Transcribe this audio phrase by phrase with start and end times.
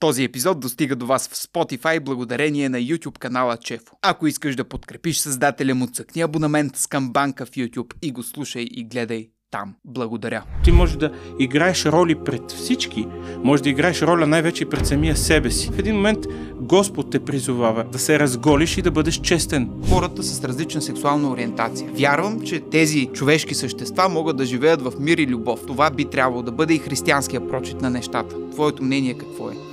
[0.00, 3.96] Този епизод достига до вас в Spotify благодарение на YouTube канала Чефо.
[4.02, 8.62] Ако искаш да подкрепиш създателя му, цъкни абонамент с камбанка в YouTube и го слушай
[8.70, 9.74] и гледай там.
[9.84, 10.42] Благодаря.
[10.64, 13.06] Ти можеш да играеш роли пред всички,
[13.44, 15.70] може да играеш роля най-вече пред самия себе си.
[15.72, 16.18] В един момент
[16.54, 19.70] Господ те призовава да се разголиш и да бъдеш честен.
[19.88, 21.90] Хората с различна сексуална ориентация.
[21.92, 25.60] Вярвам, че тези човешки същества могат да живеят в мир и любов.
[25.66, 28.50] Това би трябвало да бъде и християнския прочит на нещата.
[28.50, 29.65] Твоето мнение какво е?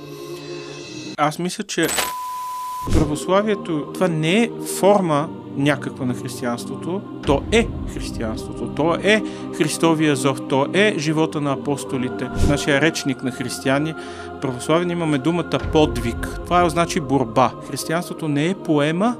[1.16, 1.86] Аз мисля, че
[2.92, 4.50] православието това не е
[4.80, 9.22] форма някаква на християнството, то е християнството, то е
[9.56, 12.30] Христовия зов, то е живота на апостолите.
[12.48, 13.94] Нашия речник на християни,
[14.40, 16.40] православен имаме думата подвиг.
[16.44, 17.52] Това значи борба.
[17.68, 19.16] Християнството не е поема,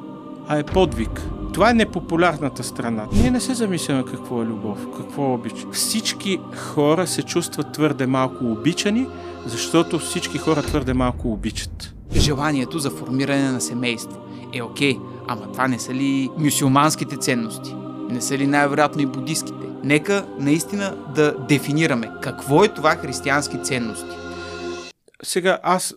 [0.49, 1.23] а е подвиг.
[1.55, 3.07] Това е непопулярната страна.
[3.13, 5.67] Ние не се замисляме какво е любов, какво е обич.
[5.73, 9.07] Всички хора се чувстват твърде малко обичани,
[9.47, 11.95] защото всички хора твърде малко обичат.
[12.17, 14.21] Желанието за формиране на семейство.
[14.53, 17.75] Е окей, ама това не са ли мюсюлманските ценности?
[18.11, 19.67] Не са ли най-вероятно и буддийските?
[19.85, 24.17] Нека наистина да дефинираме какво е това християнски ценности.
[25.23, 25.95] Сега аз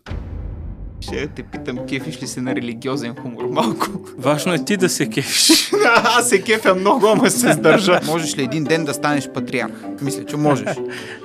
[1.02, 3.88] Ще те питам, кефиш ли се на религиозен хумор малко?
[4.18, 5.72] Важно е ти да се кефиш.
[6.04, 8.00] Аз се кефя много, ама се сдържа.
[8.06, 9.74] Можеш ли един ден да станеш патриарх?
[10.02, 10.70] Мисля, че можеш.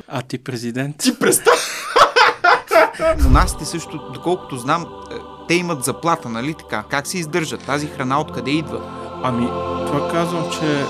[0.09, 0.97] А ти президент?
[0.97, 1.55] Ти представ...
[3.25, 5.15] Монасите също, доколкото знам, е,
[5.49, 6.85] те имат заплата, нали така?
[6.91, 7.67] Как се издържат?
[7.67, 8.81] Тази храна откъде идва?
[9.23, 9.47] Ами,
[9.87, 10.85] това казвам, че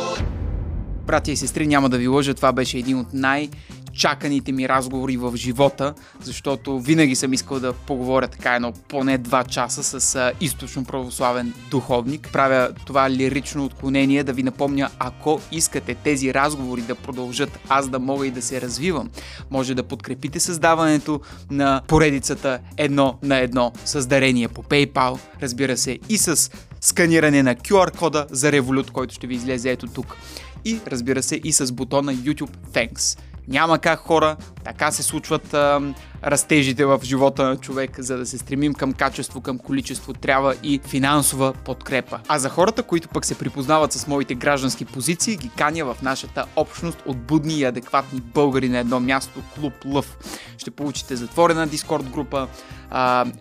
[1.06, 3.48] Братя и сестри, няма да ви лъжа, това беше един от най-
[3.92, 9.44] чаканите ми разговори в живота, защото винаги съм искал да поговоря така едно поне два
[9.44, 12.28] часа с източно православен духовник.
[12.32, 17.98] Правя това лирично отклонение да ви напомня, ако искате тези разговори да продължат, аз да
[17.98, 19.10] мога и да се развивам,
[19.50, 21.20] може да подкрепите създаването
[21.50, 27.54] на поредицата едно на едно с дарение по PayPal, разбира се, и с сканиране на
[27.54, 30.16] QR кода за Revolut, който ще ви излезе ето тук.
[30.64, 33.18] И разбира се и с бутона YouTube Thanks.
[33.48, 35.80] Няма как хора, така се случват а,
[36.24, 40.80] растежите в живота на човек, за да се стремим към качество, към количество, трябва и
[40.86, 42.20] финансова подкрепа.
[42.28, 46.44] А за хората, които пък се припознават с моите граждански позиции, ги каня в нашата
[46.56, 50.18] общност от будни и адекватни българи на едно място, Клуб Лъв.
[50.58, 52.48] Ще получите затворена Дискорд група,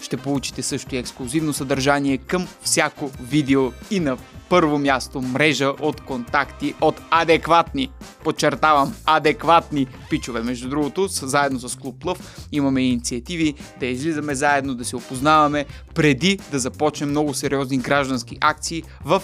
[0.01, 4.17] ще получите също и ексклюзивно съдържание към всяко видео и на
[4.49, 7.91] първо място мрежа от контакти от адекватни,
[8.23, 10.41] подчертавам, адекватни пичове.
[10.41, 15.65] Между другото, заедно с Клуб Лъв имаме инициативи да излизаме заедно, да се опознаваме
[15.95, 19.23] преди да започнем много сериозни граждански акции в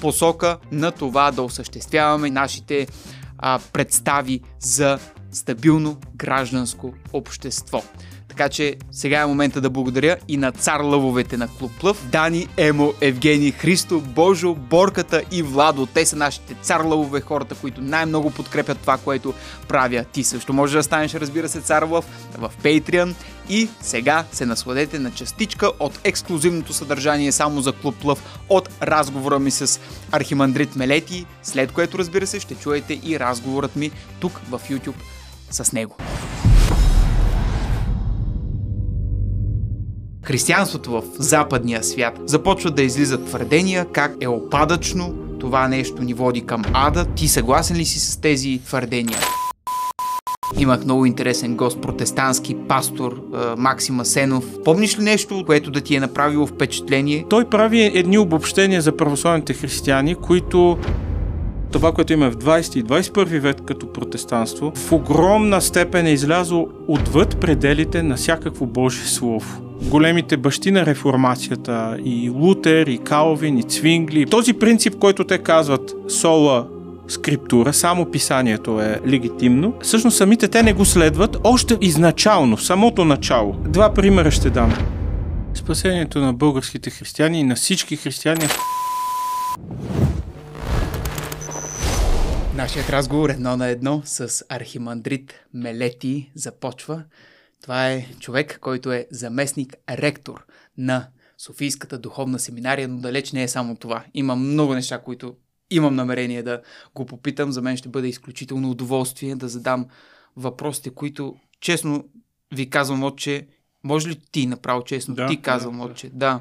[0.00, 2.86] посока на това да осъществяваме нашите
[3.38, 4.98] а, представи за
[5.32, 7.82] стабилно гражданско общество.
[8.32, 12.48] Така че сега е момента да благодаря и на цар лъвовете на Клуб Лъв, Дани,
[12.56, 15.86] Емо, Евгений, Христо, Божо, Борката и Владо.
[15.86, 19.34] Те са нашите цар лъвове, хората, които най-много подкрепят това, което
[19.68, 20.04] правя.
[20.12, 22.04] Ти също можеш да станеш, разбира се, цар лъв
[22.38, 23.14] в Patreon.
[23.48, 29.38] И сега се насладете на частичка от ексклюзивното съдържание само за Клуб Лъв от разговора
[29.38, 29.80] ми с
[30.12, 33.90] Архимандрит Мелети, след което, разбира се, ще чуете и разговорът ми
[34.20, 35.00] тук в YouTube
[35.50, 35.96] с него.
[40.22, 46.46] Християнството в западния свят започват да излизат твърдения как е опадъчно, това нещо ни води
[46.46, 47.04] към ада.
[47.04, 49.18] Ти съгласен ли си с тези твърдения?
[50.58, 54.44] Имах много интересен гост, протестантски пастор е, Максим Асенов.
[54.64, 57.26] Помниш ли нещо, което да ти е направило впечатление?
[57.30, 60.78] той прави едни обобщения за православните християни, които
[61.72, 66.68] това, което има в 20 и 21 век като протестанство, в огромна степен е излязло
[66.88, 69.71] отвъд пределите на всякакво Божие Слово.
[69.88, 74.26] Големите бащи на реформацията, и Лутер, и Калвин, и Цвингли.
[74.26, 76.68] Този принцип, който те казват сола
[77.08, 83.04] скриптура, само писанието е легитимно, всъщност самите те не го следват още изначално, в самото
[83.04, 83.52] начало.
[83.52, 84.74] Два примера ще дам.
[85.54, 88.46] Спасението на българските християни и на всички християни
[92.54, 97.02] Нашият разговор едно на едно с архимандрит Мелети започва.
[97.62, 100.44] Това е човек, който е заместник ректор
[100.78, 104.04] на Софийската духовна семинария, но далеч не е само това.
[104.14, 105.34] Има много неща, които
[105.70, 106.62] имам намерение да
[106.94, 107.52] го попитам.
[107.52, 109.86] За мен ще бъде изключително удоволствие да задам
[110.36, 112.04] въпросите, които честно
[112.54, 113.46] ви казвам, отче,
[113.84, 115.14] може ли ти направо честно?
[115.14, 116.40] Да, ти казвам, да, отче, да.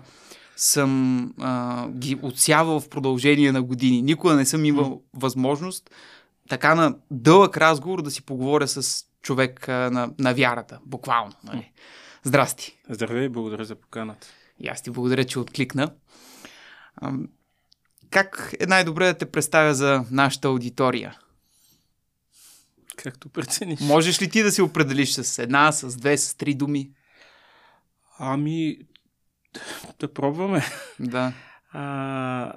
[0.56, 4.02] Съм а, ги отсявал в продължение на години.
[4.02, 5.90] Никога не съм имал възможност
[6.50, 11.34] така на дълъг разговор да си поговоря с човек а, на, на вярата, буквално.
[11.44, 11.72] Нали?
[12.24, 12.80] Здрасти.
[12.90, 14.28] Здравей, благодаря за поканата.
[14.60, 15.94] И аз ти благодаря, че откликна.
[18.10, 21.20] Как е най-добре да те представя за нашата аудитория?
[22.96, 23.80] Както прецениш.
[23.80, 26.92] Можеш ли ти да се определиш с една, с две, с три думи?
[28.20, 28.78] Ами,
[30.00, 30.64] да пробваме.
[31.00, 31.34] Да.
[31.72, 32.54] А,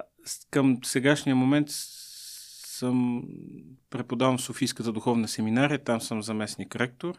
[0.50, 1.68] към сегашния момент
[2.84, 3.22] съм
[3.90, 7.18] преподавам в Софийската духовна семинария, там съм заместник ректор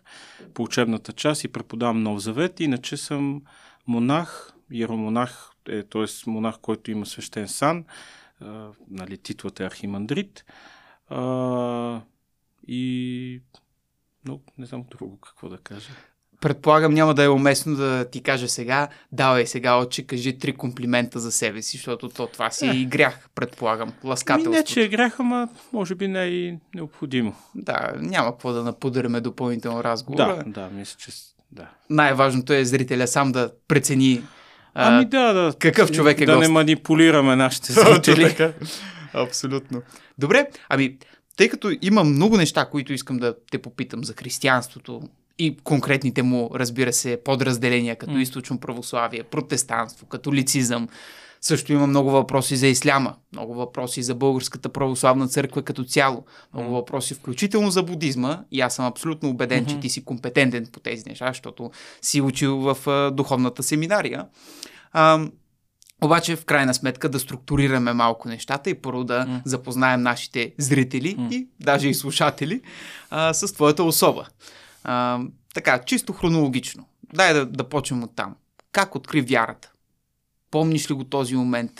[0.53, 2.59] по учебната част и преподавам Нов Завет.
[2.59, 3.41] Иначе съм
[3.87, 6.29] монах, иеромонах, е, т.е.
[6.29, 7.85] монах, който има свещен сан,
[8.41, 10.45] а, нали, титлата е архимандрит.
[11.09, 12.01] А,
[12.67, 13.41] и
[14.25, 15.89] но не знам друго какво да кажа.
[16.45, 21.19] Предполагам, няма да е уместно да ти кажа сега, давай сега, отче, кажи три комплимента
[21.19, 22.71] за себе си, защото то това си е.
[22.71, 24.51] и грях, предполагам, ласкателство.
[24.51, 27.35] Ми не, че е грях, ама може би не е и необходимо.
[27.55, 30.43] Да, няма какво да напудряме допълнително разговора.
[30.45, 31.11] Да, да, мисля, че
[31.51, 31.67] да.
[31.89, 34.23] Най-важното е зрителя сам да прецени
[34.73, 35.53] Ами да, да.
[35.59, 36.47] Какъв човек е Да гост.
[36.47, 38.51] не манипулираме нашите зрители.
[39.13, 39.81] Абсолютно.
[40.17, 40.97] Добре, ами,
[41.37, 45.01] тъй като има много неща, които искам да те попитам за християнството
[45.39, 48.21] и конкретните му, разбира се, подразделения, като mm.
[48.21, 50.87] източно православие, протестанство, католицизъм,
[51.41, 56.71] също има много въпроси за исляма, много въпроси за Българската православна църква като цяло, много
[56.71, 59.69] въпроси включително за будизма и аз съм абсолютно убеден, mm-hmm.
[59.69, 61.71] че ти си компетентен по тези неща, защото
[62.01, 64.25] си учил в а, духовната семинария.
[64.93, 65.27] А,
[66.03, 69.41] обаче, в крайна сметка, да структурираме малко нещата и първо да mm.
[69.45, 71.31] запознаем нашите зрители mm.
[71.31, 72.61] и даже и слушатели
[73.09, 74.25] а, с твоята особа.
[74.85, 75.19] А,
[75.53, 76.87] така, чисто хронологично.
[77.13, 78.35] Дай да, да почнем от там.
[78.71, 79.71] Как откри вярата?
[80.51, 81.71] Помниш ли го този момент?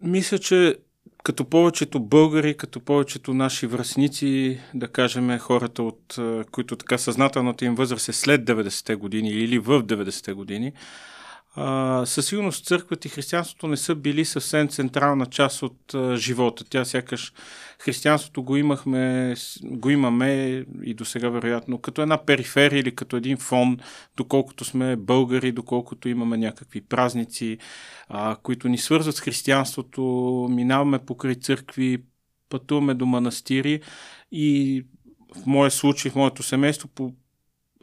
[0.00, 0.76] Мисля, че
[1.22, 6.16] като повечето българи, като повечето наши връзници, да кажем хората, от,
[6.50, 10.72] които така съзнателната им възраст е след 90-те години или в 90-те години,
[11.54, 16.64] а, със сигурност църквата и християнството не са били съвсем централна част от а, живота.
[16.70, 17.32] Тя сякаш
[17.78, 23.36] християнството го имахме, го имаме и до сега вероятно като една периферия или като един
[23.36, 23.78] фон,
[24.16, 27.58] доколкото сме българи, доколкото имаме някакви празници,
[28.08, 30.02] а, които ни свързват с християнството,
[30.50, 31.98] минаваме покрай църкви,
[32.48, 33.80] пътуваме до манастири
[34.32, 34.82] и
[35.36, 37.12] в моя случай, в моето семейство, по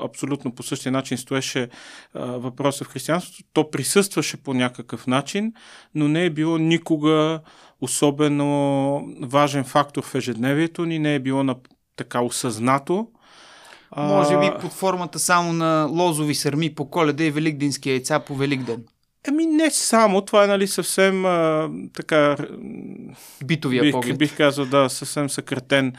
[0.04, 1.70] абсолютно по същия начин стоеше
[2.14, 3.50] а, въпроса в християнството.
[3.54, 5.54] То присъстваше по някакъв начин,
[5.96, 7.40] но не е било никога
[7.82, 11.56] особено важен фактор в ежедневието ни, не е било на,
[11.96, 13.08] така осъзнато.
[13.98, 18.84] Може би под формата само на лозови сърми по коледа и великденски яйца по Великден.
[19.28, 22.38] Еми не само, това е нали съвсем а, така...
[23.46, 24.18] Битовия бих, поглед.
[24.18, 25.94] Бих казал, да, съвсем съкратен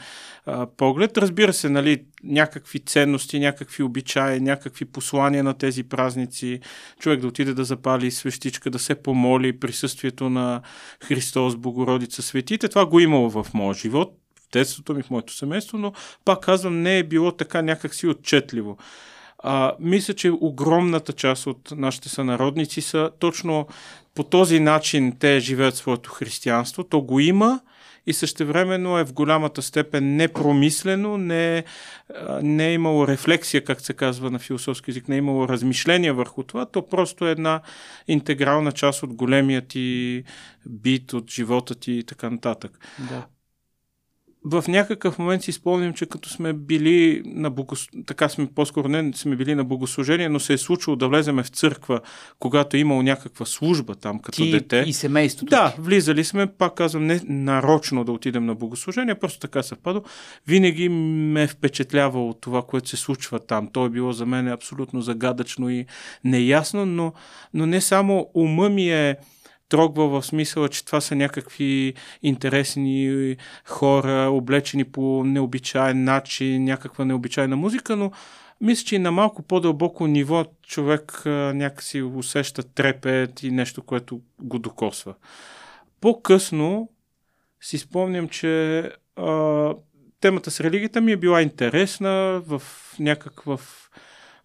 [0.45, 1.17] а, поглед.
[1.17, 6.59] Разбира се, нали, някакви ценности, някакви обичаи, някакви послания на тези празници.
[6.99, 10.61] Човек да отиде да запали свещичка, да се помоли присъствието на
[11.03, 12.67] Христос, Богородица, светите.
[12.67, 15.93] Това го имало в моя живот, в детството ми, в моето семейство, но
[16.25, 18.77] пак казвам, не е било така някакси отчетливо.
[19.43, 23.67] А, мисля, че огромната част от нашите сънародници са точно
[24.15, 26.83] по този начин те живеят своето християнство.
[26.83, 27.59] То го има
[28.07, 31.63] и същевременно е в голямата степен непромислено, не,
[32.41, 36.43] не е имало рефлексия, как се казва на философски язик, не е имало размишления върху
[36.43, 37.61] това, то просто е една
[38.07, 40.23] интегрална част от големия ти
[40.65, 42.79] бит, от живота ти и така нататък.
[43.09, 43.25] Да
[44.49, 47.87] в някакъв момент си спомням, че като сме били на богос...
[48.05, 51.47] така сме по-скоро не сме били на богослужение, но се е случило да влеземе в
[51.47, 52.01] църква,
[52.39, 54.83] когато е имало някаква служба там като Ти дете.
[54.87, 55.49] и семейството.
[55.49, 60.03] Да, влизали сме, пак казвам, не нарочно да отидем на богослужение, просто така съвпадо.
[60.47, 63.69] Винаги ме е впечатлявало това, което се случва там.
[63.73, 65.85] То е било за мен абсолютно загадъчно и
[66.23, 67.13] неясно, но,
[67.53, 69.15] но не само ума ми е
[69.69, 73.35] трогва в смисъла, че това са някакви интересни
[73.65, 78.11] хора, облечени по необичайен начин, някаква необичайна музика, но
[78.61, 84.21] мисля, че и на малко по-дълбоко ниво човек а, някакси усеща трепет и нещо, което
[84.41, 85.13] го докосва.
[86.01, 86.89] По-късно
[87.61, 88.79] си спомням, че
[89.15, 89.73] а,
[90.21, 92.61] темата с религията ми е била интересна в
[92.99, 93.88] някакъв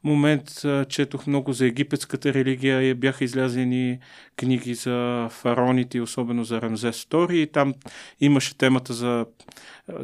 [0.04, 3.98] момент четох много за египетската религия бяха излязени
[4.36, 7.74] книги за фароните, особено за Рамзес II и там
[8.20, 9.26] имаше темата за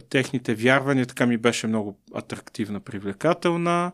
[0.08, 3.92] техните вярвания, така ми беше много атрактивна, привлекателна.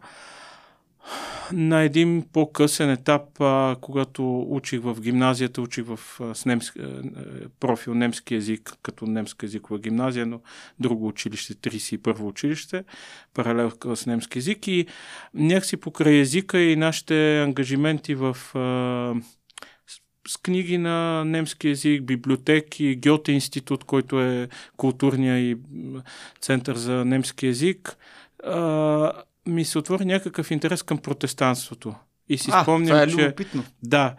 [1.53, 7.03] На един по-късен етап, а, когато учих в гимназията, учих в а, с немски, а,
[7.61, 10.41] профил немски язик, като немска езикова гимназия, но
[10.81, 12.85] друго училище, 31 училище,
[13.35, 14.67] паралел с немски език.
[14.67, 14.87] И
[15.35, 19.15] някакси покрай езика и нашите ангажименти в а,
[20.29, 25.57] с книги на немски язик, библиотеки, Гьоте институт, който е културния и
[26.41, 27.97] център за немски язик,
[28.45, 29.13] а,
[29.47, 31.95] ми се отвори някакъв интерес към протестантството.
[32.29, 33.17] И си а, спомням, това е че...
[33.17, 33.65] любопитно.
[33.83, 34.15] Да.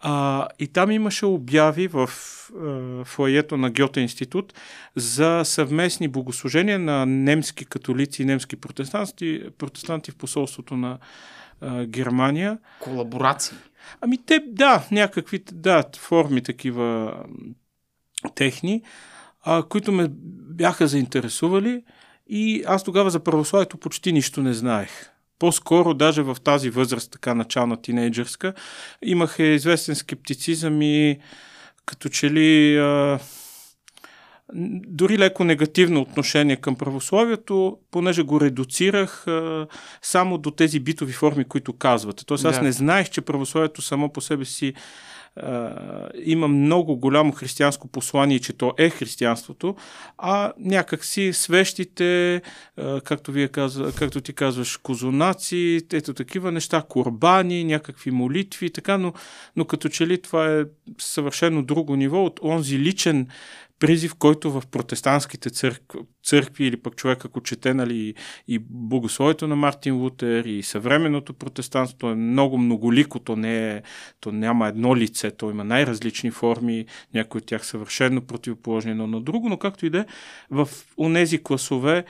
[0.00, 4.54] А, и там имаше обяви в а, фоето на Гьоте институт
[4.96, 10.98] за съвместни богослужения на немски католици и немски протестанти, протестанти в посолството на
[11.60, 12.58] а, Германия.
[12.80, 13.56] Колаборации.
[14.00, 17.16] Ами те, да, някакви да, форми такива
[18.34, 18.82] техни,
[19.42, 20.06] а, които ме
[20.54, 21.82] бяха заинтересували
[22.26, 25.10] и аз тогава за православието почти нищо не знаех.
[25.38, 28.54] По-скоро, даже в тази възраст, така начална тинейджърска,
[29.02, 31.18] имах известен скептицизъм и
[31.86, 33.18] като че ли а,
[34.88, 39.66] дори леко негативно отношение към православието, понеже го редуцирах а,
[40.02, 42.26] само до тези битови форми, които казвате.
[42.26, 42.62] Тоест аз Да.
[42.62, 44.74] не знаех, че православието само по себе си
[46.24, 49.76] има много голямо християнско послание, че то е християнството,
[50.18, 52.42] а някакси свещите,
[53.04, 59.12] както, вие казва, както ти казваш, козунаци, ето такива неща, курбани, някакви молитви, така, но,
[59.56, 60.64] но като че ли това е
[60.98, 63.28] съвършено друго ниво от онзи личен
[63.78, 68.14] призив, който в протестантските църкви, църкви или пък човек ако чете нали,
[68.48, 73.82] и, богословието на Мартин Лутер и съвременното протестантство е много многолико, то, не е,
[74.20, 79.20] то няма едно лице, то има най-различни форми, някои от тях съвършено противоположни едно на
[79.20, 80.06] друго, но както и да е,
[80.50, 82.04] в онези класове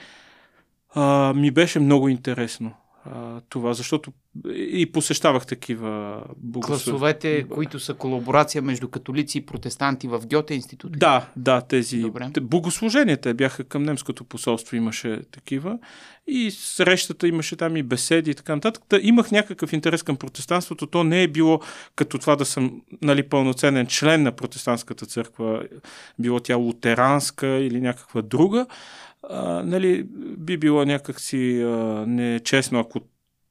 [0.93, 2.73] а, ми беше много интересно
[3.05, 4.11] а, това, защото
[4.55, 6.83] и посещавах такива богослов...
[6.83, 10.99] Класовете, които са колаборация между католици и протестанти в Гьоте институт.
[10.99, 12.29] Да, да, тези Добре.
[12.33, 15.79] те- богослуженията бяха към немското посолство, имаше такива.
[16.27, 18.83] И срещата имаше там и беседи и така нататък.
[18.89, 20.87] Та имах някакъв интерес към протестантството.
[20.87, 21.59] То не е било
[21.95, 25.63] като това да съм нали, пълноценен член на протестантската църква,
[26.19, 28.65] било тя лутеранска или някаква друга.
[29.29, 30.03] А, нали,
[30.37, 31.67] би било някакси а,
[32.07, 33.01] нечестно, ако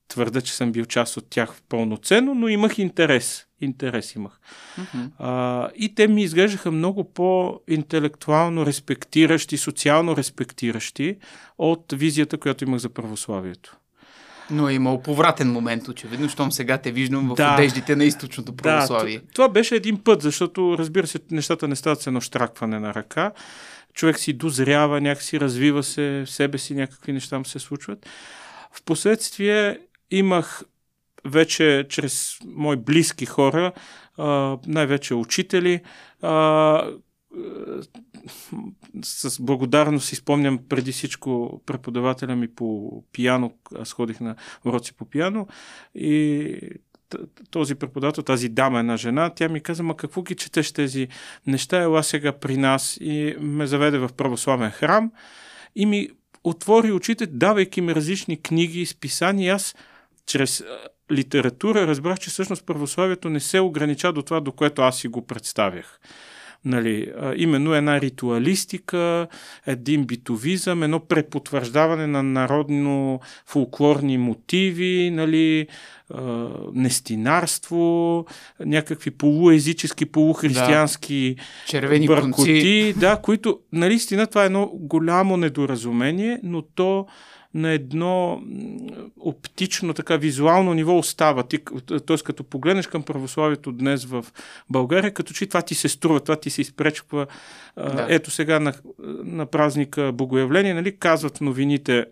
[0.08, 3.46] твърда, че съм бил част от тях пълноценно, но имах интерес.
[3.60, 4.40] Интерес имах.
[4.78, 5.06] Мгм.
[5.18, 11.16] А, и те ми изглеждаха много по-интелектуално респектиращи, социално респектиращи
[11.58, 13.76] от визията, която имах за православието.
[14.50, 17.54] Но е имал повратен момент, очевидно, щом сега те виждам в Да.
[17.54, 19.18] одеждите на източното православие.
[19.18, 22.94] Да, това беше един път, защото, разбира се, нещата не стават с едно штракване на
[22.94, 23.32] ръка.
[23.94, 28.06] Човек си дозрява, някакси развива се, в себе си някакви неща му се случват.
[28.72, 29.78] Впоследствие
[30.10, 30.62] имах
[31.24, 33.72] вече чрез мои близки хора,
[34.66, 35.80] най-вече учители,
[39.02, 43.58] с благодарност си спомням преди всичко преподавателя ми по пияно.
[43.78, 45.48] Аз ходих на уроци по пияно
[45.94, 46.56] и
[47.50, 51.08] този преподавател, тази дама, една жена, тя ми каза, ма какво ги четеш тези
[51.46, 55.12] неща, ела сега при нас и ме заведе в православен храм
[55.76, 56.08] и ми
[56.44, 59.54] отвори очите, давайки ми различни книги списания.
[59.54, 59.74] Аз
[60.26, 60.64] чрез
[61.12, 65.26] литература разбрах, че всъщност православието не се огранича до това, до което аз си го
[65.26, 66.00] представях.
[66.64, 69.26] Нали, а, именно една ритуалистика,
[69.66, 75.66] един битовизъм, едно препотвърждаване на народно-фолклорни мотиви, нали,
[76.14, 78.24] а, нестинарство,
[78.60, 82.22] някакви полуезически, полухристиянски Червени конци.
[82.22, 87.06] бъркоти, да, които, наистина, това е едно голямо недоразумение, но то
[87.54, 88.42] на едно
[89.20, 91.42] оптично, така визуално ниво остава.
[91.42, 91.58] Ти,
[92.06, 92.16] т.е.
[92.16, 94.24] като погледнеш към православието днес в
[94.70, 97.26] България, като че това ти се струва, това ти се изпречква.
[97.76, 98.06] Да.
[98.08, 98.72] Ето сега на,
[99.24, 102.04] на празника Богоявление, нали, казват новините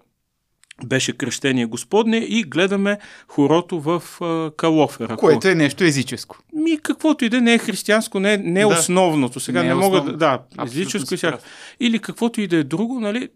[0.87, 5.17] беше кръщение Господне и гледаме хорото в а, Калофера.
[5.17, 6.39] Което е нещо езическо.
[6.53, 8.69] Ми, каквото и да е, не е християнско, не, е- не е Да.
[8.69, 9.41] основното.
[9.41, 10.17] Сега Не не, е мога да...
[10.17, 11.39] Да, Абсолютно езическо и всяко.
[11.81, 13.29] Или каквото и да е друго, нали?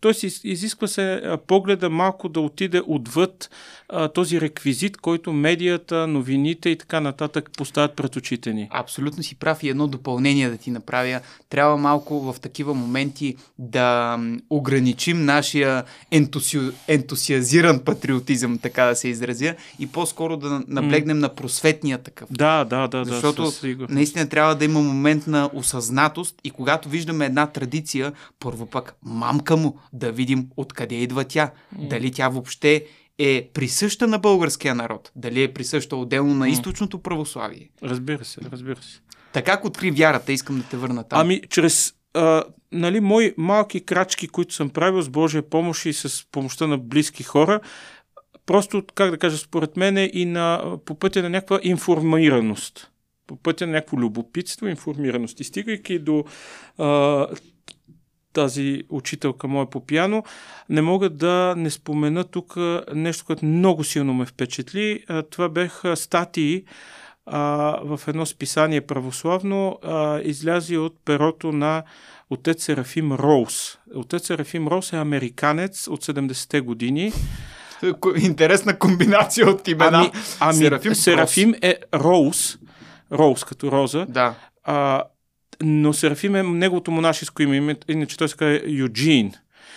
[0.00, 3.50] Той си изисква се погледа малко да отиде отвъд
[3.88, 8.68] а, този реквизит, който медията, новините и така нататък поставят пред очите ни.
[8.70, 11.20] Абсолютно си прав и едно допълнение да ти направя.
[11.48, 16.60] Трябва малко в такива моменти да м, ограничим нашия ентуси...
[16.88, 22.28] ентусиазиран патриотизъм, така да се изразя, и по-скоро да наблегнем на просветния такъв.
[22.30, 26.88] Да, да, да, Защото да, със наистина трябва да има момент на осъзнатост и когато
[26.88, 31.50] виждаме една традиция, първо пък мамка му да видим откъде идва тя.
[31.72, 32.84] Дали тя въобще
[33.18, 37.70] е присъща на българския народ, дали е присъща отделно на източното православие.
[37.82, 39.00] Разбира се, разбира се.
[39.32, 41.20] Така как откри вярата, искам да те върна там.
[41.20, 46.26] Ами, чрез а, нали, мои малки крачки, които съм правил с Божия помощ и с
[46.32, 47.60] помощта на близки хора,
[48.46, 52.90] просто, как да кажа, според мен е и на, по пътя на някаква информираност.
[53.26, 55.40] По пътя на някакво любопитство, информираност.
[55.40, 56.24] И стигайки до
[56.78, 57.26] а,
[58.32, 60.24] тази учителка моя по пиано,
[60.68, 62.56] не мога да не спомена тук
[62.94, 65.04] нещо, което много силно ме впечатли.
[65.30, 66.64] Това бяха статии
[67.26, 69.78] в едно списание православно,
[70.24, 71.82] излязи от перото на
[72.30, 73.78] отец Серафим Роуз.
[73.94, 77.12] Отец Серафим Роуз е американец от 70-те години.
[78.16, 79.98] Интересна комбинация от имена.
[79.98, 80.10] Ами,
[80.40, 82.58] ами Серафим, Серафим е Роуз,
[83.12, 84.06] Роуз като роза.
[84.08, 84.34] Да.
[84.64, 85.02] А,
[85.62, 89.32] но Серафим е неговото монашеско име, иначе той се казва Юджин.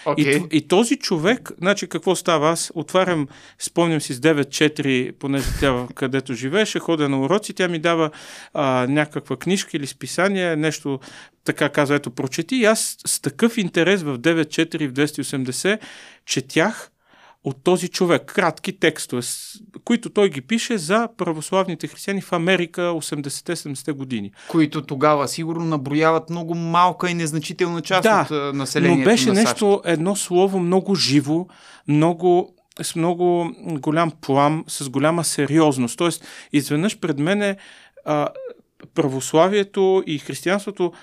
[0.06, 0.48] Okay.
[0.52, 2.50] И, и този човек, значи какво става?
[2.50, 3.28] Аз отварям,
[3.60, 8.10] спомням си с 9-4, понеже тя където живееше, ходя на уроци, тя ми дава
[8.54, 11.00] а, някаква книжка или списание, нещо
[11.44, 12.56] така казва, ето прочети.
[12.56, 15.80] И аз с такъв интерес в 9-4 в 280
[16.26, 16.90] четях
[17.44, 18.26] от този човек.
[18.26, 19.22] Кратки текстове,
[19.84, 24.32] които той ги пише за православните християни в Америка 80-70 години.
[24.48, 29.36] Които тогава сигурно наброяват много малка и незначителна част да, от населението но беше на
[29.36, 29.46] САЩ.
[29.46, 31.48] нещо, едно слово много живо,
[31.88, 35.98] много с много голям плам, с голяма сериозност.
[35.98, 37.58] Тоест, изведнъж пред мене
[38.06, 38.28] а,
[38.96, 40.94] православието и християнството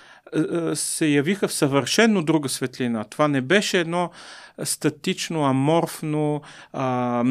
[0.75, 3.05] се явиха в съвършенно друга светлина.
[3.05, 4.11] Това не беше едно
[4.65, 7.25] статично, аморфно, а,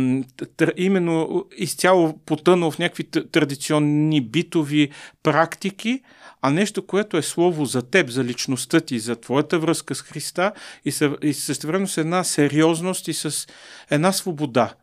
[0.58, 4.90] тър, именно изцяло потънало в някакви традиционни битови
[5.24, 6.02] практики,
[6.42, 10.52] а нещо, което е слово за теб, за личността ти, за твоята връзка с Христа
[10.86, 13.48] и, съ, и същевременно с една сериозност и с
[13.90, 14.74] една свобода.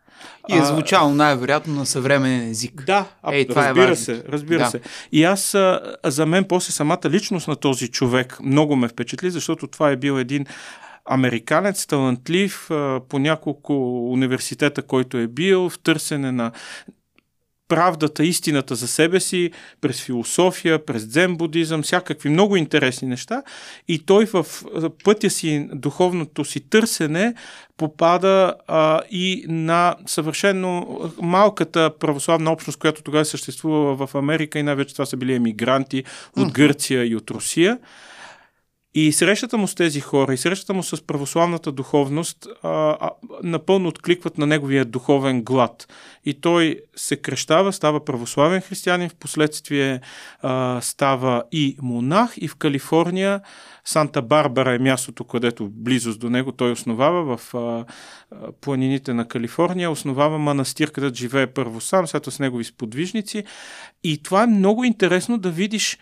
[0.49, 2.85] И е звучало най-вероятно на съвременен език.
[2.85, 4.71] Да, Ей, това разбира е се, разбира да.
[4.71, 4.81] се.
[5.13, 5.57] И аз,
[6.05, 10.19] за мен, после самата личност на този човек много ме впечатли, защото това е бил
[10.19, 10.47] един
[11.11, 12.71] американец, талантлив,
[13.09, 16.53] по няколко университета, който е бил, в търсене на
[17.69, 23.43] правдата, истината за себе си, през философия, през дзен будизъм, всякакви много интересни неща.
[23.89, 24.47] И той в
[25.05, 27.35] пътя си, духовното си търсене,
[27.77, 34.95] попада а, и на съвършено малката православна общност, която тогава съществува в Америка и най-вече
[34.95, 36.05] това са били емигранти
[36.37, 37.79] от Гърция и от Русия.
[38.99, 42.69] И срещата му с тези хора и срещата му с православната духовност а,
[43.01, 43.11] а,
[43.43, 45.89] напълно откликват на неговия духовен глад.
[46.25, 50.01] И той се кръщава, става православен християнин, в последствие
[50.81, 53.41] става и монах и в Калифорния
[53.85, 57.85] Санта Барбара е мястото, където близост до него той основава в а,
[58.61, 63.45] планините на Калифорния, основава манастир, където живее първо сам, след с негови сподвижници.
[64.05, 65.99] И това е много интересно да видиш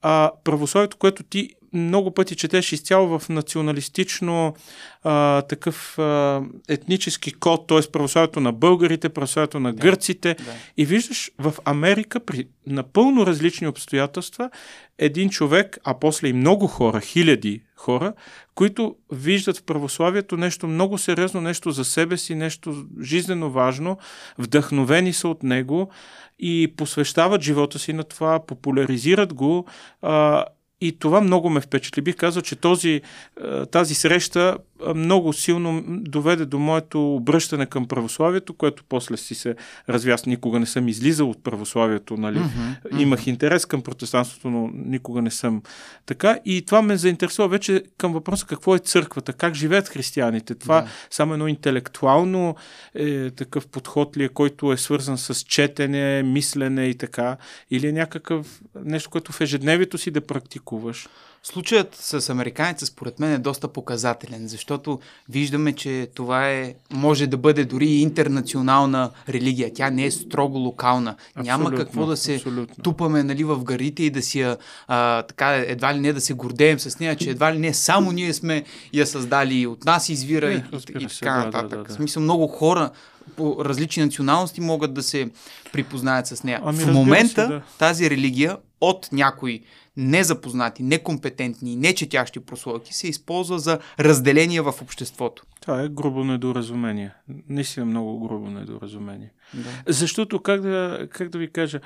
[0.00, 4.54] а, православието, което ти много пъти четеш изцяло в националистично
[5.02, 7.90] а, такъв а, етнически код, т.е.
[7.92, 10.34] православието на българите, православието на да, гърците.
[10.34, 10.52] Да.
[10.76, 14.50] И виждаш в Америка при напълно различни обстоятелства
[14.98, 18.12] един човек, а после и много хора, хиляди хора,
[18.54, 23.98] които виждат в православието нещо много сериозно, нещо за себе си, нещо жизнено важно,
[24.38, 25.90] вдъхновени са от него
[26.38, 29.66] и посвещават живота си на това, популяризират го
[30.02, 30.44] а,
[30.82, 32.02] и това много ме впечатли.
[32.02, 33.00] Бих казал, че този,
[33.44, 34.56] е, тази среща
[34.94, 39.56] много силно доведе до моето обръщане към православието, което после си се
[39.88, 40.16] развя.
[40.26, 42.16] Никога не съм излизал от православието.
[42.16, 42.38] Нали?
[42.38, 43.00] Mm-hmm.
[43.00, 45.62] Имах интерес към протестанството, но никога не съм
[46.06, 46.38] така.
[46.44, 50.54] И това ме заинтересува вече към въпроса какво е църквата, как живеят християните.
[50.54, 50.86] Това yeah.
[51.10, 52.56] само едно интелектуално
[52.94, 57.36] е, такъв подход ли е, който е свързан с четене, мислене и така.
[57.70, 61.08] Или е някакъв нещо, което в ежедневието си да практикува критикуваш?
[61.44, 67.36] Случаят с американеца според мен е доста показателен, защото виждаме, че това е, може да
[67.36, 69.72] бъде дори и интернационална религия.
[69.74, 71.10] Тя не е строго локална.
[71.10, 72.82] Абсолютно, Няма какво да се абсолютно.
[72.82, 74.56] тупаме нали, в гарите и да си я,
[74.88, 78.12] а, така, едва ли не да се гордеем с нея, че едва ли не само
[78.12, 81.70] ние сме я създали и от нас извира не, и, и, и така да, нататък.
[81.70, 81.88] Да, да, да.
[81.88, 82.90] В смисъл много хора
[83.36, 85.30] по различни националности могат да се
[85.72, 86.60] припознаят с нея.
[86.64, 87.62] Ами, в момента се, да.
[87.78, 89.62] тази религия от някои
[89.96, 95.44] незапознати, некомпетентни, нечетящи прослойки се използва за разделение в обществото.
[95.60, 97.14] Това е грубо недоразумение.
[97.48, 99.32] Наистина много грубо недоразумение.
[99.54, 99.92] Да.
[99.92, 101.80] Защото, как да, как да ви кажа,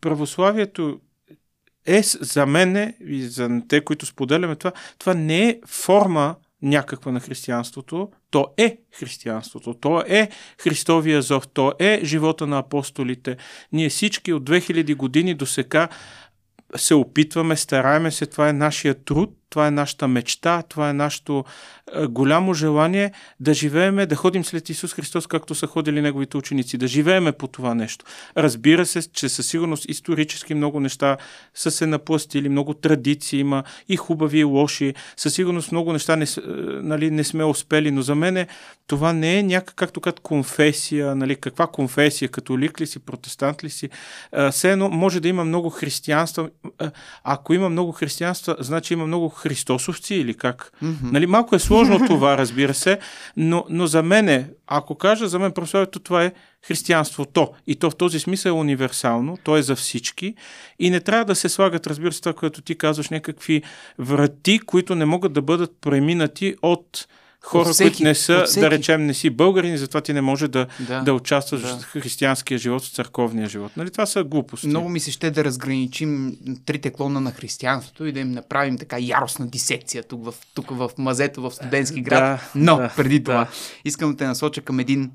[0.00, 1.00] православието
[1.86, 7.20] е за мен и за те, които споделяме това, това не е форма някаква на
[7.20, 13.36] християнството, то е християнството, то е Христовия зов, то е живота на апостолите.
[13.72, 15.88] Ние всички от 2000 години до сега
[16.76, 21.44] се опитваме, стараеме се, това е нашия труд, това е нашата мечта, това е нашето
[21.94, 26.78] е, голямо желание да живееме, да ходим след Исус Христос, както са ходили неговите ученици,
[26.78, 28.04] да живееме по това нещо.
[28.36, 31.16] Разбира се, че със сигурност исторически много неща
[31.54, 34.94] са се напластили, много традиции има и хубави и лоши.
[35.16, 36.40] Със сигурност много неща не, е,
[36.82, 38.46] нали, не сме успели, но за мен
[38.86, 43.70] това не е някак, както като конфесия, нали, каква конфесия, католик ли си, протестант ли
[43.70, 43.88] си.
[44.32, 46.50] Е, все едно може да има много християнства.
[47.24, 50.72] Ако има много християнства, значи има много христосовци или как?
[50.82, 51.12] Mm-hmm.
[51.12, 52.98] Нали, малко е сложно това, разбира се,
[53.36, 56.32] но, но за мен, ако кажа за мен православието, това е
[56.66, 57.48] християнството.
[57.66, 60.34] И то в този смисъл е универсално, то е за всички.
[60.78, 63.62] И не трябва да се слагат, разбира се, това, което ти казваш, някакви
[63.98, 67.06] врати, които не могат да бъдат преминати от
[67.44, 70.66] хора, всеки, които не са, да речем, не си българини, затова ти не може да,
[70.80, 71.78] да, да участваш да.
[71.78, 73.72] в християнския живот, в църковния живот.
[73.76, 73.90] Нали?
[73.90, 74.66] Това са глупости.
[74.66, 78.96] Много ми се ще да разграничим трите клона на християнството и да им направим така
[79.00, 82.20] яростна дисекция тук в, тук в мазето в студентски град.
[82.20, 83.48] Да, Но да, преди това да.
[83.84, 85.10] искам да те насоча към един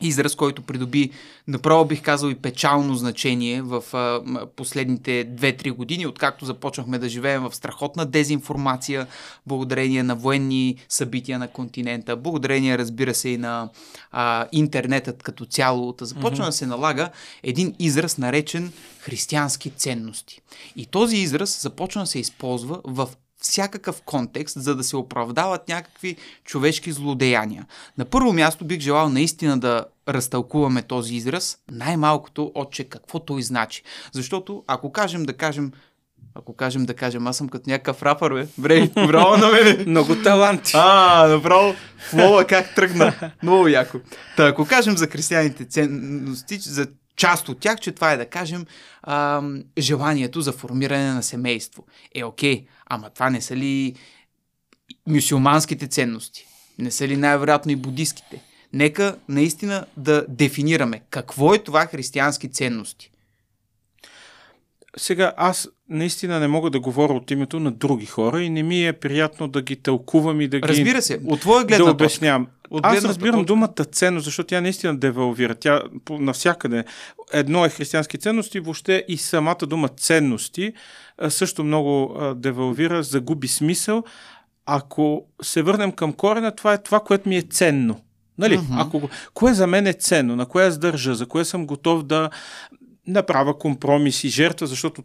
[0.00, 1.10] израз, който придоби,
[1.48, 4.20] направо бих казал и печално значение в а,
[4.56, 9.06] последните 2-3 години, откакто започнахме да живеем в страхотна дезинформация,
[9.46, 13.68] благодарение на военни събития на континента, благодарение, разбира се, и на
[14.12, 15.94] а, интернетът като цяло.
[16.00, 16.46] Започва mm-hmm.
[16.46, 17.10] да се налага
[17.42, 20.40] един израз, наречен християнски ценности.
[20.76, 23.08] И този израз започна да се използва в
[23.44, 27.66] всякакъв контекст, за да се оправдават някакви човешки злодеяния.
[27.98, 33.82] На първо място бих желал наистина да разтълкуваме този израз, най-малкото отче какво той значи.
[34.12, 35.72] Защото ако кажем да кажем
[36.34, 38.46] ако кажем да кажем, аз съм като някакъв рапър, бе.
[38.58, 39.84] Бре, браво на мене.
[39.86, 40.72] Много таланти.
[40.74, 41.74] А, направо
[42.10, 43.32] флоа как тръгна.
[43.42, 43.98] Много яко.
[44.36, 48.66] Та, ако кажем за християните ценности, за част от тях, че това е да кажем
[49.02, 49.42] а,
[49.78, 51.84] желанието за формиране на семейство.
[52.14, 53.94] Е, окей, ама това не са ли
[55.06, 56.46] мюсюлманските ценности?
[56.78, 58.42] Не са ли най-вероятно и буддийските?
[58.72, 63.10] Нека наистина да дефинираме какво е това християнски ценности.
[64.96, 68.86] Сега, аз наистина не мога да говоря от името на други хора и не ми
[68.86, 70.68] е приятно да ги тълкувам и да ги...
[70.68, 72.46] Разбира се, от твоя гледна да обяснявам.
[72.70, 73.46] От Аз разбирам точка.
[73.46, 75.54] думата ценност, защото тя наистина девалвира.
[75.54, 76.84] Тя навсякъде.
[77.32, 80.72] Едно е християнски ценности, въобще и самата дума ценности
[81.28, 84.02] също много девалвира, загуби смисъл.
[84.66, 88.00] Ако се върнем към корена, това е това, което ми е ценно.
[88.38, 88.58] Нали?
[88.58, 88.86] Uh-huh.
[88.86, 92.30] Ако, кое за мен е ценно, на кое аз държа, за кое съм готов да
[93.06, 95.02] направя компромис и жертва, защото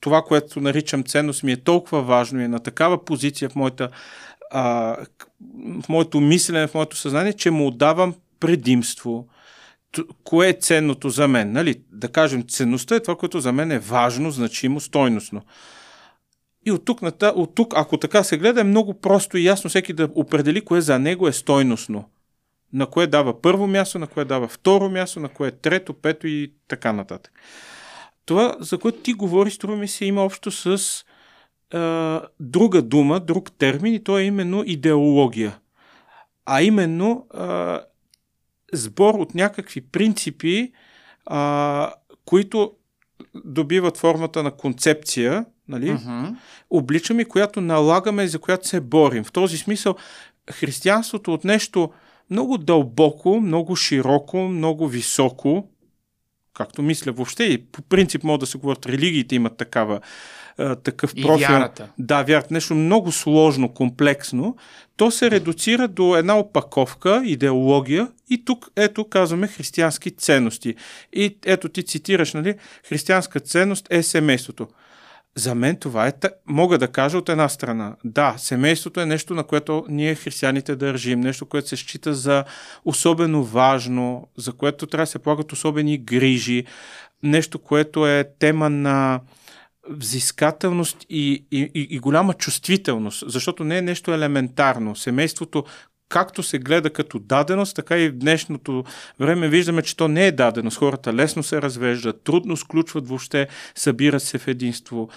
[0.00, 3.88] това, което наричам ценност, ми е толкова важно и е на такава позиция в, моята,
[4.50, 4.96] а,
[5.82, 9.28] в моето мислене, в моето съзнание, че му отдавам предимство.
[10.24, 11.52] Кое е ценното за мен?
[11.52, 11.80] Нали?
[11.92, 15.42] Да кажем, ценността е това, което за мен е важно, значимо, стойностно.
[16.66, 19.92] И от тук, от тук, ако така се гледа, е много просто и ясно всеки
[19.92, 22.04] да определи кое за него е стойностно
[22.72, 26.52] на кое дава първо място, на кое дава второ място, на кое трето, пето и
[26.68, 27.32] така нататък.
[28.26, 30.78] Това, за което ти говориш, струва ми се, има общо с
[31.74, 35.58] а, друга дума, друг термин и то е именно идеология.
[36.46, 37.80] А именно а,
[38.72, 40.72] сбор от някакви принципи,
[41.26, 41.92] а,
[42.24, 42.72] които
[43.44, 45.90] добиват формата на концепция, нали?
[45.90, 46.36] Uh-huh.
[46.70, 49.24] обличаме, която налагаме и за която се борим.
[49.24, 49.96] В този смисъл,
[50.50, 51.92] християнството от нещо
[52.32, 55.68] много дълбоко, много широко, много високо,
[56.54, 60.00] както мисля въобще и по принцип могат да се говорят, религиите имат такава,
[60.84, 61.44] такъв профил.
[61.44, 61.88] И вярата.
[61.98, 62.54] Да, вярата.
[62.54, 64.56] Нещо много сложно, комплексно.
[64.96, 70.74] То се редуцира до една опаковка, идеология и тук, ето, казваме християнски ценности.
[71.12, 72.54] И ето ти цитираш, нали,
[72.88, 74.68] християнска ценност е семейството.
[75.34, 76.12] За мен това е,
[76.46, 77.96] мога да кажа от една страна.
[78.04, 82.44] Да, семейството е нещо, на което ние християните държим, нещо, което се счита за
[82.84, 86.64] особено важно, за което трябва да се полагат особени грижи,
[87.22, 89.20] нещо, което е тема на
[89.90, 94.96] взискателност и, и, и, и голяма чувствителност, защото не е нещо елементарно.
[94.96, 95.64] Семейството
[96.12, 98.84] както се гледа като даденост, така и в днешното
[99.20, 100.78] време виждаме, че то не е даденост.
[100.78, 105.08] Хората лесно се развеждат, трудно сключват въобще, събират се в единство.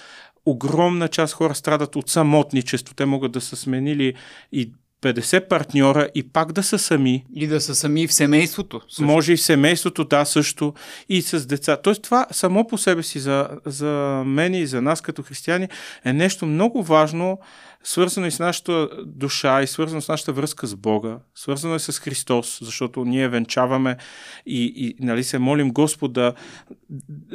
[0.46, 2.96] Огромна част хора страдат от самотничество.
[2.96, 4.14] Те могат да са сменили
[4.52, 7.26] и 50 партньора и пак да са сами.
[7.36, 8.82] И да са сами в семейството.
[8.88, 9.04] Също.
[9.04, 10.74] Може и в семейството, да, също.
[11.10, 11.78] И с деца.
[11.78, 15.68] Тоест това само по себе си за, за мен и за нас като християни
[16.06, 17.40] е нещо много важно,
[17.86, 22.00] свързано и с нашата душа, и свързано с нашата връзка с Бога, свързано е с
[22.00, 23.98] Христос, защото ние венчаваме
[24.46, 26.34] и, и нали, се молим Господ да,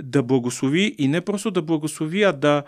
[0.02, 2.62] да благослови и не просто да благослови, а да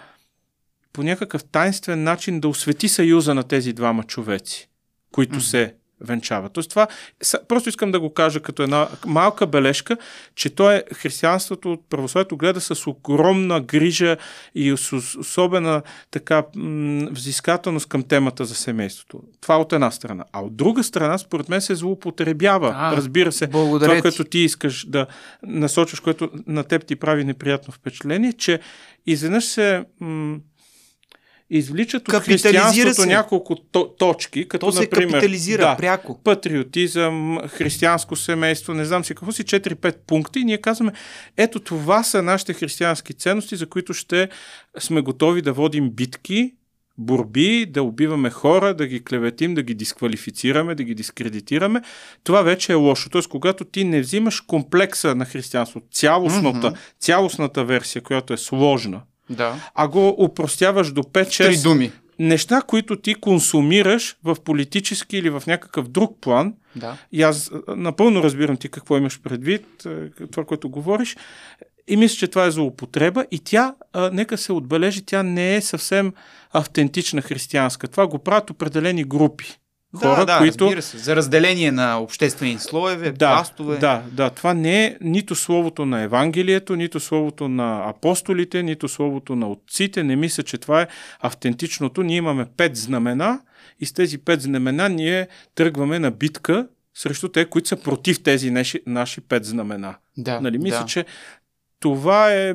[0.93, 4.69] по някакъв тайнствен начин да освети съюза на тези двама човеци,
[5.13, 5.51] които mm-hmm.
[5.51, 6.49] се венчава.
[6.49, 6.87] Тоест това,
[7.49, 9.97] просто искам да го кажа като една малка бележка,
[10.35, 14.17] че то е християнството от православието гледа с огромна грижа
[14.55, 16.43] и с особена така
[17.11, 19.21] взискателност към темата за семейството.
[19.41, 20.25] Това от една страна.
[20.33, 22.73] А от друга страна, според мен се злоупотребява.
[22.77, 25.07] А, разбира се, това, което ти искаш да
[25.43, 28.61] насочиш, което на теб ти прави неприятно впечатление, че
[29.07, 30.39] изведнъж се м-
[31.53, 33.07] извличат от християнството се.
[33.07, 36.21] няколко то- точки, като То се например капитализира да, пряко.
[36.25, 40.93] патриотизъм, християнско семейство, не знам си какво си, 4-5 пункта и ние казваме,
[41.37, 44.29] ето това са нашите християнски ценности, за които ще
[44.79, 46.55] сме готови да водим битки,
[46.99, 51.83] борби, да убиваме хора, да ги клеветим, да ги дисквалифицираме, да ги дискредитираме,
[52.25, 53.11] това вече е лошо.
[53.11, 57.01] Тоест, когато ти не взимаш комплекса на християнство, цялостната, mm-hmm.
[57.01, 59.71] цялостната версия, която е сложна, да.
[59.75, 61.93] а го упростяваш до 5-6 думи.
[62.19, 66.55] неща, които ти консумираш в политически или в някакъв друг план.
[66.77, 66.97] Да.
[67.13, 69.87] И аз напълно разбирам ти какво имаш предвид,
[70.31, 71.17] това, което говориш.
[71.89, 75.61] И мисля, че това е злоупотреба и тя, а, нека се отбележи, тя не е
[75.61, 76.13] съвсем
[76.53, 77.89] автентична християнска.
[77.89, 79.59] Това го правят определени групи
[79.97, 80.83] хора, да, да, които...
[80.83, 80.99] се.
[80.99, 83.79] За разделение на обществени слоеве, да, пластове.
[83.79, 84.31] Да, да.
[84.31, 90.03] Това не е нито словото на Евангелието, нито словото на апостолите, нито словото на отците.
[90.03, 90.87] Не мисля, че това е
[91.21, 92.03] автентичното.
[92.03, 93.41] Ние имаме пет знамена
[93.81, 98.51] и с тези пет знамена ние тръгваме на битка срещу те, които са против тези
[98.51, 99.95] наши, наши пет знамена.
[100.17, 100.59] Да, нали?
[100.59, 100.87] Мисля, да.
[100.87, 101.05] че
[101.83, 102.55] това е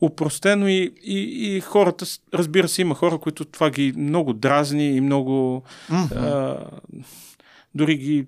[0.00, 5.00] упростено и, и, и хората, разбира се, има хора, които това ги много дразни и
[5.00, 6.16] много mm-hmm.
[6.16, 6.56] а,
[7.74, 8.26] дори ги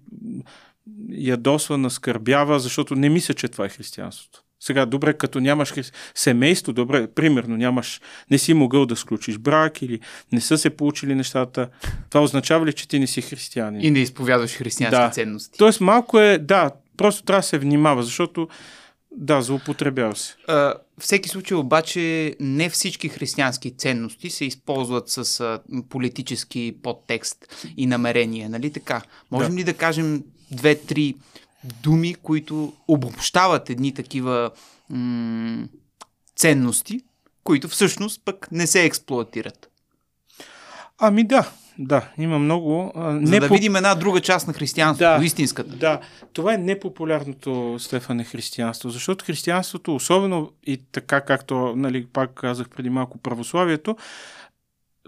[1.11, 4.43] ядосва, наскърбява, защото не мисля, че това е християнството.
[4.61, 5.83] Сега, добре, като нямаш хри...
[6.15, 10.01] семейство, добре, примерно, нямаш, не си могъл да сключиш брак или
[10.33, 11.69] не са се получили нещата,
[12.11, 13.85] това означава ли, че ти не си християнин?
[13.85, 15.11] И не изповядваш християнски да.
[15.11, 15.59] ценности.
[15.59, 18.49] Тоест, малко е, да, просто трябва да се внимава, защото
[19.17, 20.35] да, злоупотребява се.
[20.49, 27.87] А, всеки случай обаче не всички християнски ценности се използват с а, политически подтекст и
[27.87, 29.03] намерения, нали така?
[29.31, 29.59] Можем да.
[29.59, 31.15] ли да кажем две-три
[31.83, 34.51] думи, които обобщават едни такива
[34.91, 35.69] м-
[36.37, 37.01] ценности,
[37.45, 39.71] които всъщност пък не се експлуатират?
[40.99, 42.93] Ами да, да, има много.
[42.95, 43.55] А, За не да по...
[43.55, 45.77] видим една друга част на християнството, да, истинската.
[45.77, 46.01] Да,
[46.33, 52.91] това е непопулярното, Стефане, християнство, защото християнството, особено и така както, нали, пак казах преди
[52.91, 53.97] малко, православието,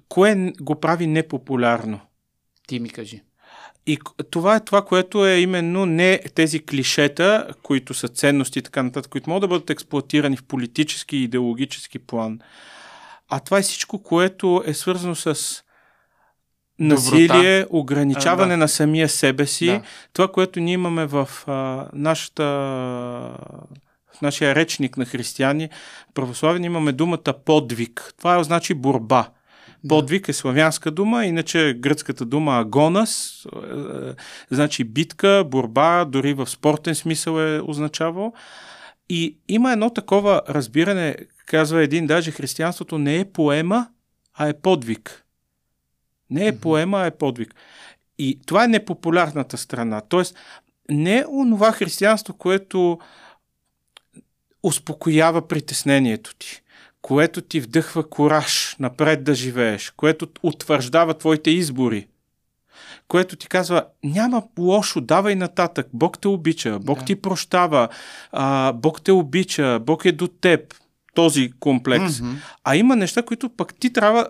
[0.09, 2.01] кое го прави непопулярно?
[2.67, 3.23] Ти ми кажи.
[3.87, 3.99] И
[4.31, 9.13] това е това, което е именно не тези клишета, които са ценности и така нататък,
[9.13, 12.39] които могат да бъдат експлуатирани в политически и идеологически план,
[13.29, 15.63] а това е всичко, което е свързано с
[16.79, 17.67] насилие, Доброта.
[17.71, 18.61] ограничаване а, да.
[18.61, 19.67] на самия себе си.
[19.67, 19.83] Да.
[20.13, 22.45] Това, което ние имаме в а, нашата
[24.17, 25.69] в нашия речник на християни,
[26.15, 28.15] православни, имаме думата подвиг.
[28.19, 29.29] Това значи борба.
[29.89, 34.13] Подвиг е славянска дума, иначе гръцката дума агонас, е, е,
[34.51, 38.33] значи битка, борба, дори в спортен смисъл е означавал.
[39.09, 43.89] И има едно такова разбиране, казва един, даже християнството не е поема,
[44.35, 45.26] а е подвиг.
[46.31, 47.55] Не е поема, а е подвиг.
[48.19, 50.01] И това е непопулярната страна.
[50.01, 50.37] Тоест,
[50.91, 52.99] не е онова християнство, което
[54.63, 56.63] успокоява притеснението ти,
[57.03, 62.07] което ти вдъхва кораж напред да живееш, което утвърждава твоите избори,
[63.09, 67.05] което ти казва, няма лошо, давай нататък, Бог те обича, Бог да.
[67.05, 67.89] ти прощава,
[68.33, 70.75] а, Бог те обича, Бог е до теб,
[71.15, 72.13] този комплекс.
[72.13, 72.37] Mm-hmm.
[72.65, 74.29] А има неща, които пък ти трябва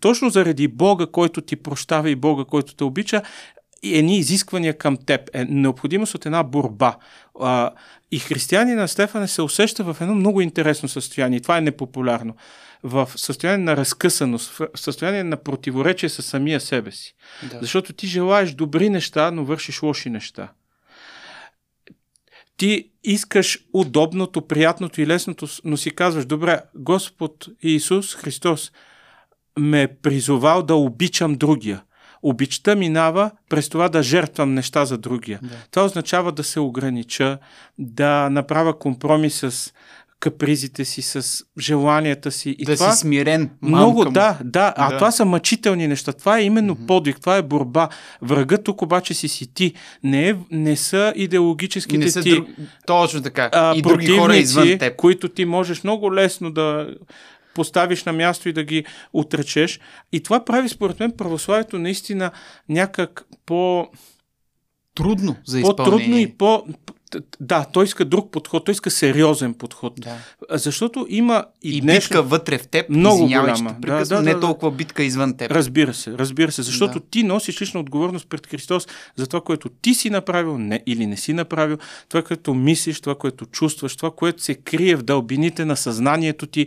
[0.00, 3.22] точно заради Бога, който ти прощава и Бога, който те обича,
[3.82, 6.96] едни изисквания към теб, е необходимост от една борба.
[7.40, 7.70] А,
[8.10, 11.40] и християнина Стефане се усеща в едно много интересно състояние.
[11.40, 12.36] Това е непопулярно.
[12.82, 17.14] В състояние на разкъсаност, в състояние на противоречие с самия себе си.
[17.50, 17.58] Да.
[17.60, 20.48] Защото ти желаеш добри неща, но вършиш лоши неща.
[22.56, 28.72] Ти искаш удобното, приятното и лесното, но си казваш, добре, Господ Иисус Христос
[29.58, 31.82] ме е призовал да обичам другия.
[32.22, 35.38] обичта минава през това да жертвам неща за другия.
[35.42, 35.56] Да.
[35.70, 37.38] Това означава да се огранича,
[37.78, 39.72] да направя компромис с
[40.20, 42.56] капризите си, с желанията си.
[42.58, 42.92] И да това...
[42.92, 43.50] си смирен.
[43.62, 44.12] Много, мамка му.
[44.12, 44.74] да, да.
[44.76, 44.96] А Да.
[44.96, 46.12] това са мъчителни неща.
[46.12, 47.88] Това е именно подвиг, това е борба.
[48.22, 49.74] Врагът тук обаче си си ти.
[50.04, 52.48] Не, е, не са идеологическите Не са ти друг...
[52.86, 53.50] Точно така.
[53.52, 54.96] а, и други хора извън теб.
[54.96, 56.94] които ти можеш много лесно да
[57.56, 59.80] поставиш на място и да ги отречеш.
[60.12, 62.30] И това прави, според мен, православието наистина
[62.68, 63.88] някак по,
[64.94, 66.20] Трудно за по-трудно изпълнение.
[66.20, 66.66] и по...
[67.40, 69.92] Да, той иска друг подход, той иска сериозен подход.
[69.98, 70.16] Да.
[70.50, 72.04] Защото има и, И днес...
[72.04, 73.80] битка вътре в теб, Много извинявай, че голяма.
[73.80, 75.50] прекъсвам, Да, да, не да, толкова битка извън теб.
[75.50, 77.04] Разбира се, разбира се, защото Да.
[77.10, 81.16] ти носиш лична отговорност пред Христос за това, което ти си направил не, или не
[81.16, 85.76] си направил, това, което мислиш, това, което чувстваш, това, което се крие в дълбините на
[85.76, 86.66] съзнанието ти,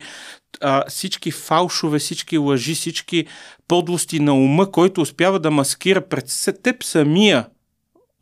[0.62, 3.26] а, всички фалшове, всички лъжи, всички
[3.68, 6.26] подлости на ума, който успява да маскира пред
[6.64, 7.46] теб самия,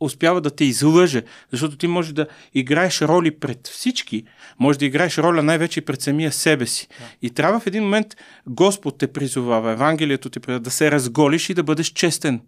[0.00, 4.24] успява да те излъже, защото ти можеш да играеш роли пред всички,
[4.58, 6.88] можеш да играеш роля най-вече пред самия себе си.
[7.22, 11.54] И трябва в един момент Господ те призовава, Евангелието те призовава да се разголиш и
[11.54, 12.40] да бъдеш честен.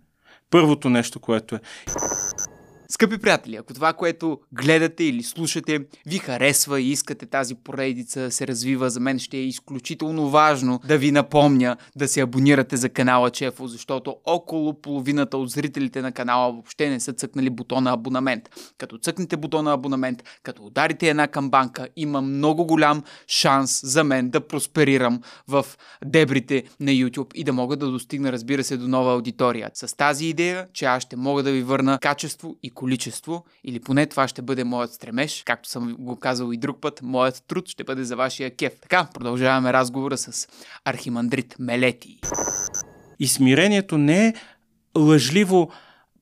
[0.51, 1.61] Първото нещо, което е.
[2.91, 8.47] Скъпи приятели, ако това, което гледате или слушате, ви харесва и искате тази поредица се
[8.47, 13.31] развива, за мен ще е изключително важно да ви напомня да се абонирате за канала
[13.31, 18.49] Чефо, защото около половината от зрителите на канала въобще не са цъкнали бутона абонамент.
[18.79, 24.41] Като цъкнете бутона абонамент, като ударите една камбанка, има много голям шанс за мен да
[24.41, 25.67] просперирам в
[26.05, 29.71] дебрите на YouTube и да мога да достигна, разбира се, до нова аудитория.
[29.75, 34.07] С тази идея, че аз ще мога да ви върна качество и количество, или поне
[34.07, 37.85] това ще бъде моят стремеж, както съм го казал и друг път, моят труд ще
[37.85, 38.73] бъде за вашия кеф.
[38.81, 40.49] Така, продължаваме разговора с
[40.85, 42.21] архимандрит Мелети.
[43.19, 44.35] И смирението не е
[44.99, 45.71] лъжливо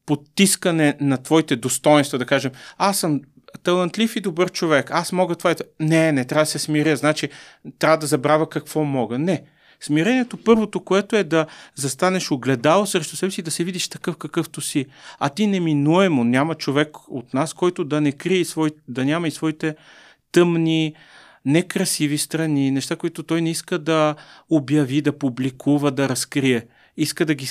[0.07, 3.21] потискане на твоите достоинства, да кажем, аз съм
[3.63, 5.55] талантлив и добър човек, аз мога това.
[5.81, 7.29] Не, не трябва да се смиря, значи
[7.79, 9.19] трябва да забравя какво мога.
[9.19, 9.45] Не.
[9.81, 14.61] Смирението първото, което е да застанеш огледало срещу себе си, да се видиш такъв какъвто
[14.61, 14.87] си.
[15.19, 19.31] А ти неминуемо няма човек от нас, който да не крие, свой, да няма и
[19.31, 19.77] своите
[20.33, 20.95] тъмни,
[21.45, 24.15] некрасиви страни, неща, които той не иска да
[24.51, 26.67] обяви, да публикува, да разкрие.
[26.97, 27.51] Иска да ги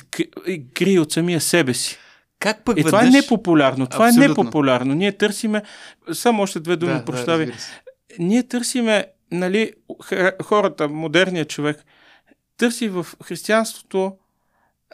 [0.74, 1.98] крие от самия себе си.
[2.40, 3.24] Как пък И това е веднъж...
[3.24, 3.88] непопулярно.
[3.88, 4.26] Това Абсолютно.
[4.26, 4.94] е непопулярно.
[4.94, 5.62] Ние търсиме,
[6.14, 7.54] само още две думи, Да, да, прощави.
[7.58, 7.82] се.
[8.20, 9.72] Ние търсиме, нали,
[10.44, 11.86] хората, модерният човек,
[12.58, 14.18] търси в християнството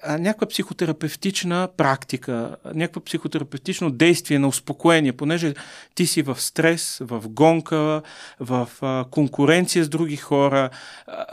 [0.08, 5.54] някаква психотерапевтична практика, някакво психотерапевтично действие на успокоение, понеже
[5.96, 8.02] ти си в стрес, в гонка,
[8.40, 8.70] в
[9.12, 10.70] конкуренция с други хора,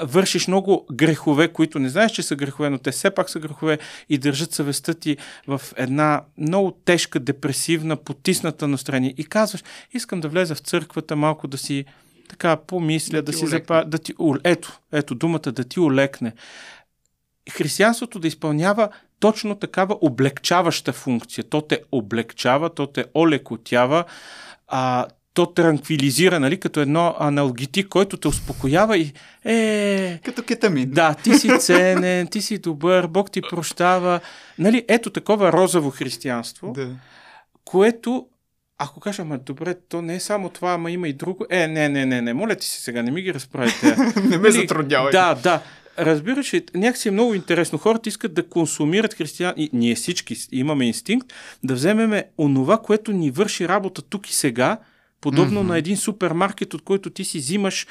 [0.03, 3.79] вършиш много грехове, които не знаеш, че са грехове, но те все пак са грехове
[4.09, 5.16] и държат съвестта ти
[5.47, 9.14] в една много тежка, депресивна, потисната настроение.
[9.16, 11.85] И казваш, искам да влеза в църквата малко да си
[12.31, 13.85] така помисля, Да да, си запа...
[13.87, 14.14] да ти...
[14.45, 16.33] Ето, ето думата да ти олекне.
[17.51, 18.88] Християнството да изпълнява
[19.21, 21.45] точно такава облегчаваща функция.
[21.45, 24.05] То те облегчава, то те олекотява,
[24.69, 29.12] а, то транквилизира, нали, като едно аналгетик, който те успокоява и
[29.45, 30.90] е, Като кетамин.
[30.90, 34.21] да, ти си ценен, ти си добър, Бог ти прощава.
[34.59, 36.90] Нали, ето такова розово християнство, да.
[37.64, 38.27] което
[38.83, 41.47] ако кажа, ама добре, то не е само това, ама има и друго.
[41.51, 43.97] Е, не, не, не, не, моля ти се сега, не ми ги разправите.
[44.16, 45.12] не ме Нали, затруднявай.
[45.12, 45.62] Да, да.
[45.99, 47.79] Разбираш ли, някакси е много интересно.
[47.79, 49.55] Хората искат да консумират християн...
[49.57, 51.33] И ние всички имаме инстинкт
[51.64, 54.79] да вземеме онова, което ни върши работа тук и сега,
[55.21, 55.69] подобно Мгм.
[55.69, 57.87] на един супермаркет, от който ти си взимаш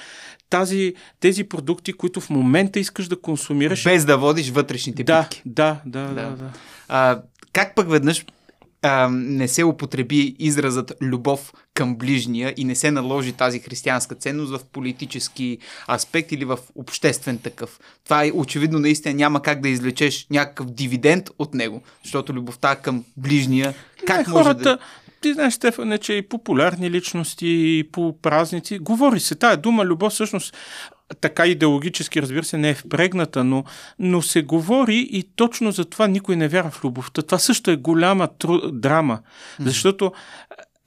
[0.50, 3.84] тази, тези продукти, които в момента искаш да консумираш.
[3.84, 5.42] Без да водиш вътрешните да, битки.
[5.46, 6.30] да, да, да, Да.
[6.30, 6.52] да.
[6.88, 7.22] А,
[7.54, 8.26] как пък веднъж
[8.82, 14.52] а, не се употреби изразът любов към ближния и не се наложи тази християнска ценност
[14.52, 15.58] в политически
[15.90, 17.80] аспект или в обществен такъв.
[18.04, 23.04] Това е очевидно наистина няма как да извлечеш някакъв дивиденд от него, защото любовта към
[23.18, 23.74] ближния
[24.08, 24.78] как не, може хората, да...
[25.22, 29.36] Ти знаеш, Стефане, че и популярни личности, и по празници, говори се.
[29.36, 30.56] Тая дума любов всъщност
[31.22, 33.64] така идеологически, разбира се, не е впрегната, но,
[34.00, 37.22] но се говори и точно за това никой не вярва в любовта.
[37.22, 38.72] Това също е голяма тру...
[38.72, 39.20] драма,
[39.60, 40.12] защото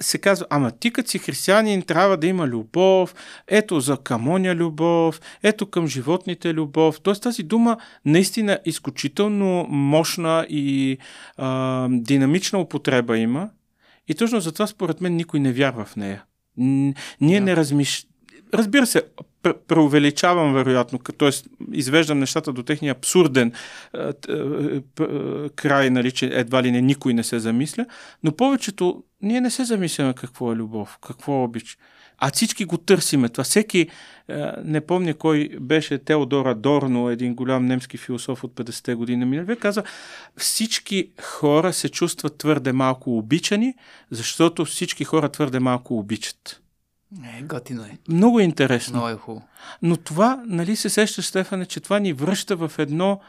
[0.00, 3.14] се казва, ама ти като си християнин трябва да има любов,
[3.48, 7.00] ето за камоня любов, ето към животните любов.
[7.00, 10.98] Тоест тази дума наистина изключително мощна и
[11.36, 13.50] а, динамична употреба има.
[14.08, 16.24] И точно затова според мен никой не вярва в нея.
[16.56, 17.40] Ние Да.
[17.40, 18.06] не размиш...
[18.54, 19.02] Разбира се,
[19.42, 21.30] пр- преувеличавам вероятно, т.е.
[21.72, 23.52] извеждам нещата до техния абсурден
[25.56, 27.86] край, нали, че едва ли не никой не се замисля,
[28.22, 31.78] но повечето ние не се замисляме какво е любов, какво е обич.
[32.18, 33.28] А всички го търсиме.
[33.28, 33.88] Това всеки,
[34.64, 39.58] не помня кой беше Теодора Дорно, един голям немски философ от 50-те години минали век,
[39.58, 39.82] каза,
[40.36, 43.74] всички хора се чувстват твърде малко обичани,
[44.10, 46.61] защото всички хора твърде малко обичат.
[47.38, 47.98] Е, готино е.
[48.08, 48.92] Много е интересно.
[48.92, 49.48] Много е хубаво.
[49.82, 53.20] Но това, нали се сеща, Стефане, че това ни връща в едно,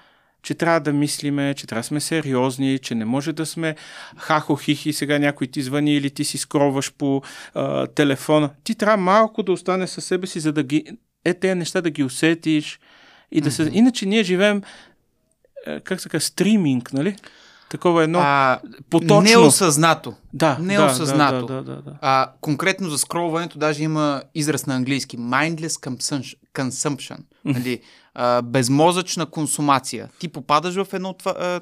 [0.43, 3.75] че трябва да мислиме, че трябва да сме сериозни, че не може да сме
[4.17, 7.21] хахо-хихи, сега някой ти звъни или ти си скроваш по
[7.53, 8.49] а, телефона.
[8.63, 10.85] Ти трябва малко да остане със себе си, за да ги,
[11.25, 12.79] е тези неща да ги усетиш.
[13.31, 13.65] И да се...
[13.65, 13.73] Mm-hmm.
[13.73, 14.61] Иначе ние живеем,
[15.67, 17.15] е, как се казва, стриминг, нали?
[17.73, 18.59] Такова едно а,
[18.89, 19.21] поточно.
[19.21, 20.13] Неосъзнато.
[20.33, 21.45] Да, неосъзнато.
[21.45, 21.97] Да, да, да, да.
[22.01, 25.17] А, конкретно за скролването даже има израз на английски.
[25.17, 26.01] Mindless
[26.53, 27.17] consumption.
[27.45, 27.81] Нали?
[28.13, 30.09] А, безмозъчна консумация.
[30.19, 31.61] Ти попадаш в едно това, а,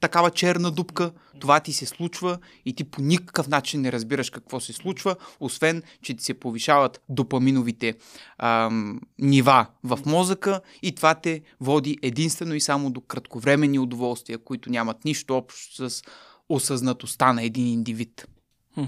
[0.00, 4.60] такава черна дупка, това ти се случва и ти по никакъв начин не разбираш какво
[4.60, 7.94] се случва, освен, че ти се повишават допаминовите
[8.38, 14.70] ам, нива в мозъка и това те води единствено и само до кратковременни удоволствия, които
[14.70, 16.02] нямат нищо общо с
[16.48, 18.28] осъзнатостта на един индивид.
[18.74, 18.84] Хм.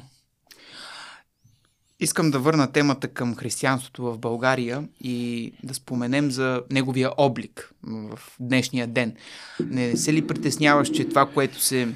[2.03, 8.18] Искам да върна темата към християнството в България и да споменем за неговия облик в
[8.40, 9.16] днешния ден.
[9.61, 11.88] Не се ли притесняваш, че това, което се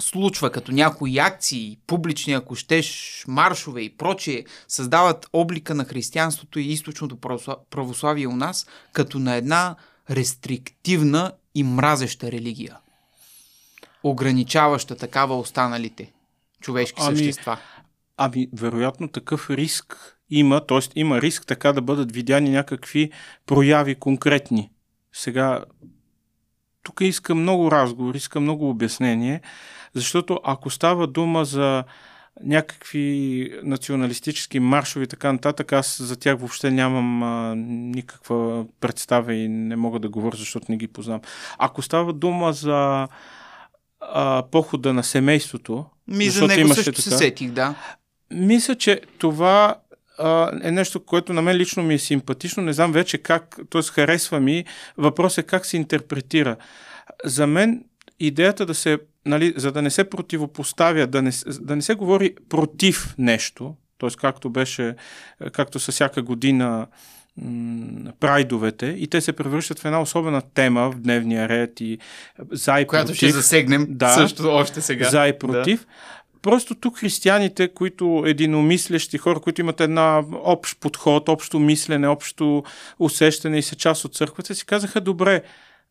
[0.00, 6.66] случва като някои акции, публични, ако щеш, маршове и прочие, създават облика на християнството и
[6.66, 7.16] източното
[7.70, 9.76] православие у нас като на една
[10.10, 12.76] рестриктивна и мразеща религия,
[14.02, 16.12] ограничаваща такава останалите
[16.60, 17.58] човешки ами, същества.
[18.16, 20.78] Ами, вероятно такъв риск има, т.е.
[20.94, 23.10] има риск така да бъдат видяни някакви
[23.46, 24.70] прояви конкретни.
[25.12, 25.64] Сега,
[26.82, 29.40] тук иска много разговор, иска много обяснение,
[29.94, 31.84] защото ако става дума за
[32.42, 39.48] някакви националистически маршови и така нататък, аз за тях въобще нямам а, никаква представа и
[39.48, 41.20] не мога да говоря, защото не ги познам.
[41.58, 43.08] Ако става дума за
[44.00, 47.74] а, похода на семейството, ми за него също така, се сетих, да.
[48.30, 49.76] Мисля, че това
[50.18, 52.62] а, е нещо, което на мен лично ми е симпатично.
[52.62, 53.82] Не знам вече как, т.е.
[53.82, 54.64] харесва ми.
[54.96, 56.56] Въпрос е как се интерпретира.
[57.24, 57.84] За мен
[58.20, 62.34] идеята да се, нали, за да не се противопоставя, да не, да не се говори
[62.48, 64.10] против нещо, т.е.
[64.10, 64.94] както беше,
[65.52, 66.86] както със всяка година
[68.20, 71.98] прайдовете и те се превръщат в една особена тема в дневния ред и
[72.52, 73.16] за и Която против.
[73.16, 75.08] ще засегнем да, също още сега.
[75.10, 75.80] За и против.
[75.80, 75.86] Да.
[76.44, 82.64] Просто тук християните, които единомислещи хора, които имат една общ подход, общо мислене, общо
[82.98, 85.42] усещане и са част от църквата, си казаха, добре,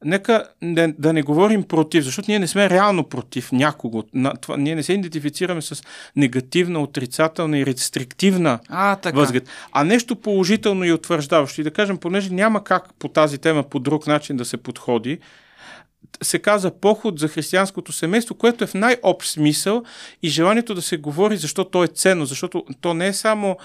[0.05, 4.03] нека не, да не говорим против, защото ние не сме реално против някого.
[4.13, 5.83] На, това, ние не се идентифицираме с
[6.15, 9.17] негативна, отрицателна и рестриктивна а, така.
[9.17, 11.61] възглед, а нещо положително и утвърждаващо.
[11.61, 15.19] И да кажем, понеже няма как по тази тема по друг начин да се подходи,
[16.21, 19.83] се каза поход за християнското семейство, което е в най-общ смисъл
[20.23, 23.57] и желанието да се говори защо то е ценно, защото то не е само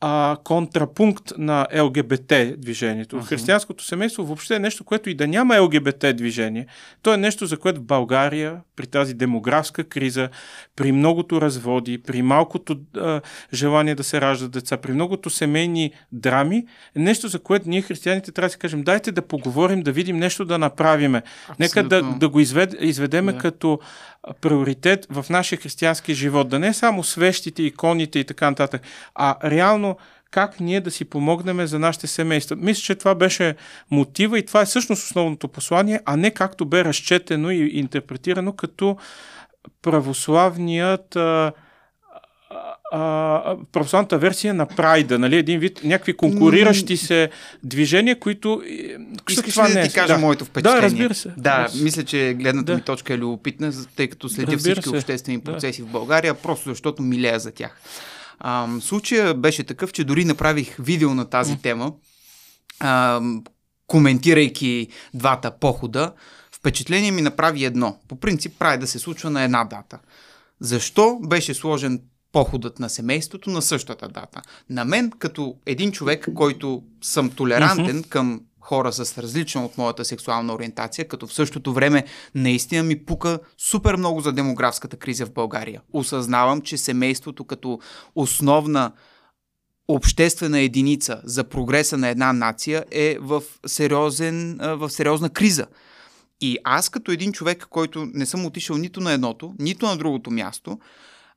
[0.00, 3.16] а, контрапункт на ЛГБТ движението.
[3.16, 3.28] Uh-huh.
[3.28, 6.66] Християнското семейство въобще е нещо, което и да няма ЛГБТ движение.
[7.02, 10.28] То е нещо, за което в България, при тази демографска криза,
[10.76, 13.20] при многото разводи, при малкото а,
[13.54, 16.64] желание да се раждат деца, при многото семейни драми,
[16.96, 20.16] е нещо, за което ние християните трябва да си кажем, дайте да поговорим, да видим
[20.16, 21.18] нещо да направиме.
[21.18, 21.56] Абсолютно.
[21.58, 23.38] Нека да, да го извед, изведеме да.
[23.38, 23.78] като
[24.40, 26.48] приоритет в нашия християнски живот.
[26.48, 28.82] Да не само свещите, иконите и така нататък,
[29.14, 29.96] а реално
[30.30, 32.56] как ние да си помогнем за нашите семейства.
[32.56, 33.56] Мисля, че това беше
[33.90, 38.96] мотива и това е всъщност основното послание, а не както бе разчетено и интерпретирано като
[39.82, 41.52] православният а,
[42.92, 45.36] а, православната версия на Прайда, нали?
[45.36, 47.30] Един вид, някакви конкуриращи се
[47.64, 48.62] движения, които...
[48.66, 48.96] Е,
[49.30, 50.18] Искаш ли да ти кажа да.
[50.18, 50.80] моето впечатление?
[50.80, 51.32] Да, разбира се.
[51.36, 52.76] Да, мисля, че гледната да.
[52.76, 54.96] ми точка е любопитна, тъй като следя разбира всички се.
[54.96, 55.88] обществени процеси да.
[55.88, 57.80] в България, просто защото милея за тях.
[58.38, 61.62] А, случая беше такъв, че дори направих видео на тази mm.
[61.62, 61.92] тема,
[62.80, 63.20] а,
[63.86, 66.12] коментирайки двата похода.
[66.52, 67.98] Впечатление ми направи едно.
[68.08, 69.98] По принцип прави да се случва на една дата.
[70.60, 72.00] Защо беше сложен
[72.32, 74.42] походът на семейството на същата дата.
[74.70, 78.08] На мен, като един човек, който съм толерантен mm-hmm.
[78.08, 82.04] към хора с различна от моята сексуална ориентация, като в същото време
[82.34, 85.82] наистина ми пука супер много за демографската криза в България.
[85.92, 87.78] Осъзнавам, че семейството като
[88.14, 88.92] основна
[89.88, 95.66] обществена единица за прогреса на една нация е в, сериозен, в сериозна криза.
[96.40, 100.30] И аз като един човек, който не съм отишъл нито на едното, нито на другото
[100.30, 100.78] място,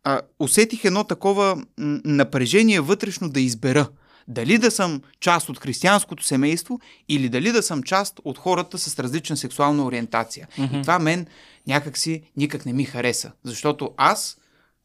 [0.03, 1.63] а, усетих едно такова
[2.05, 3.87] напрежение вътрешно да избера.
[4.27, 6.79] Дали да съм част от християнското семейство
[7.09, 10.47] или дали да съм част от хората с различна сексуална ориентация.
[10.57, 10.79] Mm-hmm.
[10.79, 11.27] И това мен
[11.67, 13.31] някакси никак не ми хареса.
[13.43, 14.37] Защото аз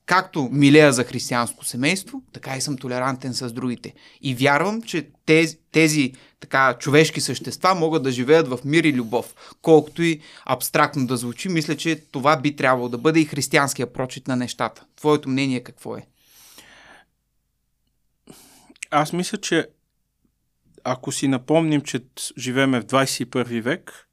[0.07, 3.95] както милея за християнско семейство, така и съм толерантен с другите.
[4.23, 9.34] И вярвам, че тези, тези така човешки същества могат да живеят в мир и любов.
[9.62, 14.28] Колкото и абстрактно да звучи, мисля, че това би трябвало да бъде и християнския прочит
[14.28, 14.84] на нещата.
[14.97, 16.07] Твоето мнение какво е?
[18.91, 19.66] Аз мисля, че
[20.84, 22.01] ако си напомним, че
[22.39, 24.07] живееме в 21 век,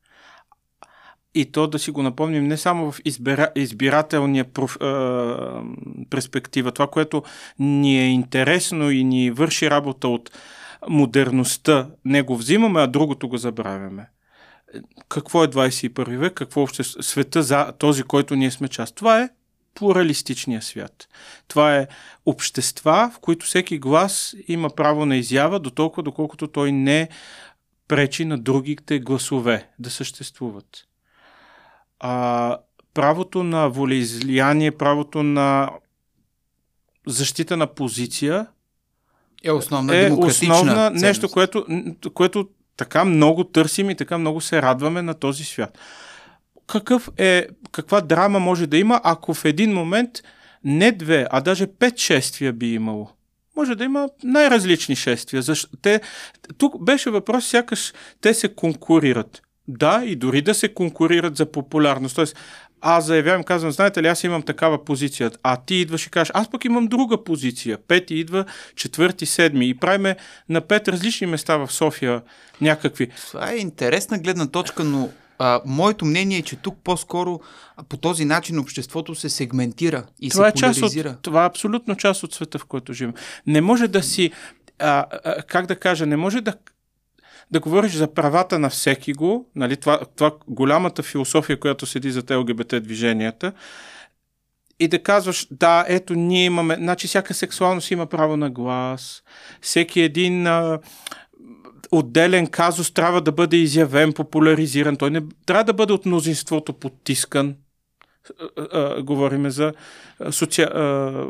[1.36, 4.86] и то да си го напомним не само в избира, избирателния проф, е,
[6.10, 7.24] перспектива, това, което
[7.60, 10.32] ни е интересно и ни върши работа от
[10.90, 14.10] модерността, не го взимаме, а другото го забравяме.
[15.10, 16.34] Какво е 21 век?
[16.34, 18.96] Какво още света за този, който ние сме част?
[18.96, 19.30] Това е
[19.76, 21.08] плуралистичния свят.
[21.48, 21.88] Това е
[22.26, 27.10] общества, в които всеки глас има право на изява, до толкова, доколкото той не
[27.88, 30.88] пречи на другите гласове да съществуват
[32.06, 32.58] а,
[32.94, 35.72] правото на волеизлияние, правото на
[37.08, 38.48] защита на позиция
[39.44, 41.66] е основна е основна нещо, което,
[42.14, 45.78] което така много търсим и така много се радваме на този свят.
[46.68, 50.10] Какъв е, каква драма може да има, ако в един момент
[50.64, 53.10] не две, а даже пет шествия би имало?
[53.56, 55.42] Може да има най-различни шествия.
[55.42, 55.70] Защо?
[55.82, 56.02] Те,
[56.58, 59.42] тук беше въпрос, сякаш те се конкурират.
[59.68, 62.16] Да, и дори да се конкурират за популярност.
[62.16, 62.36] Тоест,
[62.84, 66.52] аз заявявам, казвам, знаете ли, аз имам такава позиция, а ти идваш и кажеш, аз
[66.52, 67.78] пък имам друга позиция.
[67.88, 69.70] Пети идва, четвърти, седми.
[69.70, 70.16] И правиме
[70.50, 72.22] на пет различни места в София
[72.62, 73.10] някакви.
[73.28, 75.10] Това е интересна гледна точка, но
[75.40, 77.40] а, моето мнение е, че тук по-скоро
[77.90, 81.96] по този начин обществото се сегментира и това се е част от, Това е абсолютно
[81.96, 83.14] част от света, в който живем.
[83.48, 84.32] Не може да си,
[84.80, 86.54] а, а, как да кажа, не може да
[87.52, 92.24] да говориш за правата на всеки го, нали, това, това голямата философия, която седи за
[92.32, 93.54] ЛГБТ движенията,
[94.80, 99.24] и да казваш, да, ето ние имаме, значи всяка сексуалност има право на глас,
[99.62, 100.80] всеки един а,
[101.92, 107.56] отделен казус трябва да бъде изявен, популяризиран, той не трябва да бъде от мнозинството потискан.
[109.02, 109.74] говориме за
[110.32, 110.62] соци...
[110.62, 111.26] а,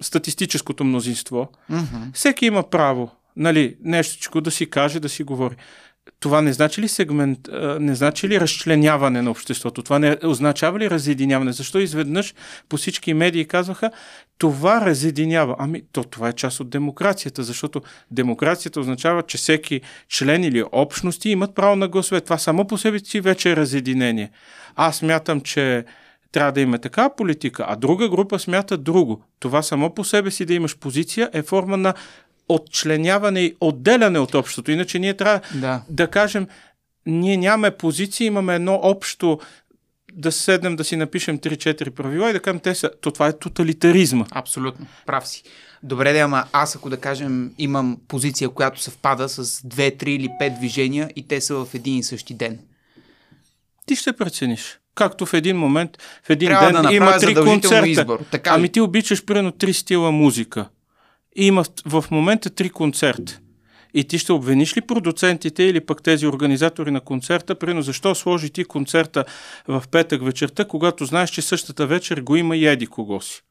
[0.00, 1.48] статистическото мнозинство.
[1.70, 2.14] Mm-hmm.
[2.14, 5.54] Всеки има право нали, нещо да си каже, да си говори.
[6.20, 7.38] Това не значи ли сегмент,
[7.80, 9.82] не значи ли разчленяване на обществото?
[9.82, 11.52] Това не означава ли разединяване?
[11.52, 12.34] Защо изведнъж
[12.68, 13.90] по всички медии казваха,
[14.38, 15.56] това разединява?
[15.58, 21.30] Ами, то това е част от демокрацията, защото демокрацията означава, че всеки член или общности
[21.30, 22.20] имат право на гласове.
[22.20, 24.30] Това само по себе си вече е разединение.
[24.76, 25.84] Аз мятам, че
[26.32, 29.22] трябва да има такава политика, а друга група смята друго.
[29.38, 31.94] Това само по себе си да имаш позиция е форма на
[32.48, 34.70] отчленяване и отделяне от общото.
[34.70, 36.46] Иначе ние трябва да, да кажем,
[37.06, 39.40] ние нямаме позиции, имаме едно общо
[40.12, 43.38] да седнем да си напишем 3-4 правила и да кажем, те са, то това е
[43.38, 44.26] тоталитаризма.
[44.30, 45.42] Абсолютно, прав си.
[45.82, 50.28] Добре, да, ама аз ако да кажем имам позиция, която съвпада с 2, 3 или
[50.40, 52.58] 5 движения и те са в един и същи ден.
[53.86, 54.78] Ти ще прецениш.
[54.94, 55.90] Както в един момент,
[56.24, 57.88] в един Трябва ден да има три концерта.
[57.88, 58.24] Избор.
[58.30, 60.68] Така ами ти обичаш примерно три стила музика
[61.36, 63.40] и има в момента три концерта.
[63.94, 68.50] И ти ще обвиниш ли продуцентите или пък тези организатори на концерта, прино защо сложи
[68.50, 69.24] ти концерта
[69.68, 73.42] в петък вечерта, когато знаеш, че същата вечер го има и еди кого си?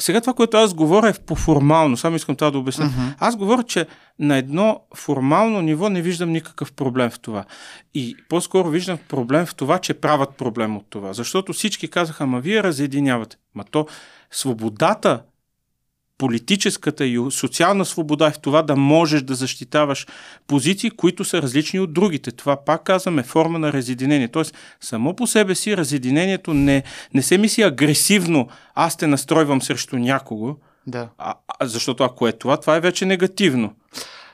[0.00, 2.84] Сега това, което аз говоря е по-формално, само искам това да обясня.
[2.84, 3.14] Uh-huh.
[3.18, 3.86] Аз говоря, че
[4.18, 7.44] на едно формално ниво не виждам никакъв проблем в това.
[7.94, 11.12] И по-скоро виждам проблем в това, че правят проблем от това.
[11.12, 13.36] Защото всички казаха, ама вие разединявате.
[13.54, 13.86] Ма то
[14.30, 15.22] свободата
[16.18, 20.06] политическата и социална свобода е в това да можеш да защитаваш
[20.46, 22.32] позиции, които са различни от другите.
[22.32, 24.28] Това пак казваме форма на разединение.
[24.28, 26.82] Тоест, само по себе си разединението не,
[27.14, 30.56] не се мисли агресивно, аз те настройвам срещу някого,
[30.86, 31.08] да.
[31.18, 33.74] а, защото ако е това, това е вече негативно.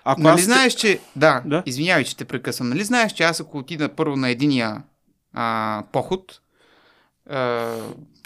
[0.05, 0.43] Ако нали аз...
[0.43, 0.99] знаеш, че...
[1.17, 2.69] Да, да, извинявай, че те прекъсвам.
[2.69, 4.83] Нали знаеш, че аз ако отида първо на единия
[5.35, 6.41] а, поход,
[7.31, 7.75] а,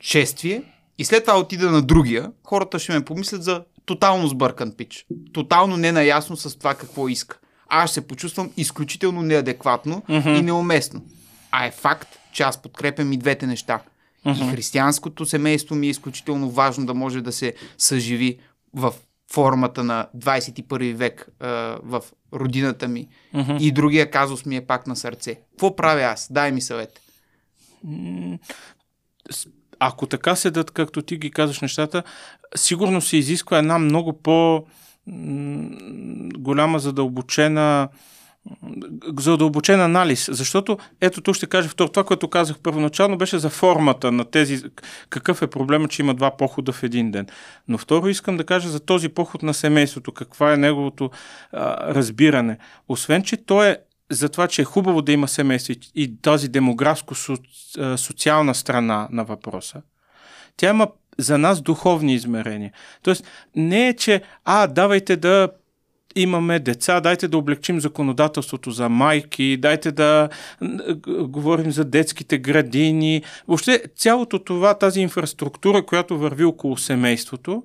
[0.03, 0.63] шествие,
[0.99, 5.07] и след това отида на другия, хората ще ме помислят за тотално сбъркан пич.
[5.33, 7.39] Тотално ненаясно с това какво иска.
[7.69, 10.39] Аз ще се почувствам изключително неадекватно mm-hmm.
[10.39, 11.03] и неуместно.
[11.51, 13.81] А е факт, че аз подкрепям и двете неща.
[14.27, 14.49] Mm-hmm.
[14.49, 18.39] И християнското семейство ми е изключително важно да може да се съживи
[18.75, 18.95] в
[19.33, 21.49] формата на 21 век а,
[21.83, 23.57] в родината ми Мгм.
[23.61, 25.35] и другия казус ми е пак на сърце.
[25.35, 26.29] Какво правя аз?
[26.31, 27.01] Дай ми съвет.
[29.85, 32.03] Ако така седат, както ти ги казваш нещата,
[32.57, 34.65] сигурно се изисква една много по
[36.39, 37.89] голяма задълбочена
[39.19, 44.13] задълбочен анализ, защото ето тук ще кажа второ, това, което казах първоначално беше за формата
[44.13, 44.63] на тези,
[45.09, 47.27] какъв е проблема, че има два похода в един ден.
[47.69, 51.11] Но второ искам да кажа за този поход на семейството, каква е неговото
[51.53, 52.59] а, разбиране.
[52.89, 53.79] Освен, че то е
[54.13, 59.83] за това, че е хубаво да има семейство и- тази демографско-социална страна на въпроса,
[60.57, 60.89] тя има
[61.19, 62.73] за нас духовни измерения.
[63.03, 63.25] Тоест,
[63.57, 65.49] не е, че а, давайте да
[66.17, 70.29] имаме деца, дайте да облегчим законодателството за майки, дайте да
[71.19, 73.23] говорим за детските градини.
[73.49, 77.63] Въобще цялото това, тази инфраструктура, която върви около семейството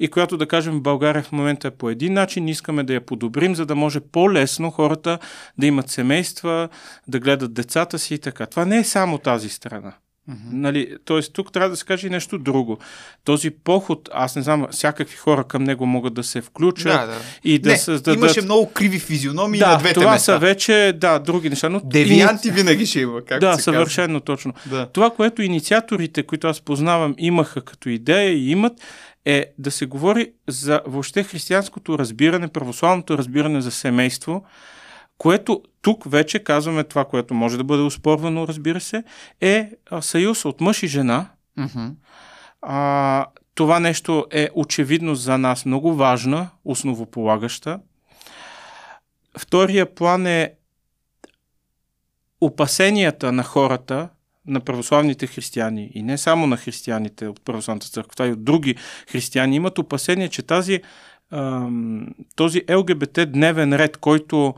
[0.00, 3.00] и която, да кажем, в България в момента е по един начин, искаме да я
[3.06, 5.18] подобрим, за да може по-лесно хората
[5.58, 6.68] да имат семейства,
[7.08, 8.46] да гледат децата си и така.
[8.46, 9.92] Това не е само тази страна.
[10.52, 12.78] Нали, Тоест, тук трябва да се каже и нещо друго.
[13.24, 17.16] Този поход, аз не знам, всякакви хора към него могат да се включат Да, да.
[17.44, 18.18] и да не, създадат...
[18.20, 20.32] имаше много криви физиономии да, на двете това места.
[20.32, 21.68] са вече, да, други неща.
[21.68, 23.62] Но Девианти винаги ще има, както да, се казва.
[23.72, 24.52] съвършено точно.
[24.66, 24.86] Да.
[24.86, 28.72] Това, което инициаторите, които аз познавам, имаха като идея и имат,
[29.28, 34.44] е да се говори за въобще християнското разбиране, православното разбиране за семейство,
[35.18, 39.04] което тук вече казваме това, което може да бъде успорвано, разбира се,
[39.40, 39.70] е
[40.00, 41.30] съюз от мъж и жена.
[41.56, 41.86] Мгм.
[42.62, 47.80] А, това нещо е очевидно за нас много важна, основополагаща.
[49.38, 50.52] Втория план е
[52.40, 54.08] опасенията на хората,
[54.48, 58.76] на православните християни и не само на християните от православната църква, това и от други
[59.10, 60.80] християни имат опасение, че тази,
[62.36, 64.54] този ЛГБТ дневен ред, който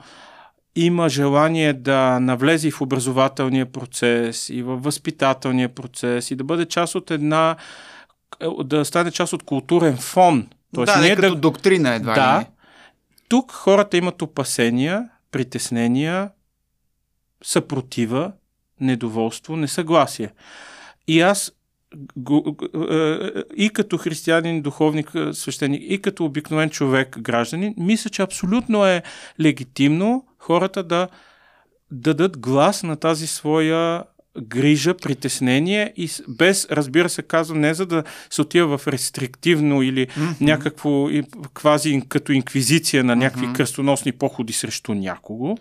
[0.76, 6.66] има желание да навлезе и в образователния процес, и в възпитателния процес, и да бъде
[6.66, 7.56] част от една,
[8.64, 10.48] да стане част от културен фон.
[10.74, 12.46] Тоест, да, не като да, доктрина едва ли да, не.
[13.28, 16.30] тук хората имат опасения, притеснения,
[17.44, 18.32] съпротива,
[18.80, 20.30] недоволство, несъгласие.
[21.08, 28.10] И аз е, и като християнин, духовник, е, свещеник, и като обикновен човек, гражданин, мисля,
[28.10, 29.02] че абсолютно е
[29.40, 31.08] легитимно хората да
[31.90, 34.04] дадат глас на тази своя
[34.42, 40.06] грижа, притеснение и без, разбира се, казвам, не за да се отива в рестриктивно или
[40.16, 40.30] Мгм.
[40.40, 41.08] някакво
[41.54, 43.54] квази като инквизиция на някакви Мгм.
[43.54, 45.58] кръстоносни походи срещу някого,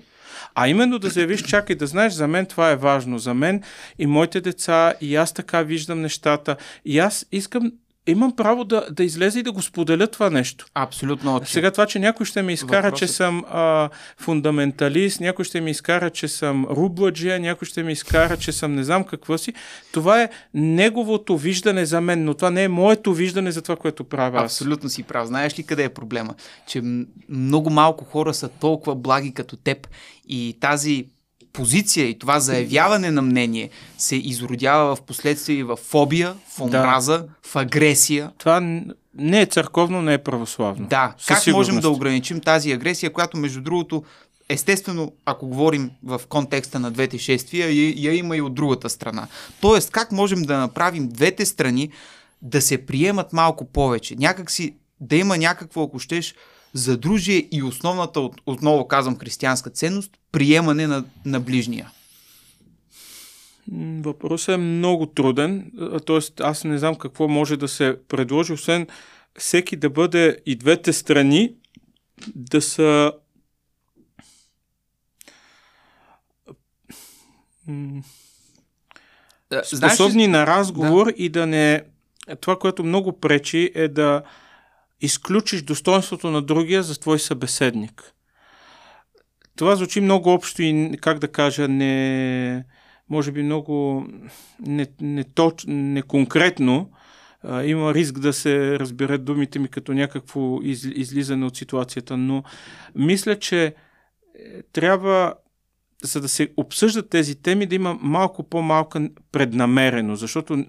[0.55, 3.63] а именно да заявиш, чакай да знаеш, за мен това е важно, за мен
[3.99, 7.71] и моите деца, и аз така виждам нещата, и аз искам,
[8.09, 10.65] имам право да, да излезе и да го споделя това нещо.
[10.73, 11.35] Абсолютно.
[11.35, 11.49] отчет.
[11.49, 15.71] Сега това, че някой ще ме изкара, Въпросът- че съм а, фундаменталист, някой ще ми
[15.71, 19.53] изкара, че съм рубладжия, някой ще ми изкара, че съм не знам какво си.
[19.91, 24.03] Това е неговото виждане за мен, но това не е моето виждане за това, което
[24.03, 24.43] правя.
[24.43, 25.27] Абсолютно си прав.
[25.27, 26.33] Знаеш ли къде е проблема?
[26.67, 26.81] Че
[27.29, 29.87] много малко хора са толкова благи като теб
[30.27, 31.05] и тази
[31.53, 37.55] позиция и това заявяване на мнение се изродява в последствие в фобия, в омраза, в
[37.55, 38.31] агресия.
[38.37, 38.59] Това
[39.15, 40.87] не е църковно, не е православно.
[40.87, 41.81] Да, Със как можем сигурност.
[41.81, 44.03] да ограничим тази агресия, която между другото,
[44.49, 49.27] естествено, ако говорим в контекста на двете шествия, я, я има и от другата страна.
[49.61, 51.89] Тоест, как можем да направим двете страни
[52.41, 54.15] да се приемат малко повече?
[54.15, 56.35] Някак си да има някакво, ако щеш,
[56.73, 61.91] задружие и основната, от- отново казвам, християнска ценност, приемане на, на ближния.
[64.01, 66.43] Въпросът е много труден, а, т.е.
[66.43, 68.87] аз не знам какво може да се предложи, освен
[69.39, 71.53] всеки да бъде и двете страни
[72.27, 73.11] да са
[77.67, 78.01] м,
[79.71, 81.83] Знаеш способни на разговор и да не...
[82.41, 84.21] Това, което много пречи е да
[85.01, 88.13] изключиш достоинството на другия за твой събеседник.
[89.55, 92.65] Това звучи много общо и, как да кажа, не...
[93.09, 94.05] Може би много
[94.59, 96.91] не, не, точ, не конкретно.
[97.43, 102.43] А, има риск да се разберат думите ми като някакво из, излизане от ситуацията, но
[102.95, 103.73] мисля, че е,
[104.73, 105.33] трябва
[106.03, 110.65] за да се обсъждат тези теми, да има малко по-малка преднамереност, защото е,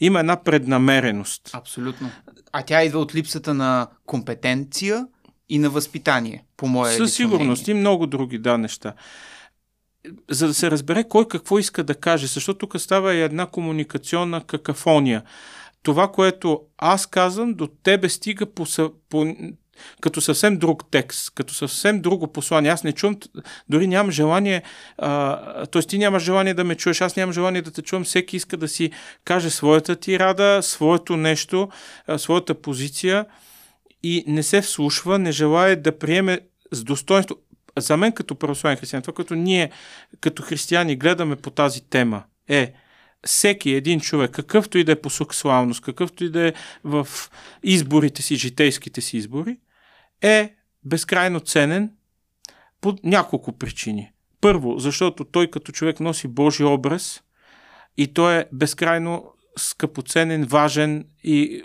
[0.00, 1.50] има една преднамереност.
[1.52, 2.10] Абсолютно.
[2.52, 5.06] А тя идва от липсата на компетенция
[5.48, 7.78] и на възпитание, по мое Със сигурност мнение.
[7.78, 8.94] и много други да неща.
[10.30, 14.44] За да се разбере кой какво иска да каже, защото тук става и една комуникационна
[14.44, 15.22] какафония.
[15.82, 18.66] Това, което аз казвам, до тебе стига по,
[19.08, 19.36] по
[20.00, 22.70] като съвсем друг текст, като съвсем друго послание.
[22.70, 23.16] Аз не чувам,
[23.68, 24.62] дори нямам желание,
[25.72, 25.82] т.е.
[25.88, 28.04] ти нямаш желание да ме чуеш, аз нямам желание да те чувам.
[28.04, 28.90] Всеки иска да си
[29.24, 31.68] каже своята тирада, своето нещо,
[32.06, 33.26] а, своята позиция
[34.02, 36.40] и не се вслушва, не желая да приеме
[36.72, 37.36] с достоинство.
[37.78, 39.70] За мен като православен християн, това, което ние
[40.20, 42.72] като християни гледаме по тази тема е
[43.26, 46.52] всеки един човек, какъвто и да е по сексуалност, какъвто и да е
[46.84, 47.08] в
[47.62, 49.58] изборите си, житейските си избори,
[50.22, 50.54] е
[50.84, 51.92] безкрайно ценен
[52.80, 54.12] по няколко причини.
[54.40, 57.22] Първо, защото той като човек носи Божий образ
[57.96, 59.24] и той е безкрайно
[59.58, 61.62] скъпоценен, важен и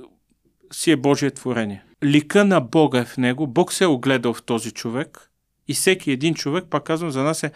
[0.74, 1.84] си е Божие творение.
[2.04, 5.32] Лика на Бога е в него, Бог се е огледал в този човек
[5.68, 7.52] и всеки един човек, пак казвам, за нас е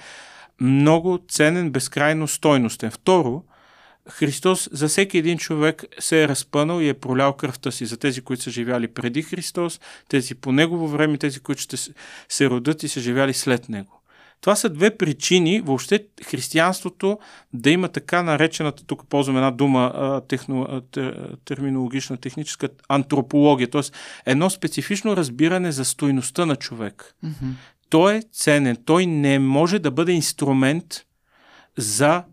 [0.61, 2.91] много ценен, безкрайно стойностен.
[2.91, 3.43] Второ,
[4.09, 8.21] Христос за всеки един човек се е разпънал и е пролял кръвта си за тези,
[8.21, 11.77] които са живяли преди Христос, тези по Негово време, тези, които ще
[12.29, 13.99] се родят и са живяли след Него.
[14.41, 17.19] Това са две причини въобще християнството
[17.53, 20.81] да има така наречената, тук ползвам една дума техно,
[21.45, 23.81] терминологична, техническа антропология, т.е.
[24.25, 27.15] едно специфично разбиране за стойността на човек.
[27.25, 27.51] Mm-hmm.
[27.89, 31.05] Той е ценен, той не може да бъде инструмент
[31.77, 32.23] за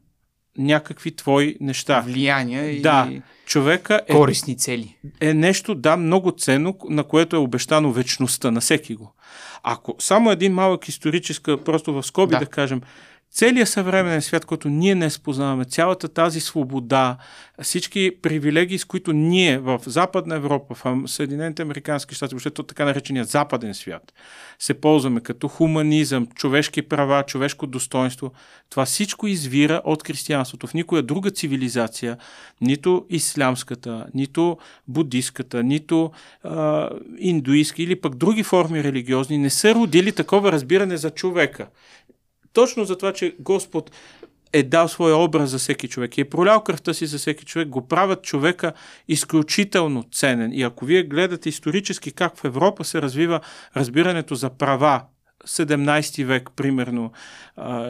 [0.58, 2.00] някакви твои неща.
[2.00, 4.96] Влияния да, и човека е, корисни цели.
[5.20, 9.14] Е нещо, да, много ценно, на което е обещано вечността на всеки го.
[9.62, 12.80] Ако само един малък историческа, просто в скоби да, да кажем,
[13.32, 17.16] целият съвременен свят, който ние не спознаваме, цялата тази свобода,
[17.62, 23.24] всички привилегии, с които ние в Западна Европа, в Съединените Американски щати, въобще така наречения
[23.24, 24.12] Западен свят,
[24.58, 28.32] се ползваме като хуманизъм, човешки права, човешко достоинство,
[28.70, 30.66] това всичко извира от християнството.
[30.66, 32.16] В никоя друга цивилизация,
[32.60, 34.58] нито ислямската, нито
[34.88, 36.10] будистката, нито
[36.44, 41.66] а, индуистки или пък други форми религиозни, не са родили такова разбиране за човека
[42.52, 43.90] точно за това, че Господ
[44.52, 47.68] е дал своя образ за всеки човек и е пролял кръвта си за всеки човек,
[47.68, 48.72] го правят човека
[49.08, 50.52] изключително ценен.
[50.52, 53.40] И ако вие гледате исторически как в Европа се развива
[53.76, 55.02] разбирането за права,
[55.46, 57.12] 17 век, примерно,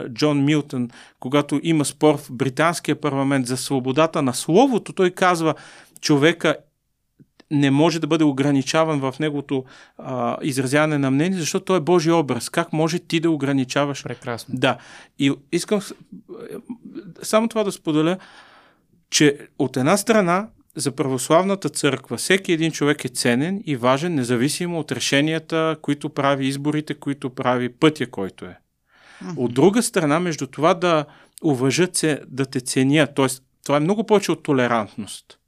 [0.09, 0.89] Джон Милтън,
[1.21, 5.55] когато има спор в британския парламент за свободата на словото, той казва,
[6.01, 6.57] човека
[7.51, 9.65] не може да бъде ограничаван в неговото
[9.99, 12.49] а, изразяване на мнение, защото той е Божий образ.
[12.49, 14.03] Как може ти да ограничаваш?
[14.03, 14.55] Прекрасно.
[14.59, 14.79] Да.
[15.19, 15.81] И искам
[17.23, 18.19] само това да споделя,
[19.11, 24.79] че от една страна за православната църква всеки един човек е ценен и важен, независимо
[24.79, 28.57] от решенията, които прави, изборите, които прави, пътя, който е.
[29.37, 31.05] От друга страна, между това да
[31.43, 33.27] уважат се, да те ценя, т.е.
[33.65, 35.40] това е много повече от толерантност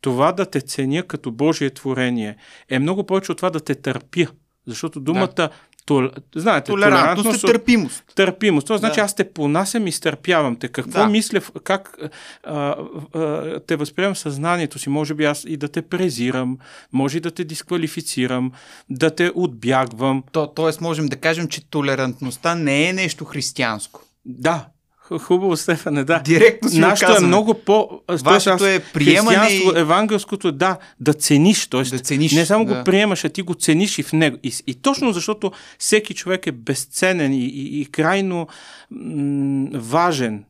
[0.00, 2.36] това да те ценя като Божие творение
[2.68, 4.26] е много повече от това да те търпя.
[4.66, 5.50] Защото думата да.
[5.86, 6.10] Тол...
[6.36, 8.04] Знаете, толерантност, толерантност е търпимост.
[8.14, 8.66] Търпимост.
[8.66, 9.04] Това значи да.
[9.04, 10.68] аз те понасям и изтърпявам те.
[10.68, 11.06] Какво да.
[11.06, 11.98] мисля, как
[12.44, 12.76] а,
[13.14, 14.88] а, те възприемам съзнанието си.
[14.88, 16.58] Може би аз и да те презирам,
[16.92, 18.52] може и да те дисквалифицирам,
[18.90, 20.24] да те отбягвам.
[20.32, 24.00] То, тоест можем да кажем, че толерантността не е нещо християнско.
[24.24, 24.66] Да,
[25.18, 26.18] Хубаво, Стефане, да.
[26.18, 28.00] Директно си Нашето е много по...
[28.08, 29.72] Вашето е приемане и...
[29.76, 31.66] евангелското, да, да цениш.
[31.66, 32.74] Тоест, да цениш, не само да.
[32.74, 34.36] го приемаш, а ти го цениш и в него.
[34.42, 38.46] И, и точно защото всеки човек е безценен и, и, и крайно
[38.90, 40.44] м- важен,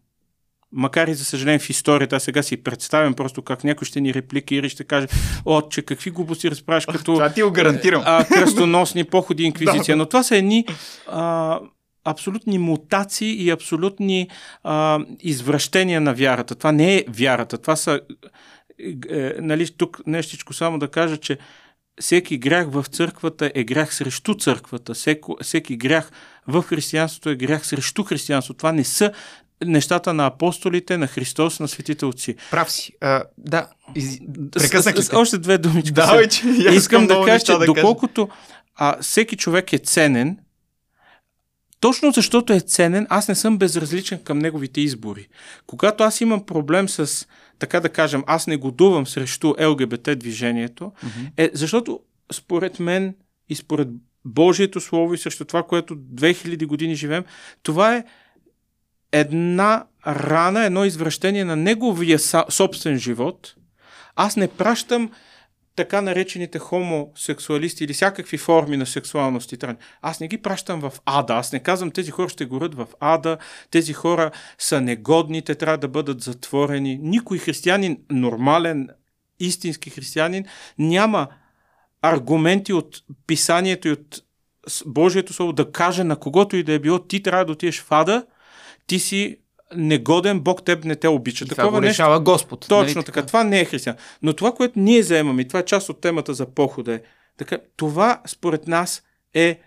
[0.72, 4.14] макар и за съжаление в историята, аз сега си представям просто как някой ще ни
[4.14, 5.06] репликира и ще каже,
[5.44, 7.14] о, че какви глупости разправяш като...
[7.14, 8.02] Това ти го гарантирам.
[8.06, 9.96] А, кръстоносни походи инквизиция.
[9.96, 10.66] Но това са едни
[11.08, 11.58] а,
[12.04, 14.28] абсолютни мутации и абсолютни
[14.62, 16.54] а, извращения на вярата.
[16.54, 17.58] Това не е вярата.
[17.58, 18.00] Това са.
[19.10, 21.38] Е, нали, тук нещичко само да кажа, че
[22.00, 24.94] всеки грях в църквата е грях срещу църквата.
[24.94, 26.10] Всеки, всеки грях
[26.46, 28.58] в християнството е грях срещу християнството.
[28.58, 29.12] Това не са
[29.64, 32.36] нещата на апостолите, на Христос, на светите отци.
[32.50, 32.92] Прав си.
[33.00, 34.18] А, да, из...
[34.52, 35.92] прекъснах с, още две думички.
[35.92, 38.28] Да, че Искам да кажа, че да доколкото
[38.76, 40.38] а, всеки човек е ценен,
[41.80, 45.28] точно защото е ценен, аз не съм безразличен към неговите избори.
[45.66, 47.26] Когато аз имам проблем с,
[47.58, 51.30] така да кажем, аз не годувам срещу ЛГБТ движението, mm-hmm.
[51.36, 52.00] е защото
[52.32, 53.14] според мен
[53.48, 53.88] и според
[54.24, 57.24] Божието Слово и срещу това, което 2000 години живеем,
[57.62, 58.04] това е
[59.12, 62.18] една рана, едно извращение на неговия
[62.50, 63.54] собствен живот.
[64.16, 65.10] Аз не пращам
[65.80, 69.76] така наречените хомосексуалисти или всякакви форми на сексуалност и тран.
[70.02, 71.34] Аз не ги пращам в ада.
[71.34, 73.38] Аз не казвам, тези хора ще горят в ада,
[73.70, 76.98] тези хора са негодни, те трябва да бъдат затворени.
[77.02, 78.88] Никой християнин, нормален,
[79.38, 80.44] истински християнин,
[80.78, 81.28] няма
[82.02, 84.22] аргументи от писанието и от
[84.86, 87.92] Божието Слово да каже на когото и да е било, ти трябва да отидеш в
[87.92, 88.26] ада,
[88.86, 89.38] ти си
[89.76, 91.44] негоден, Бог теб не те обича.
[91.44, 92.24] И Такова го решава нещо...
[92.24, 92.66] Господ.
[92.68, 93.26] Точно нали така.
[93.26, 93.96] Това не е християн.
[94.22, 97.00] Но това, което ние заемаме, и това е част от темата за похода, е,
[97.36, 99.02] така, това според нас
[99.34, 99.60] е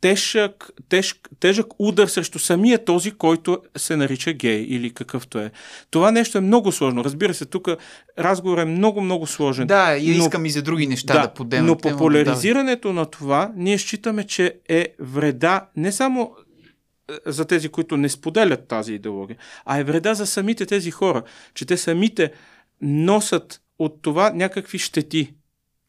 [0.00, 5.50] тежък, тежък, тежък удар срещу самия този, който се нарича гей или какъвто е.
[5.90, 7.04] Това нещо е много сложно.
[7.04, 7.68] Разбира се, тук
[8.18, 9.66] разговор е много, много сложен.
[9.66, 11.66] Да, и но, искам и за други неща да, да подемем.
[11.66, 12.94] Но популяризирането да.
[12.94, 16.32] на това, ние считаме, че е вреда не само
[17.26, 21.22] за тези, които не споделят тази идеология, а е вреда за самите тези хора,
[21.54, 22.32] че те самите
[22.80, 25.34] носят от това някакви щети.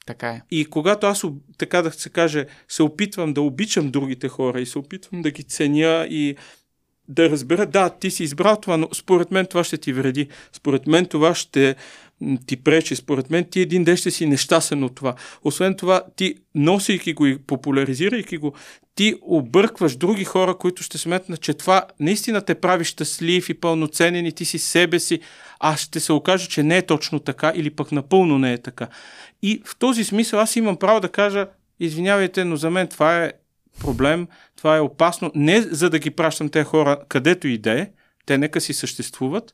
[0.05, 0.41] Така е.
[0.51, 1.23] И когато аз,
[1.57, 5.43] така да се каже, се опитвам да обичам другите хора и се опитвам да ги
[5.43, 6.35] ценя и
[7.07, 10.27] да разбера, да, ти си избрал това, но според мен това ще ти вреди.
[10.53, 11.75] Според мен това ще
[12.45, 12.95] ти пречи.
[12.95, 15.15] Според мен ти един ден ще си нещастен от това.
[15.43, 18.53] Освен това, ти носейки го и популяризирайки го,
[18.95, 24.25] ти объркваш други хора, които ще сметнат, че това наистина те прави щастлив и пълноценен
[24.25, 25.19] и ти си себе си,
[25.59, 28.87] а ще се окаже, че не е точно така или пък напълно не е така.
[29.41, 31.47] И в този смисъл аз имам право да кажа,
[31.79, 33.31] извинявайте, но за мен това е
[33.79, 37.91] проблем, това е опасно, не за да ги пращам тези хора където и да е,
[38.25, 39.53] те нека си съществуват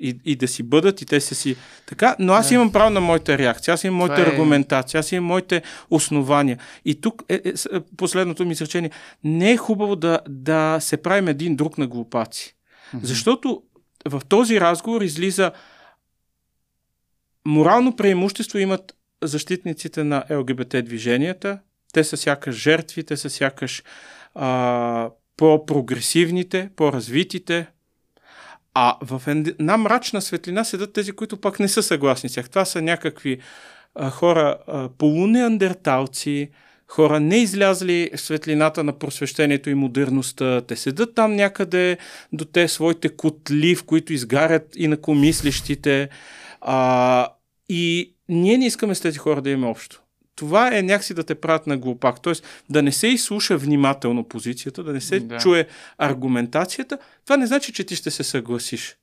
[0.00, 1.56] и, и да си бъдат и те са си
[1.86, 4.24] така, но аз имам право на моята реакция, аз имам моята е...
[4.24, 6.58] аргументация, аз имам моите основания.
[6.84, 8.90] И тук е, е, е, последното ми изречение.
[9.24, 12.56] Не е хубаво да, да се правим един друг на глупаци.
[12.94, 12.98] Mm-hmm.
[13.02, 13.62] Защото
[14.08, 15.52] в този разговор излиза
[17.44, 21.58] морално преимущество имат защитниците на ЛГБТ движенията.
[21.92, 23.82] Те са сякаш жертви, те са сякаш
[24.34, 27.66] а, по-прогресивните, по-развитите.
[28.74, 32.50] А в една мрачна светлина седат тези, които пък не са съгласни с тях.
[32.50, 33.38] Това са някакви
[33.94, 36.50] а, хора а, полунеандерталци,
[36.88, 40.60] хора не излязли в светлината на просвещението и модерността.
[40.60, 41.98] Те седат там някъде
[42.32, 46.08] до те своите котли, в които изгарят инакомислещите.
[46.60, 47.28] А,
[47.68, 50.02] и ние не искаме с тези хора да имаме общо.
[50.38, 52.20] Това е някакси да те правят на глупак.
[52.20, 55.38] Тоест да не се изслуша внимателно позицията, да не се да.
[55.38, 55.66] чуе
[55.98, 56.98] аргументацията.
[57.24, 58.96] Това не значи, че ти ще се съгласиш.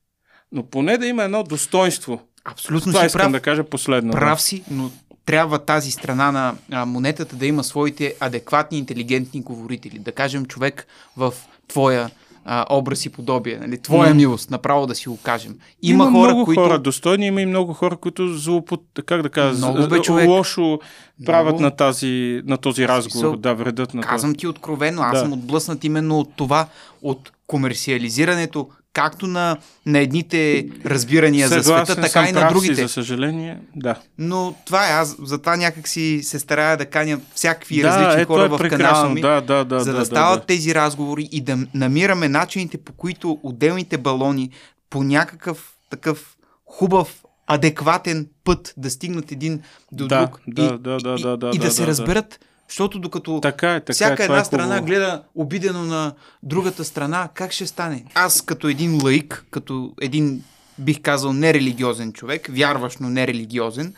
[0.51, 2.21] Но поне да има едно достоинство.
[2.45, 3.31] Абсолютно Това си искам прав.
[3.31, 4.11] да кажа последно.
[4.11, 4.91] Прав си, но
[5.25, 9.99] трябва тази страна на а, монетата да има своите адекватни, интелигентни говорители.
[9.99, 11.33] Да кажем човек в
[11.67, 12.09] твоя
[12.45, 13.57] а, образ и подобие.
[13.57, 13.81] Нали?
[13.81, 14.15] Твоя mm.
[14.15, 15.55] милост, направо да си го кажем.
[15.81, 16.61] Има, има хора, много които...
[16.61, 18.81] хора достойни, има и много хора, които злопот...
[19.05, 20.27] как да кажа, много бе, човек.
[20.27, 20.79] лошо
[21.25, 21.63] правят много...
[21.63, 24.39] на, тази, на този разговор, Смисъл, да, вредят на Казвам това.
[24.39, 25.19] ти откровено, аз да.
[25.19, 26.67] съм отблъснат именно от това,
[27.01, 32.75] от комерциализирането, както на, на едните разбирания Съгласен за света, така и на другите.
[32.75, 33.95] Си, за съжаление, да.
[34.17, 38.21] Но това е, аз за това някак си се старая да каня всякакви да, различни
[38.21, 40.45] е, хора е в канала ми, да, да, да, за да, да стават да.
[40.45, 44.49] тези разговори и да намираме начините, по които отделните балони
[44.89, 50.77] по някакъв такъв хубав адекватен път да стигнат един до да, друг да, и, да,
[50.77, 52.37] да, и, да, да, и да, да се да, разберат да
[52.69, 54.85] защото докато така е, така всяка е, една е страна хубаво.
[54.85, 56.13] гледа обидено на
[56.43, 58.05] другата страна, как ще стане?
[58.13, 60.43] Аз като един лаик, като един,
[60.79, 63.93] бих казал, нерелигиозен човек, вярваш, но нерелигиозен,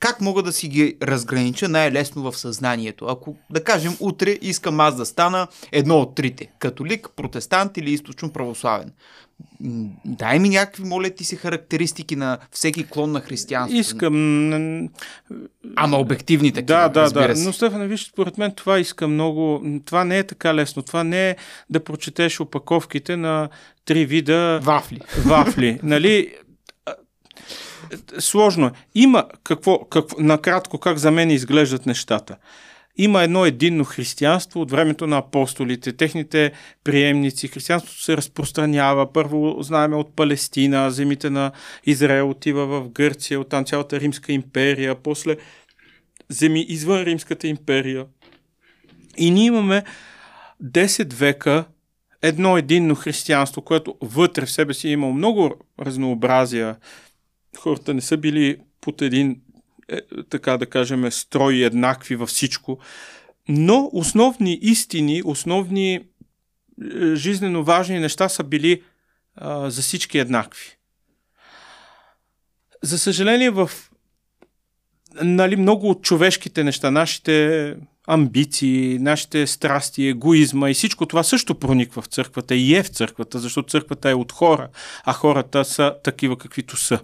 [0.00, 3.06] как мога да си ги разгранича най-лесно в съзнанието?
[3.06, 6.50] Ако, да кажем, утре искам аз да стана едно от трите.
[6.58, 8.92] Католик, протестант или източно православен.
[10.04, 13.80] Дай ми някакви, моля ти се, характеристики на всеки клон на християнството.
[13.80, 14.88] Искам.
[15.76, 17.36] Ама обективни такива, Да, да, да.
[17.36, 17.44] Се.
[17.44, 19.62] Но, Стефан, виж, според мен това иска много.
[19.84, 20.82] Това не е така лесно.
[20.82, 21.36] Това не е
[21.70, 23.48] да прочетеш опаковките на
[23.84, 25.00] три вида вафли.
[25.24, 25.80] Вафли.
[25.82, 26.34] нали?
[28.18, 28.70] Сложно е.
[28.94, 32.36] Има какво, какво, накратко, как за мен изглеждат нещата
[33.02, 36.52] има едно единно християнство от времето на апостолите, техните
[36.84, 37.48] приемници.
[37.48, 39.12] Християнството се разпространява.
[39.12, 41.52] Първо знаеме от Палестина, земите на
[41.84, 45.36] Израел отива в Гърция, оттам цялата Римска империя, после
[46.28, 48.06] земи извън Римската империя.
[49.16, 49.84] И ние имаме
[50.64, 51.64] 10 века
[52.22, 56.76] едно единно християнство, което вътре в себе си е имало много разнообразия.
[57.58, 59.40] Хората не са били под един
[60.28, 62.78] така да кажем, строи еднакви във всичко.
[63.48, 66.02] Но основни истини, основни е,
[67.14, 68.82] жизненно важни неща са били
[69.36, 70.76] а, за всички еднакви.
[72.82, 73.70] За съжаление, в
[75.22, 77.76] нали, много от човешките неща, нашите
[78.06, 83.38] амбиции, нашите страсти, егоизма и всичко това също прониква в църквата и е в църквата,
[83.38, 84.68] защото църквата е от хора,
[85.04, 87.00] а хората са такива каквито са.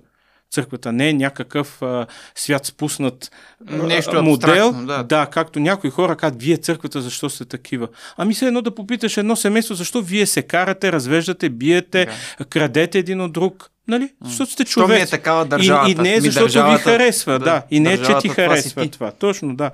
[0.50, 3.30] Църквата не е някакъв а, свят спуснат
[3.70, 4.72] а, Нещо модел.
[4.72, 5.02] да.
[5.02, 7.88] да, както някои хора казват, вие църквата, защо сте такива?
[8.16, 12.08] Ами се едно да попиташ едно семейство, защо вие се карате, развеждате, биете,
[12.50, 13.70] крадете един от друг.
[13.88, 14.10] Нали?
[14.24, 15.02] Защото сте Що ми човек.
[15.02, 15.88] е такава държавата?
[15.90, 17.44] И, и не е защото ви харесва, да.
[17.44, 18.90] да, И не е, че ти това харесва ти.
[18.90, 19.10] това.
[19.10, 19.70] Точно, да.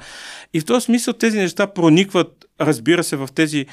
[0.54, 3.66] И в този смисъл тези неща проникват, разбира се, в тези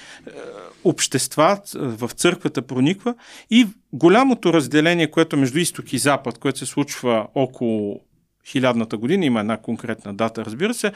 [0.83, 3.15] общества, в църквата прониква
[3.49, 8.01] и голямото разделение, което е между изток и запад, което се случва около
[8.45, 10.91] хилядната година, има една конкретна дата, разбира се,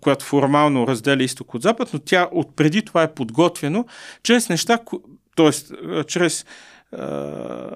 [0.00, 3.86] която формално разделя изток от запад, но тя от преди това е подготвено
[4.22, 4.78] чрез неща,
[5.36, 5.50] т.е.
[6.04, 6.44] чрез
[6.92, 7.70] а,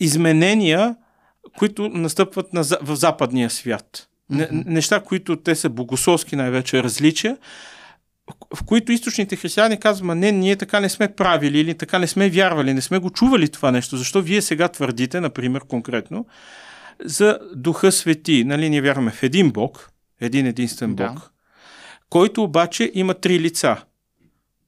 [0.00, 0.96] изменения,
[1.58, 4.08] които настъпват на, в западния свят.
[4.30, 7.36] Не, неща, които те са богословски най-вече различия,
[8.54, 12.06] в- които източните християни казват, ма не, ние така не сме правили или така не
[12.06, 13.96] сме вярвали, не сме го чували това нещо.
[13.96, 16.26] Защо вие сега твърдите, например, конкретно,
[17.04, 18.44] за Духа Свети?
[18.44, 21.08] Нали, ние вярваме в един Бог, един единствен Да.
[21.08, 21.32] Бог,
[22.10, 23.76] който обаче има три лица.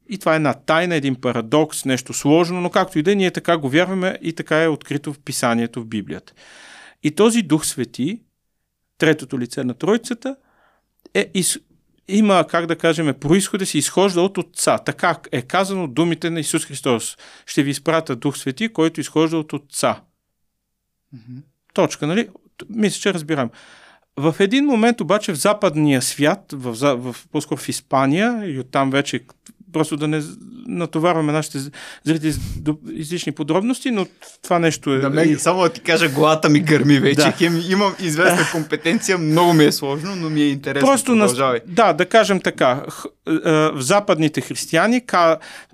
[0.08, 3.30] И това е една тайна, един парадокс, нещо сложно, но както и да е, ние
[3.30, 6.32] така го вярваме и така е открито в писанието, в Библията.
[7.02, 8.22] И този Дух Свети,
[8.98, 10.36] третото лице на Тройцата,
[11.14, 11.58] е, из,
[12.10, 14.78] има, как да кажем, происхода си изхожда от Отца.
[14.78, 17.16] Така е казано думите на Исус Христос.
[17.46, 20.00] Ще ви изпрата Дух Свети, който изхожда от Отца.
[21.74, 22.28] Точка, нали?
[22.68, 23.50] Мисля, че разбирам.
[24.16, 29.24] В един момент обаче в западния свят, в, в, по-скоро в Испания и оттам вече
[29.72, 30.22] просто да не
[30.66, 31.58] натоварваме нашите
[32.04, 32.38] зрители с
[32.92, 34.06] излишни подробности, но
[34.42, 34.98] това нещо е...
[34.98, 37.14] На мен, само да ти кажа, главата ми гърми вече.
[37.14, 37.32] Да.
[37.32, 40.88] Хем, имам известна компетенция, много ми е сложно, но ми е интересно.
[40.88, 41.28] Просто на,
[41.66, 42.84] да, да кажем така,
[43.28, 45.02] е, е, в западните християни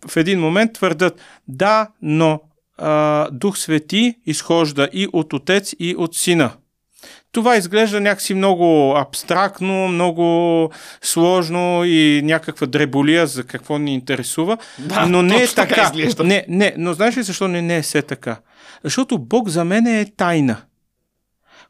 [0.09, 2.41] в един момент твърдат да, но
[3.33, 6.51] Дух Свети изхожда и от Отец и от Сина.
[7.37, 10.71] Това изглежда някакси много абстрактно, много
[11.03, 15.83] сложно и някаква дреболия за какво ни интересува, Да, но не е така така.
[15.83, 16.25] изглежда.
[16.25, 18.37] Не, не, но знаеш ли защо не, не е все така?
[18.85, 20.57] Защото Бог за мен е тайна,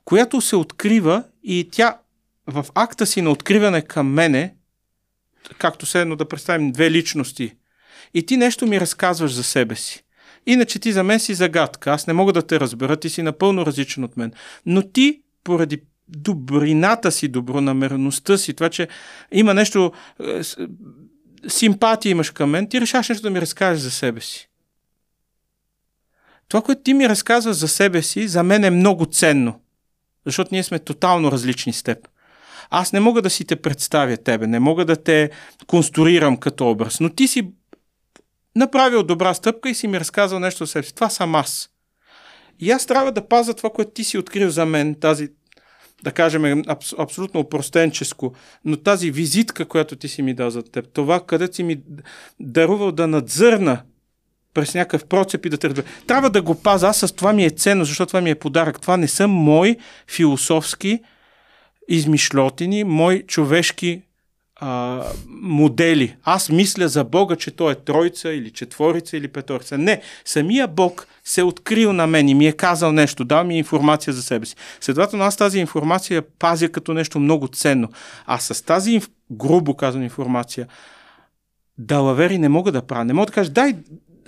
[0.05, 1.99] която се открива и тя
[2.47, 4.55] в акта си на откриване към мене,
[5.59, 7.53] както се едно да представим две личности,
[8.15, 10.05] и ти нещо ми разказваш за себе си.
[10.47, 11.91] Иначе ти за мен си загадка.
[11.91, 14.33] Аз не мога да те разбера, ти си напълно различен от мен.
[14.67, 18.89] Но ти, поради добрината си, добронамереността си, това, че
[19.33, 20.41] има нещо, е,
[21.49, 24.49] симпатия имаш към мен, ти решаваш нещо да ми разкажеш за себе си.
[26.49, 29.61] Това, което ти ми разказваш за себе си, за мен е много ценно.
[30.25, 32.09] Защото ние сме тотално различни с теб.
[32.71, 35.31] Аз не мога да си те представя тебе, не мога да те
[35.67, 37.51] конструирам като образ, но ти си
[38.57, 40.95] направил добра стъпка и си ми разказал нещо за себе си.
[40.95, 41.71] Това съм аз.
[42.61, 45.29] И аз трябва да пазя това, което ти си открил за мен, тази,
[46.03, 48.35] да кажем, абс, абсолютно опростенческо,
[48.65, 51.81] но тази визитка, която ти си ми дал за теб, това, където си ми
[52.41, 53.83] дарувал да надзърна
[54.55, 55.87] през някакъв процеп и да разбера.
[56.07, 56.89] Трябва да го пазя.
[56.89, 58.81] Аз с това ми е ценно, защото това ми е подарък.
[58.81, 59.77] Това не са мои
[60.11, 61.01] философски
[61.89, 64.03] измишлотини, мои човешки
[64.57, 66.17] а, модели.
[66.25, 69.79] Аз мисля за Бога, че Той е тройца или четворица или петорица.
[69.79, 73.59] Не, самия Бог се е открил на мен и ми е казал нещо, дал ми
[73.59, 74.57] информация за себе си.
[74.81, 77.89] Следователно аз тази информация пазя като нещо много ценно.
[78.27, 79.01] А с тази,
[79.31, 80.69] грубо казана информация,
[81.79, 83.05] далавери не мога да правя.
[83.05, 83.77] Не мога да кажа, дай,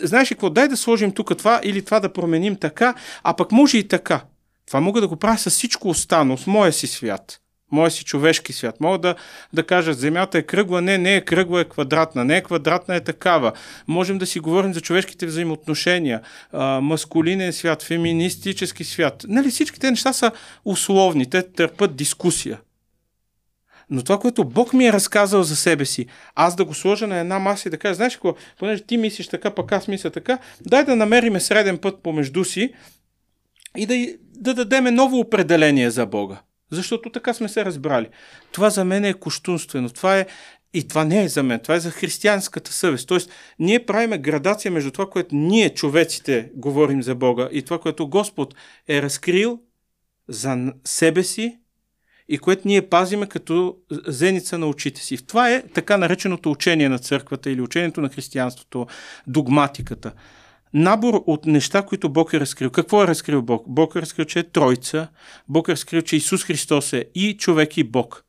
[0.03, 3.53] знаеш ли какво, дай да сложим тук това или това да променим така, а пък
[3.53, 4.21] може и така.
[4.67, 7.41] Това мога да го правя с всичко останало, с моя си свят.
[7.71, 8.81] Моя си човешки свят.
[8.81, 9.15] Мога да,
[9.53, 13.01] да кажа, земята е кръгла, не, не е кръгла, е квадратна, не е квадратна, е
[13.01, 13.53] такава.
[13.89, 16.21] Можем да си говорим за човешките взаимоотношения,
[16.53, 19.25] а, маскулинен свят, феминистически свят.
[19.29, 20.33] Нали, тези неща са
[20.65, 22.59] условни, те търпат дискусия.
[23.91, 27.19] Но това, което Бог ми е разказал за себе си, аз да го сложа на
[27.19, 30.39] една маса и да кажа, знаеш какво, понеже ти мислиш така, пък аз мисля така,
[30.61, 32.75] дай да намериме среден път помежду си
[33.77, 36.41] и да, да дадеме ново определение за Бога.
[36.71, 38.09] Защото така сме се разбрали.
[38.53, 39.91] Това за мен е куштунствено.
[39.91, 40.27] Това е
[40.75, 43.09] и това не е за мен, това е за християнската съвест.
[43.09, 48.09] Тоест, ние правиме градация между това, което ние, човеците, говорим за Бога и това, което
[48.09, 48.55] Господ
[48.89, 49.61] е разкрил
[50.29, 51.59] за себе си
[52.29, 55.27] и което ние пазиме като зеница на очите си.
[55.27, 58.87] Това е така нареченото учение на църквата или учението на християнството,
[59.27, 60.13] догматиката.
[60.75, 62.71] Набор от неща, които Бог е разкрил.
[62.71, 63.65] Какво е разкрил Бог?
[63.67, 65.09] Бог е разкрил, че е Тройца.
[65.49, 68.25] Бог е разкрил, че Исус Христос е и човек, и Бог.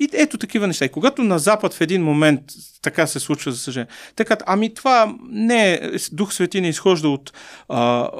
[0.00, 0.84] И ето такива неща.
[0.84, 2.40] И когато на Запад в един момент
[2.82, 5.80] така се случва, за съжаление, така, ами това не е,
[6.12, 7.32] Дух Свети не изхожда от,
[7.68, 8.10] а,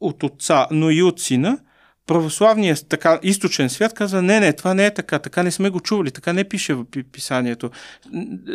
[0.00, 1.58] от Отца, но и от Сина,
[2.06, 5.80] православният така, източен свят казва, не, не, това не е така, така не сме го
[5.80, 7.70] чували, така не пише в писанието.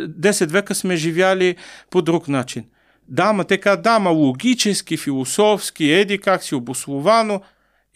[0.08, 1.56] Десет века сме живяли
[1.90, 2.64] по друг начин.
[3.08, 7.40] Да, ма те казват, да, ма логически, философски, еди как си обословано.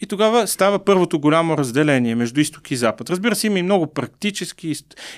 [0.01, 3.09] И тогава става първото голямо разделение между изток и запад.
[3.09, 4.73] Разбира се, има и много практически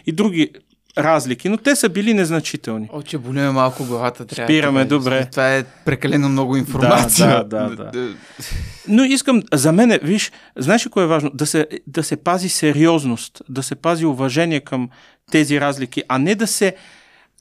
[0.06, 0.50] и други
[0.98, 2.90] разлики, но те са били незначителни.
[2.94, 4.26] Оче, боли ме малко главата.
[4.26, 5.28] Трябва Спираме, да добре.
[5.32, 7.28] Това е прекалено много информация.
[7.28, 7.92] Да, да, да.
[7.92, 8.14] да.
[8.88, 11.32] Но искам, за мен, виж, знаеш ли кое е важно?
[11.34, 14.90] Да се, да се пази сериозност, да се пази уважение към
[15.32, 16.76] тези разлики, а не да се...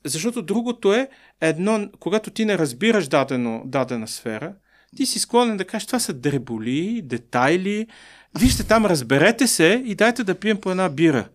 [0.04, 1.08] Защото другото е
[1.40, 4.54] едно, когато ти не разбираш дадено, дадена сфера,
[4.96, 7.86] ти си склонен да кажеш, това са дреболи, детайли.
[8.38, 11.28] Вижте там, разберете се и дайте да пием по една бира.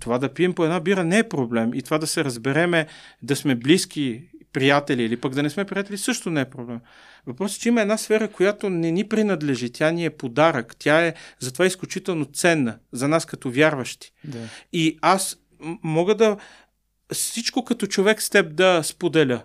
[0.00, 1.74] Това да пием по една бира не е проблем.
[1.74, 2.86] И това да се разбереме,
[3.22, 6.80] да сме близки приятели или пък да не сме приятели, също не е проблем.
[7.26, 9.72] Въпросът е, че има една сфера, която не ни принадлежи.
[9.72, 10.76] Тя ни е подарък.
[10.78, 14.12] Тя е затова изключително ценна за нас като вярващи.
[14.24, 14.38] Да.
[14.72, 15.36] И аз
[15.82, 16.36] мога да
[17.12, 19.42] всичко като човек с теб да споделя.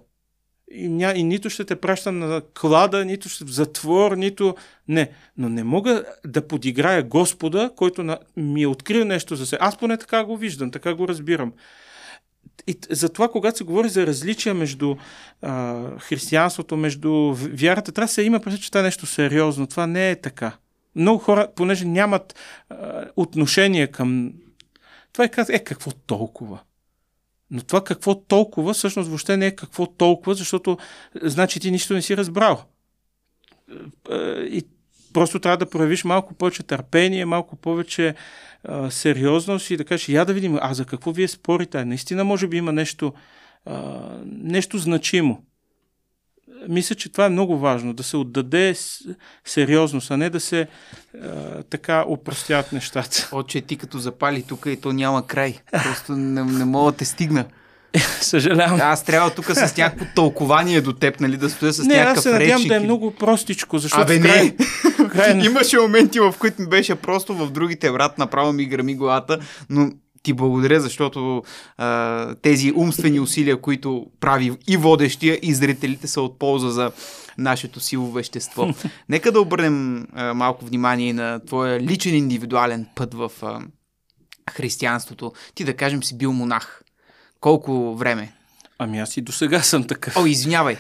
[0.72, 4.56] И, ня, и нито ще те пращам на клада, нито ще в затвор, нито...
[4.88, 5.12] Не.
[5.38, 8.20] Но не мога да подиграя Господа, който на...
[8.38, 9.58] ми е открил нещо за себе.
[9.62, 11.54] Аз поне така го виждам, така го разбирам.
[12.68, 14.96] И затова, когато се говори за различия между
[15.42, 19.68] а, християнството, между вярата, трябва да се има предвид, че това е нещо сериозно.
[19.68, 20.58] Това не е така.
[20.96, 22.36] Много хора, понеже нямат
[22.70, 24.34] а, отношение към...
[25.14, 26.60] Това е, е какво толкова?
[27.52, 30.78] Но това какво толкова, всъщност въобще не е какво толкова, защото
[31.22, 32.64] значи ти нищо не си разбрал.
[34.50, 34.64] И
[35.14, 38.16] просто трябва да проявиш малко повече търпение, малко повече
[38.64, 41.86] а, сериозност и да кажеш, я да видим, а за какво вие спорите?
[41.86, 43.14] Наистина може би има нещо,
[43.66, 45.44] а, нещо значимо
[46.70, 48.76] мисля, че това е много важно, да се отдаде
[49.46, 50.68] сериозност, а не да се
[51.24, 51.28] а,
[51.64, 53.30] така опростят нещата.
[53.32, 55.60] Оче, ти като запали тук и то няма край.
[55.72, 57.46] Просто не, не мога да те стигна.
[58.22, 58.80] Съжалявам.
[58.82, 62.24] Аз трябва тук с някакво тълкование до теб, нали, да стоя с не, някакъв аз
[62.24, 62.70] се надявам речик.
[62.70, 65.10] да е много простичко, защото Абе, край, не.
[65.10, 65.40] край...
[65.46, 69.40] Имаше моменти, в които ми беше просто в другите врат, направо ми грами главата,
[69.70, 69.92] но
[70.28, 71.44] ти благодаря, защото
[71.78, 76.92] а, тези умствени усилия, които прави и водещия, и зрителите са от полза за
[77.38, 78.74] нашето силово вещество.
[79.10, 83.62] Нека да обърнем а, малко внимание на твоя личен индивидуален път в а,
[84.52, 85.34] християнството.
[85.56, 86.82] Ти да кажем си бил монах.
[87.40, 88.34] Колко време?
[88.80, 90.18] Ами аз и до сега съм такъв.
[90.18, 90.78] О, извинявай.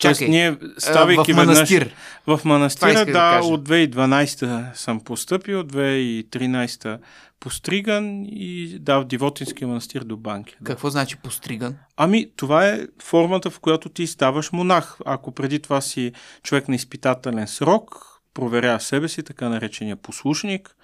[0.00, 1.82] Чакай, ние, ставайки в манастир.
[1.82, 6.98] Веднъж, в манастира, да, да от 2012 съм поступил, 2013
[7.40, 10.56] постриган и да, в Дивотинския манастир до банки.
[10.60, 10.64] Да.
[10.64, 11.76] Какво значи постриган?
[11.96, 14.98] Ами, това е формата, в която ти ставаш монах.
[15.04, 16.12] Ако преди това си
[16.42, 20.76] човек на изпитателен срок, проверява себе си, така наречения послушник,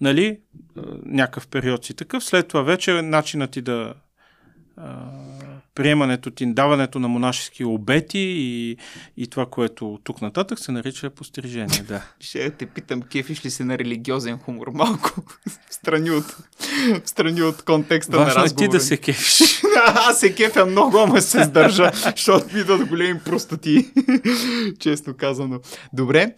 [0.00, 0.40] нали,
[1.04, 3.94] някакъв период си такъв, след това вече начинът ти да
[5.74, 8.76] приемането ти, даването на монашески обети и,
[9.16, 11.82] и това, което тук нататък се нарича пострижение.
[11.88, 12.02] Да.
[12.20, 15.22] Ще те питам, кефиш ли се на религиозен хумор малко?
[15.70, 16.36] страни от,
[17.04, 18.64] страни от контекста Важно на разговора.
[18.64, 19.62] е ти да се кефиш.
[19.86, 23.90] Аз се кефя много, ама се сдържа, защото ми идват големи простоти.
[24.78, 25.60] Честно казано.
[25.92, 26.34] Добре,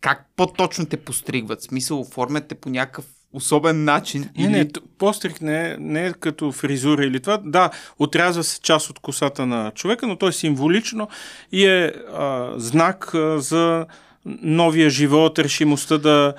[0.00, 1.60] как по-точно те постригват?
[1.60, 3.04] В смисъл, оформят те по някакъв
[3.36, 4.28] особен начин.
[4.38, 4.50] Не, или...
[4.50, 4.68] не,
[4.98, 7.38] постриг не, е, не е като фризура или това.
[7.44, 11.08] Да, отрязва се част от косата на човека, но той е символично
[11.52, 13.86] и е а, знак а, за
[14.42, 16.34] новия живот, решимостта да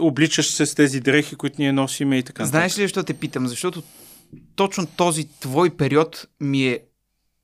[0.00, 2.44] обличаш се с тези дрехи, които ние носиме и така.
[2.44, 3.46] Знаеш ли защо те питам?
[3.46, 3.82] Защото
[4.56, 6.78] точно този твой период ми е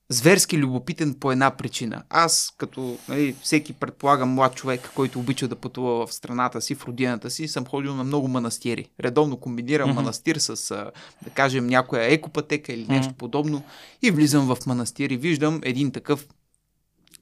[0.09, 2.03] зверски любопитен по една причина.
[2.11, 6.85] Аз, като нали, всеки предполагам млад човек, който обича да пътува в страната си, в
[6.85, 8.89] родината си, съм ходил на много манастири.
[9.01, 9.95] Редовно комбинирам mm-hmm.
[9.95, 10.75] манастир с,
[11.23, 13.17] да кажем, някоя екопатека или нещо mm-hmm.
[13.17, 13.63] подобно
[14.03, 16.27] и влизам в манастир и виждам един такъв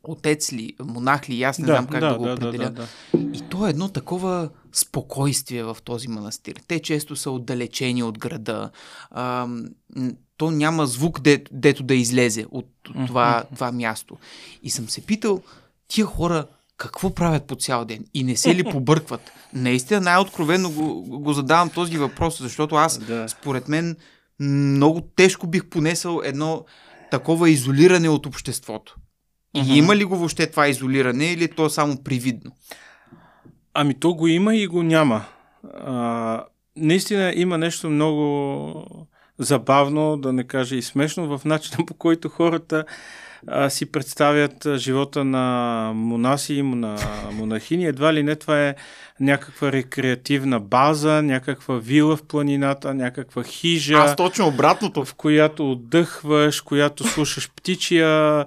[0.05, 2.65] отец ли, монах ли, аз не да, знам как да, да го да, определя.
[2.65, 3.39] Да, да, да.
[3.39, 6.57] И то е едно такова спокойствие в този манастир.
[6.69, 8.71] Те често са отдалечени от града.
[9.11, 9.49] А,
[10.43, 12.67] то няма звук, де, дето да излезе от
[13.07, 13.55] това, mm-hmm.
[13.55, 14.17] това място.
[14.63, 15.43] И съм се питал,
[15.89, 16.47] тия хора
[16.77, 19.33] какво правят по цял ден и не се ли побъркват?
[19.55, 23.29] Наистина най-откровенно го, го задавам този въпрос, защото аз, да.
[23.29, 23.97] според мен,
[24.41, 26.65] много тежко бих понесъл едно
[27.11, 28.97] такова изолиране от обществото.
[29.55, 29.75] И uh-huh.
[29.75, 32.51] има ли го въобще това изолиране или то е само привидно?
[33.75, 35.25] Ами то го има и го няма.
[35.75, 36.45] А,
[36.77, 39.09] наистина има нещо много
[39.39, 42.85] забавно, да не кажа и смешно, в начина по който хората
[43.47, 46.99] а, си представят живота на монаси, на
[47.33, 47.87] монахини.
[47.87, 48.75] Едва ли не това е
[49.21, 53.95] някаква рекреативна база, някаква вила в планината, някаква хижа.
[53.95, 55.05] Аз точно обратното.
[55.05, 58.45] В която отдъхваш, която слушаш птичия,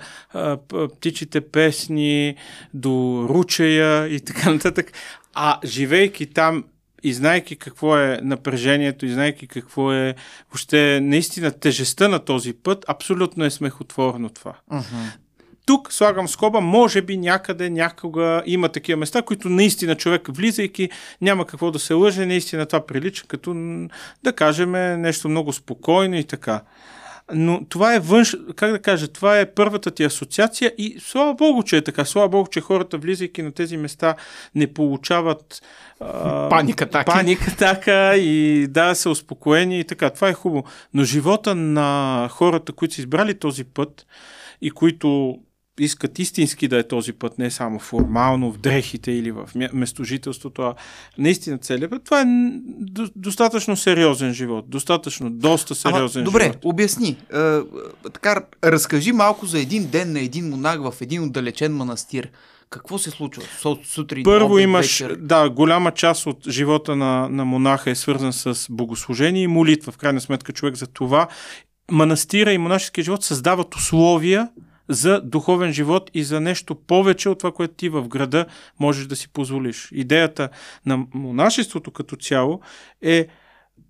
[0.69, 2.35] птичите песни,
[2.73, 4.91] до ручая и така нататък.
[5.33, 6.63] А живейки там
[7.05, 10.15] и знайки какво е напрежението, и знайки какво е
[10.49, 14.53] въобще наистина тежестта на този път, абсолютно е смехотворно това.
[14.71, 15.15] Uh-huh.
[15.65, 20.89] Тук слагам скоба, може би някъде, някога има такива места, които наистина човек влизайки
[21.21, 23.53] няма какво да се лъже, наистина това прилича като,
[24.23, 24.71] да кажем,
[25.01, 26.61] нещо много спокойно и така.
[27.33, 31.63] Но това е външ, как да кажа, това е първата ти асоциация и слава Богу,
[31.63, 32.05] че е така.
[32.05, 34.15] Слава Богу, че хората, влизайки на тези места,
[34.55, 35.61] не получават
[36.49, 37.11] паника така.
[37.11, 40.09] Паника така и да, са успокоени и така.
[40.09, 40.65] Това е хубаво.
[40.93, 44.05] Но живота на хората, които са избрали този път
[44.61, 45.39] и които
[45.79, 50.75] искат истински да е този път, не само формално в дрехите или в местожителството, а
[51.17, 52.03] наистина целият път.
[52.03, 52.25] Това е
[53.15, 54.69] достатъчно сериозен живот.
[54.69, 56.55] Достатъчно, доста сериозен Ама, добре, живот.
[56.55, 57.17] Добре, обясни.
[57.33, 57.59] Е,
[58.13, 62.29] така, разкажи малко за един ден на един монах в един отдалечен манастир.
[62.69, 63.43] Какво се случва
[63.83, 64.23] сутрин?
[64.23, 65.15] Първо обед, имаш, вечер?
[65.15, 69.91] да, голяма част от живота на, на монаха е свързан с богослужение и молитва.
[69.91, 71.27] В крайна сметка човек за това.
[71.91, 74.49] Манастира и монашеския живот създават условия
[74.89, 78.45] за духовен живот и за нещо повече от това, което ти в града
[78.79, 79.89] можеш да си позволиш.
[79.91, 80.49] Идеята
[80.85, 82.59] на монашеството като цяло
[83.01, 83.27] е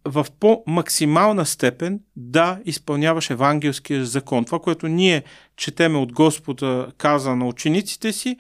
[0.06, 4.46] в по-максимална степен да изпълняваш евангелския закон.
[4.46, 5.24] Това, което ние
[5.56, 8.38] четеме от Господа каза на учениците си,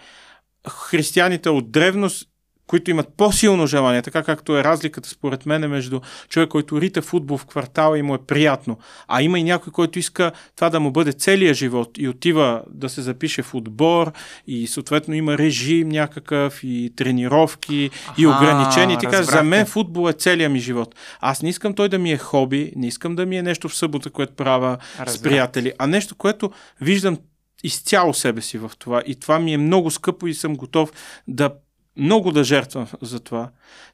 [0.68, 2.30] християните от древност
[2.68, 7.38] които имат по-силно желание, така както е разликата според мен между човек, който рита футбол
[7.38, 8.78] в квартала и му е приятно,
[9.08, 12.90] а има и някой, който иска това да му бъде целия живот и отива да
[12.90, 14.12] се запише в отбор
[14.48, 19.00] и съответно има режим някакъв и тренировки Аха, и ограничения.
[19.00, 20.96] Кажеш, за мен футбол е целия ми живот.
[21.20, 23.76] Аз не искам той да ми е хоби, не искам да ми е нещо в
[23.76, 25.32] събота, което правя с Разбрах.
[25.32, 26.52] приятели, а нещо, което
[26.82, 27.18] виждам
[27.64, 29.02] изцяло себе си в това.
[29.06, 30.92] И това ми е много скъпо и съм готов
[31.28, 31.50] да
[31.98, 33.50] много да жертвам за това.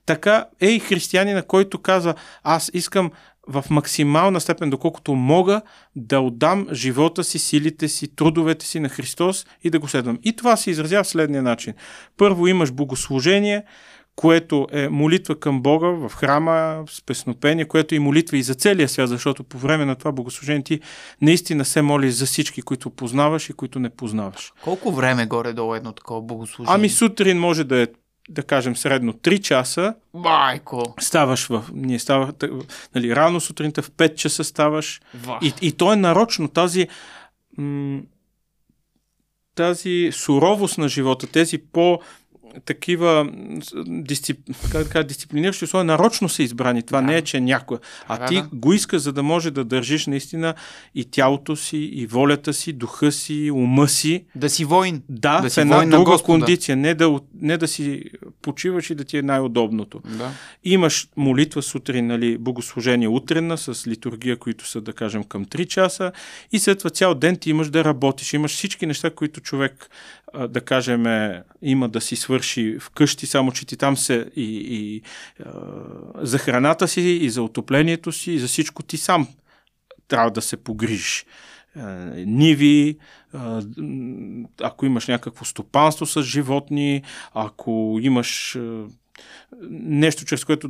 [0.05, 2.13] Така е и християнина, който казва,
[2.43, 3.11] аз искам
[3.47, 5.61] в максимална степен, доколкото мога,
[5.95, 10.19] да отдам живота си, силите си, трудовете си на Христос и да го следвам.
[10.23, 11.73] И това се изразява в следния начин.
[12.17, 13.63] Първо имаш богослужение,
[14.15, 18.55] което е молитва към Бога в храма, с песнопение, което е и молитва и за
[18.55, 20.79] целия свят, защото по време на това богослужение ти
[21.21, 24.53] наистина се молиш за всички, които познаваш и които не познаваш.
[24.63, 26.75] Колко време горе-долу едно такова богослужение?
[26.75, 27.87] Ами сутрин може да е,
[28.29, 30.95] да кажем, средно 3 часа, Майко!
[30.99, 31.65] ставаш в...
[31.73, 32.29] Ние ставах,
[32.95, 35.01] нали, рано сутринта в 5 часа ставаш.
[35.13, 35.39] Ва.
[35.41, 36.47] И, и то е нарочно.
[36.47, 36.87] Тази,
[37.57, 38.01] м-
[39.55, 41.99] тази суровост на живота, тези по
[42.65, 43.29] такива
[43.87, 44.39] дисцип...
[44.71, 46.83] как да кажа, дисциплиниращи условия нарочно са избрани.
[46.83, 47.07] Това Да.
[47.07, 47.77] не е, че някой.
[48.07, 48.49] А Да, ти да.
[48.53, 50.53] го искаш, за да може да държиш наистина
[50.95, 54.25] и тялото си, и волята си, духа си, ума си.
[54.35, 55.01] Да си войн.
[55.09, 56.75] Да, Да в една воин на друга кондиция.
[56.77, 58.03] Не да, не да си
[58.41, 60.31] почиваш и да ти е най-удобното Да.
[60.63, 66.11] имаш молитва сутрин, нали, богослужение утрена с литургия, които са, да кажем, към 3 часа
[66.51, 68.33] и след това цял ден ти имаш да работиш.
[68.33, 69.89] Имаш всички неща, които човек,
[70.49, 75.01] да кажем, е, има да си свърши вкъщи, само че ти там се и, и
[76.15, 79.27] за храната си, и за отоплението си, и за всичко ти сам
[80.07, 81.25] трябва да се погрижиш.
[81.75, 81.85] А,
[82.15, 82.97] Ниви,
[84.61, 87.03] ако имаш някакво стопанство с животни,
[87.33, 88.57] ако имаш
[89.71, 90.69] нещо, чрез което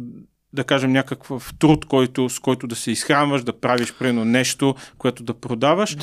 [0.53, 5.23] да кажем някакъв труд, който, с който да се изхранваш, да правиш примерно нещо, което
[5.23, 5.97] да продаваш.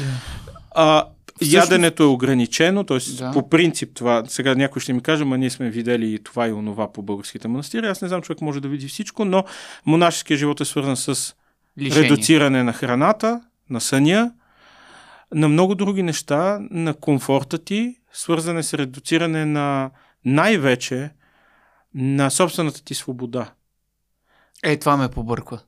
[0.70, 1.05] А,
[1.40, 2.98] Всъщност- Яденето е ограничено, т.е.
[3.12, 3.31] Да.
[3.32, 6.52] по принцип това, сега някой ще ми каже, ма ние сме видели и това и
[6.52, 7.86] онова по българските манастири.
[7.86, 9.44] Аз не знам, човек може да види всичко, но
[9.86, 11.35] монашеския живот е свързан с
[11.78, 12.02] Лишение.
[12.10, 13.40] редуциране на храната,
[13.70, 14.32] на съня,
[15.35, 19.90] на много други неща, на комфорта ти, свързане с редуциране на
[20.24, 21.10] най-вече
[21.94, 23.51] на собствената ти свобода.
[24.62, 25.60] Е, това ме побърква.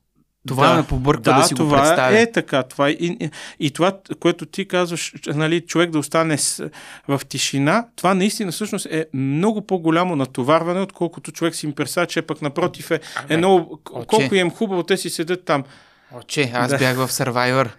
[0.47, 0.75] Това Да.
[0.75, 2.19] ме побърква да, Да, си го това представя.
[2.19, 2.63] е така.
[2.63, 6.69] Това е, и, и, това, което ти казваш, нали, човек да остане с,
[7.07, 12.21] в тишина, това наистина всъщност е много по-голямо натоварване, отколкото човек си им представя, че
[12.21, 12.99] пък напротив е,
[13.29, 14.07] е много, Отче.
[14.07, 15.63] колко им хубаво, те си седят там.
[16.13, 16.77] Оче, аз Да.
[16.77, 17.69] бях в Survivor,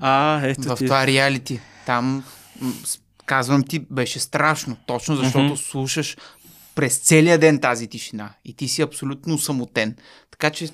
[0.00, 0.84] А, ето в ти.
[0.84, 1.60] това реалити.
[1.86, 2.24] Там,
[3.26, 4.76] казвам ти, беше страшно.
[4.86, 5.56] Точно защото Мгм.
[5.56, 6.16] слушаш
[6.74, 9.96] през целия ден тази тишина и ти си абсолютно самотен.
[10.30, 10.68] Така че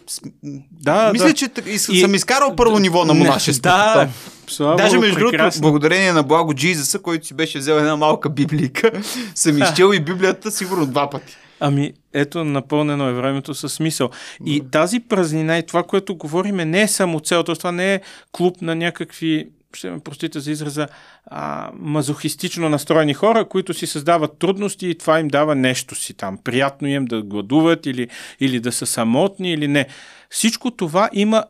[0.72, 1.34] Да, мисля, да.
[1.34, 3.76] че и, съм изкарал първо ниво на монашеството.
[3.76, 4.08] Да,
[4.48, 8.90] слава Даже между другото, благодарение на Благо Джизъса, който си беше взел една малка библика,
[9.34, 11.36] съм изчел и Библията сигурно два пъти.
[11.60, 14.10] Ами, ето, напълнено е времето със смисъл.
[14.46, 18.00] И тази празнина и това, което говориме, не е само цел, това не е
[18.32, 20.88] клуб на някакви, ще ме простите за израза,
[21.26, 26.38] а, мазохистично настроени хора, които си създават трудности и това им дава нещо си там.
[26.44, 28.08] Приятно им да гладуват или,
[28.40, 29.86] или да са самотни или не.
[30.30, 31.44] Всичко това има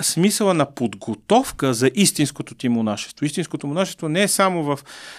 [0.00, 3.26] смисъла на подготовка за истинското ти монашество.
[3.26, 4.78] Истинското монашество не е само в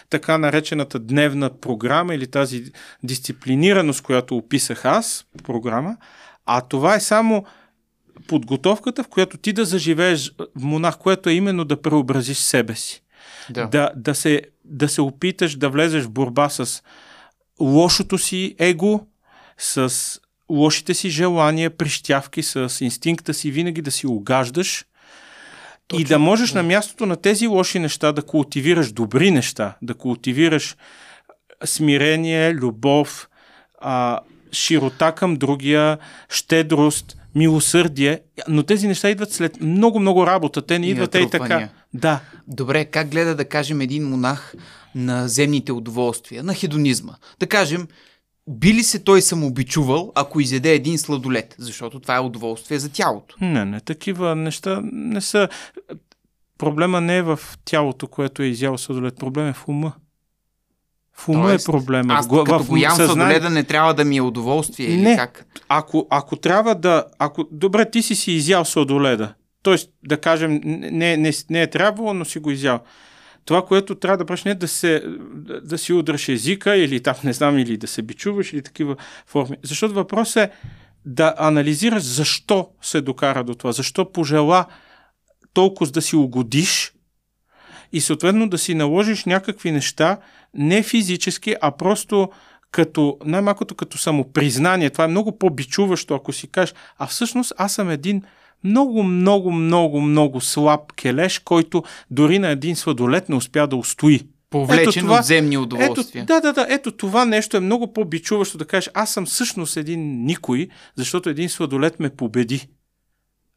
[0.10, 2.64] така наречената дневна програма или тази
[3.04, 5.98] дисциплинираност, която описах аз, програма,
[6.46, 7.46] а това е само
[8.28, 13.04] подготовката, в която ти да заживееш монах, което е именно да преобразиш себе си.
[13.50, 13.68] Да.
[13.68, 16.84] Да, да, се, да се опиташ да влезеш в борба с
[17.60, 19.08] лошото си его,
[19.58, 20.20] с
[20.50, 24.86] лошите си желания, прищявки, с инстинкта си винаги да си угаждаш
[25.94, 30.76] и да можеш на мястото на тези лоши неща да култивираш добри неща, да култивираш
[31.66, 33.30] смирение, любов,
[33.82, 34.20] а,
[34.52, 35.98] широта към другия,
[36.30, 40.62] щедрост, милосърдие, но тези неща идват след много-много работа.
[40.62, 41.70] Те не И идват ей така.
[41.94, 44.54] Да, Добре, как гледа да кажем един монах
[44.96, 47.14] на земните удоволствия, на хедонизма?
[47.40, 47.88] Да кажем,
[48.48, 51.56] би ли се той самообичувал, ако изяде един сладолет?
[51.58, 53.36] Защото това е удоволствие за тялото.
[53.42, 55.50] Не, не, такива неща не са.
[56.58, 59.16] Проблема не е в тялото, което е изял сладолет.
[59.16, 59.94] Проблем е в ума.
[61.20, 62.14] В ума Тоест, е проблема.
[62.14, 65.16] Аз като в го ям съзнание- сладоледа не трябва да ми е удоволствие или Не.
[65.16, 65.46] как?
[65.70, 67.06] Ако, ако трябва да...
[67.20, 69.34] Ако, добре, ти си си изял сладоледа.
[69.64, 72.80] Тоест, да кажем, не, не, не е трябвало, но си го изял.
[73.46, 77.00] Това, което трябва да правиш, не е да, се, да, да си удръш езика или
[77.00, 78.96] там, не знам, или да се бичуваш или такива
[79.28, 79.58] форми.
[79.64, 80.50] Защото въпрос е
[81.06, 84.66] да анализираш защо се докара до това, защо пожела
[85.54, 86.94] толкова да си угодиш
[87.94, 90.18] и съответно да си наложиш някакви неща,
[90.54, 92.30] не физически, а просто
[92.72, 94.90] като, най-малкото като самопризнание.
[94.90, 98.24] Това е много по-бичуващо, ако си кажеш, а всъщност аз съм един
[98.64, 104.22] много, много, много, много слаб келеш, който дори на един сладолет не успя да устои.
[104.50, 106.26] Повлечен това- от земни Ето, удоволствия.
[106.26, 110.26] да, да, да, ето това нещо е много по-бичуващо да кажеш, аз съм всъщност един
[110.26, 112.68] никой, защото един сладолет ме победи.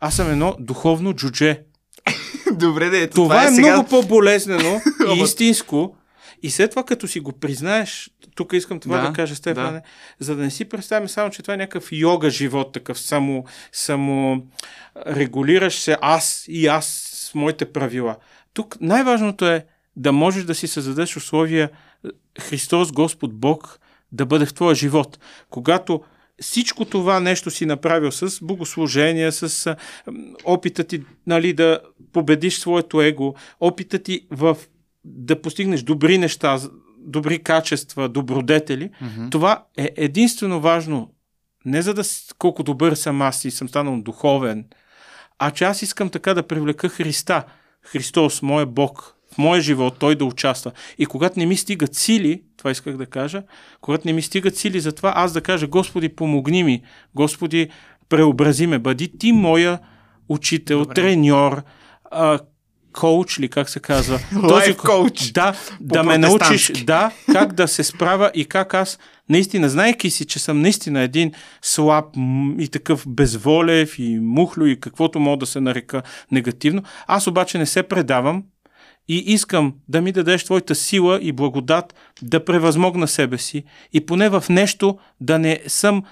[0.00, 1.60] Аз съм едно духовно джудже.
[2.52, 3.72] Добре, да, ето, Това, това, е, е сега...
[3.72, 4.80] много по-болезнено
[5.16, 5.96] и истинско.
[6.42, 9.80] И след това, като си го признаеш, тук искам това да, Да, да кажа, Стефане,
[9.80, 9.82] да.
[10.18, 14.42] за да не си представяме само, че това е някакъв йога живот, такъв само, само
[15.06, 18.16] регулираш се аз и аз с моите правила.
[18.54, 19.66] Тук най-важното е
[19.96, 21.70] да можеш да си създадеш условия
[22.04, 22.08] е,
[22.40, 23.78] Христос, Господ Бог,
[24.12, 25.18] да бъде в твоя живот.
[25.50, 26.02] Когато
[26.42, 29.76] всичко това нещо си направил с богослужение, с
[30.44, 31.80] опита ти нали, да
[32.12, 34.56] победиш своето его, опита ти в
[35.04, 36.58] да постигнеш добри неща,
[36.98, 39.28] добри качества, добродетели, Мгм.
[39.28, 41.10] това е единствено важно
[41.64, 42.02] не за да
[42.38, 44.64] колко добър съм аз и съм станал духовен,
[45.38, 47.44] а че аз искам така да привлека Христа,
[47.82, 50.72] Христос, моя Бог, в моя живот, Той да участва.
[50.98, 53.42] И когато не ми стигат сили, това исках да кажа,
[53.80, 56.82] когато не ми стигат сили за това, аз да кажа, Господи, помогни ми,
[57.14, 57.68] Господи,
[58.08, 59.78] преобрази ме, бъди Ти моя
[60.28, 60.94] учител, Добре.
[60.94, 61.62] треньор,
[62.10, 62.38] а,
[62.92, 64.18] коуч ли, как се казва?
[64.32, 65.32] Life coach.
[65.32, 68.98] Да, да ме научиш, да, как да се справя и как аз,
[69.28, 71.32] наистина, знайки си, че съм наистина един
[71.62, 72.04] слаб
[72.58, 77.66] и такъв безволев и мухлю и каквото мога да се нарека негативно, аз обаче не
[77.66, 78.42] се предавам
[79.08, 84.28] и искам да ми дадеш твоята сила и благодат да превъзмогна себе си и поне
[84.28, 86.02] в нещо да не съм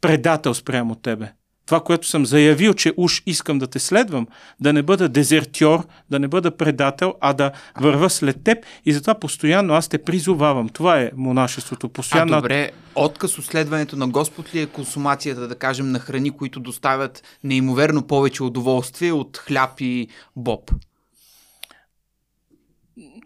[0.00, 1.32] предател спрямо тебе.
[1.68, 4.26] Това, което съм заявил, че уж искам да те следвам,
[4.60, 9.14] да не бъда дезертьор, да не бъда предател, а да върва след теб и затова
[9.14, 10.68] постоянно аз те призовавам.
[10.68, 11.86] Това е монашеството.
[11.86, 16.30] А Постоянно добре, отказ от следването на Господ ли е консумацията, да кажем, на храни,
[16.30, 20.70] които доставят неимоверно повече удоволствие от хляб и боб?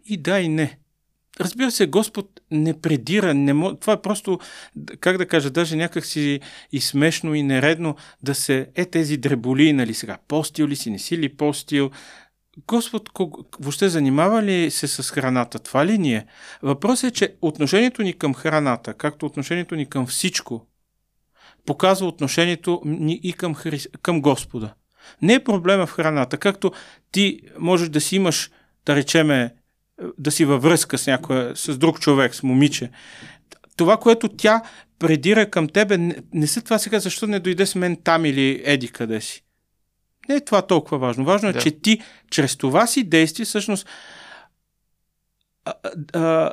[0.04, 0.78] И да, и не.
[1.40, 3.34] Разбира се, Господ не предира.
[3.34, 3.76] Не мо...
[3.76, 4.38] Това е просто,
[5.00, 6.40] как да кажа, даже някак си
[6.72, 10.98] и смешно и нередно да се е тези дреболи, нали сега, постил ли си, не
[10.98, 11.90] си ли постил.
[12.66, 13.44] Господ кого...
[13.60, 15.58] въобще занимава ли се с храната?
[15.58, 16.26] Това ли ни е?
[16.62, 20.66] Въпросът е, че отношението ни към храната, както отношението ни към всичко,
[21.66, 23.80] показва отношението ни и към, Хри...
[24.02, 24.74] към Господа.
[25.22, 26.38] Не е проблема в храната.
[26.38, 26.72] Както
[27.12, 28.50] ти можеш да си имаш,
[28.86, 29.54] да речеме,
[30.18, 32.90] да си във връзка с някоя, с друг човек, с момиче.
[33.76, 34.62] Това, което тя
[34.98, 38.62] предира към тебе, не, не са това сега, защо не дойде с мен там или
[38.64, 39.44] еди къде си.
[40.28, 41.24] Не е това толкова важно.
[41.24, 41.60] Важно е, Да.
[41.60, 42.00] че ти
[42.30, 43.88] чрез това си действие всъщност
[45.64, 45.72] а,
[46.12, 46.52] а,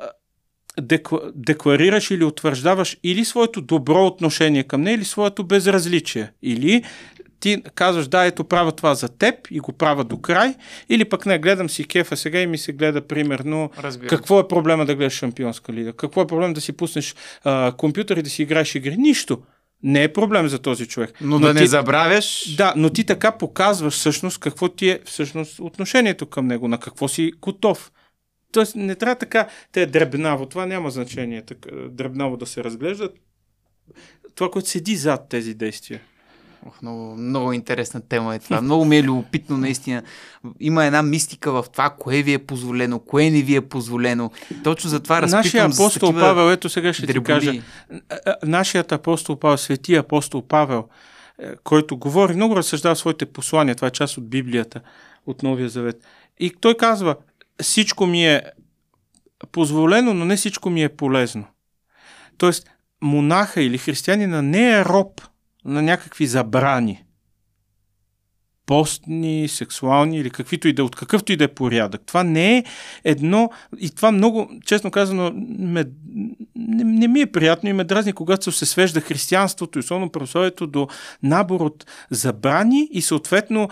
[0.81, 6.31] декла, декларираш или утвърждаваш или своето добро отношение към нея, или своето безразличие.
[6.41, 6.83] Или
[7.39, 10.55] ти казваш, да, ето правя това за теб и го правя до край,
[10.89, 14.09] или пък не, гледам си кефа сега и ми се гледа примерно Разбира.
[14.09, 15.93] какво е проблема да гледаш Шампионска лига?
[15.93, 18.97] Какво е проблем да си пуснеш а, компютър и да си играеш игри?
[18.97, 19.41] Нищо.
[19.83, 21.13] Не е проблем за този човек.
[21.21, 22.55] Но, да не ти, забравяш.
[22.55, 27.07] Да, но ти така показваш всъщност какво ти е всъщност отношението към него, на какво
[27.07, 27.91] си готов.
[28.51, 33.09] Тоест не трябва така, те е дребнаво, това няма значение, така, дребнаво да се разглежда.
[34.35, 36.01] Това, което седи зад тези действия.
[36.67, 38.61] Ох, много, много интересна тема е това.
[38.61, 40.03] Много ми е любопитно, наистина.
[40.59, 44.31] Има една мистика в това, кое ви е позволено, кое не ви е позволено.
[44.63, 47.25] Точно за това разпитвам Нашия апостол такива Павел, ето сега ще ти дреболи.
[47.25, 47.53] кажа,
[48.09, 50.87] а, а, нашият апостол Павел, светия апостол Павел,
[51.39, 54.81] е, който говори, много разсъждава своите послания, това е част от Библията,
[55.25, 56.03] от Новия Завет.
[56.39, 57.15] И той казва,
[57.61, 58.43] всичко ми е
[59.51, 61.45] позволено, но не всичко ми е полезно.
[62.37, 62.69] Тоест,
[63.01, 65.21] монаха или християнина не е роб
[65.69, 67.03] на някакви забрани.
[68.65, 72.01] Постни, сексуални или каквито и да, от какъвто и да е порядък.
[72.05, 72.63] Това не е
[73.03, 75.85] едно, и това много, честно казано, ме,
[76.55, 80.67] не, не ми е приятно и ме дразни, когато се свежда християнството и особено православието
[80.67, 80.87] до
[81.23, 83.69] набор от забрани и съответно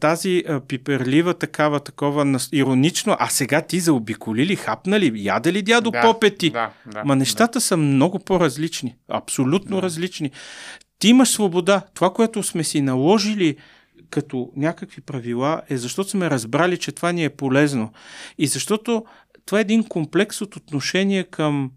[0.00, 5.90] тази пиперлива такава, такова иронично, а сега ти заобиколи ли, хапна ли, яде ли дядо
[5.90, 6.50] Да, попети?
[6.50, 8.94] Да, да, Ма нещата са много по-различни.
[9.08, 10.30] Абсолютно различни.
[10.98, 11.82] Ти имаш свобода.
[11.94, 13.56] Това, което сме си наложили
[14.10, 17.92] като някакви правила, е защото сме разбрали, че това ни е полезно.
[18.38, 19.04] И защото
[19.46, 21.70] това е един комплекс от отношение към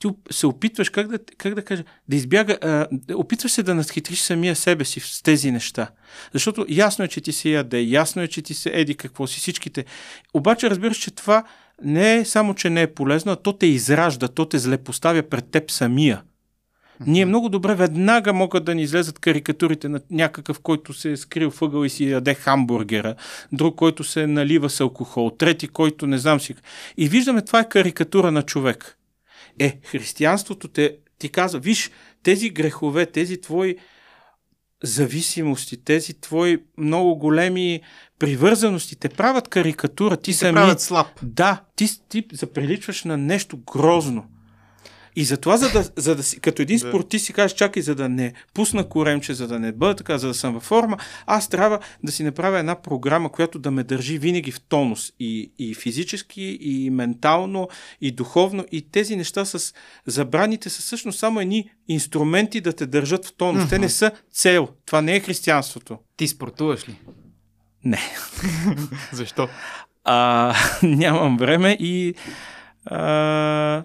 [0.00, 4.20] ти се опитваш, как да, как да кажа, да избяга, а, опитваш се да надхитриш
[4.20, 5.90] самия себе си с тези неща.
[6.32, 9.40] Защото ясно е, че ти се яде, ясно е, че ти се еди какво си,
[9.40, 9.84] всичките.
[10.34, 11.44] Обаче разбираш, че това
[11.82, 15.50] не е само, че не е полезно, а то те изражда, то те злепоставя пред
[15.50, 16.22] теб самия.
[17.06, 21.50] Ние много добре веднага могат да ни излезат карикатурите на някакъв, който се е скрил
[21.50, 23.14] въгъл и си яде хамбургера,
[23.52, 26.54] друг, който се налива с алкохол, трети, който не знам си.
[26.96, 28.98] И виждаме, това е карикатура на човек.
[29.58, 31.90] Е, християнството те, ти казва, виж,
[32.22, 33.76] тези грехове, тези твои
[34.82, 37.80] зависимости, тези твои много големи
[38.18, 40.16] привързаности те правят карикатура.
[40.16, 40.54] Ти Ти се сами...
[40.54, 41.06] правят слаб.
[41.22, 44.24] Да, ти, ти заприличваш на нещо грозно.
[45.20, 48.08] И затова, за да, за да си, като един спортист си кажеш, чакай, за да
[48.08, 51.78] не пусна коремче, за да не бъда така, за да съм във форма, аз трябва
[52.04, 55.12] да си направя една програма, която да ме държи винаги в тонус.
[55.20, 57.68] И, и физически, и ментално,
[58.00, 58.64] и духовно.
[58.72, 59.74] И тези неща с
[60.06, 63.68] забраните са всъщност само едни инструменти да те държат в тонус.
[63.68, 64.68] Те не са цел.
[64.86, 65.98] Това не е християнството.
[66.16, 66.98] Ти спортуваш ли?
[67.84, 68.00] Не.
[69.12, 69.48] Защо?
[70.04, 72.14] А, нямам време и
[72.84, 73.82] а,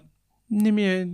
[0.52, 1.08] не ми е...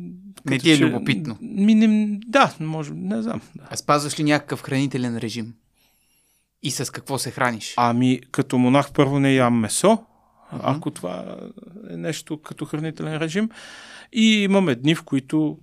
[0.45, 1.37] Не ти е че- любопитно.
[1.41, 3.41] Ми, не, да, може, не знам.
[3.55, 3.63] Да.
[3.69, 5.53] А спазваш ли някакъв хранителен режим?
[6.63, 7.73] И с какво се храниш?
[7.77, 10.03] Ами, като монах първо не ям месо,
[10.51, 11.37] ако това
[11.89, 13.49] е нещо като хранителен режим.
[14.13, 15.57] И имаме дни, в които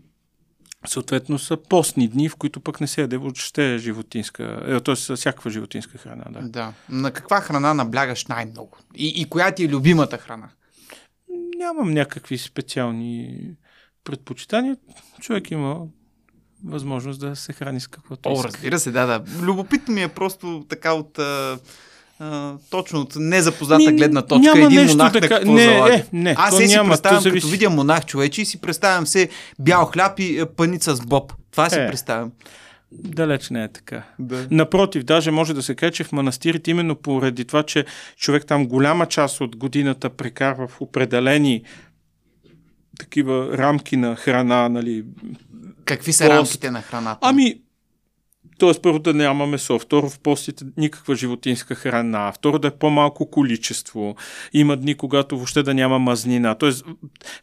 [0.86, 4.94] съответно са постни дни, в които пък не се яде въобще животинска, е, т.е.
[4.94, 6.24] всякаква животинска храна.
[6.30, 6.40] Да.
[6.48, 6.72] Да.
[6.88, 8.78] На каква храна наблягаш най-много?
[8.94, 10.48] И, и коя ти е любимата храна?
[11.58, 13.40] Нямам някакви специални
[14.04, 14.76] предпочитания.
[15.20, 15.80] Човек има
[16.64, 18.48] възможност да се храни с каквото О, иска.
[18.48, 19.22] разбира се, да, да.
[19.42, 21.18] Любопитно ми е просто така от...
[21.18, 21.58] А,
[22.20, 24.40] а, точно от незапозната Ми, гледна точка.
[24.40, 25.94] няма един нещо монах да какво не, залага.
[25.94, 29.28] е, не, Аз се си няма, представям, като видя монах човече и си представям се
[29.58, 31.32] бял хляб и паница с боб.
[31.50, 31.86] Това си Е.
[31.86, 32.32] представям.
[32.92, 34.02] Далеч не е така.
[34.18, 34.46] Да.
[34.50, 37.84] Напротив, даже може да се каже, че в манастирите именно поради това, че
[38.16, 41.62] човек там голяма част от годината прекарва в определени
[42.98, 45.04] такива рамки на храна, нали.
[45.84, 46.32] Какви са Пост.
[46.32, 47.18] рамките на храната?
[47.22, 47.60] Ами,
[48.58, 48.80] т.е.
[48.82, 54.16] първо да няма месо, второ в постите никаква животинска храна, второ да е по-малко количество,
[54.52, 56.70] има дни, когато въобще да няма мазнина, т.е.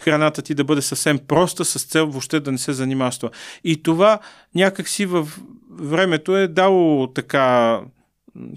[0.04, 3.32] храната ти да бъде съвсем проста с цел въобще да не се занимава с това.
[3.64, 4.20] И това
[4.56, 5.40] някакси във
[5.70, 7.80] времето е дало така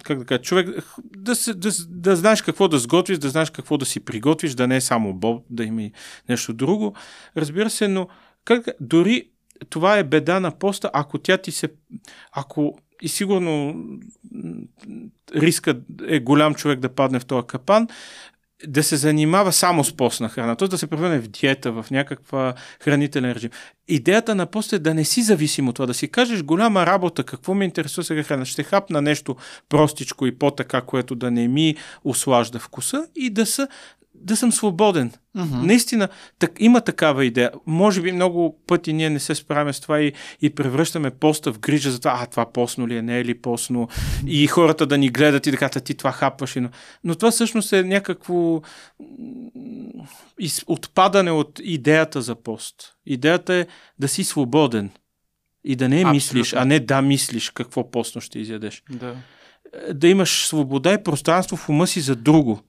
[0.05, 0.69] как да кажа, човек,
[1.17, 4.67] да, се, да, да знаеш какво да сготвиш, да знаеш какво да си приготвиш, да
[4.67, 5.93] не е само боб, да има и
[6.29, 6.95] нещо друго.
[7.37, 8.09] Разбира се, но
[8.45, 9.29] как, дори
[9.71, 11.69] това е беда на поста, ако тя ти се...
[12.33, 13.85] Ако и сигурно
[15.35, 15.77] риска
[16.07, 17.89] е голям човек да падне в този капан,
[18.67, 20.69] да се занимава само с постна храна, т.е.
[20.69, 23.51] да се превърне в диета, в някаква хранителен режим.
[23.89, 27.25] Идеята на пост е да не си зависим от това, да си кажеш голяма работа,
[27.25, 29.37] какво ме интересува сега храна, ще хапна нещо
[29.69, 33.69] простичко и по-така, което да не ми услажда вкуса и да са
[34.21, 35.13] да съм свободен.
[35.37, 35.63] Mm-hmm.
[35.63, 36.09] Наистина,
[36.39, 37.51] так, има такава идея.
[37.67, 40.13] Може би много пъти ние не се справяме с това и,
[40.43, 43.41] и превръщаме поста в грижа за това, а това постно ли е, не е ли
[43.41, 43.89] постно,
[44.27, 46.55] и хората да ни гледат и да кажат, ти това хапваш.
[46.55, 46.69] Но,
[47.05, 48.61] но това всъщност е някакво
[50.41, 52.95] из, отпадане от идеята за пост.
[53.07, 53.67] Идеята е
[53.99, 54.91] да си свободен
[55.65, 56.15] и да не Абсолютно.
[56.15, 58.83] мислиш, а не да мислиш какво постно ще изядеш.
[58.91, 59.17] Да.
[59.95, 62.61] Да имаш свобода и пространство в ума си за друго.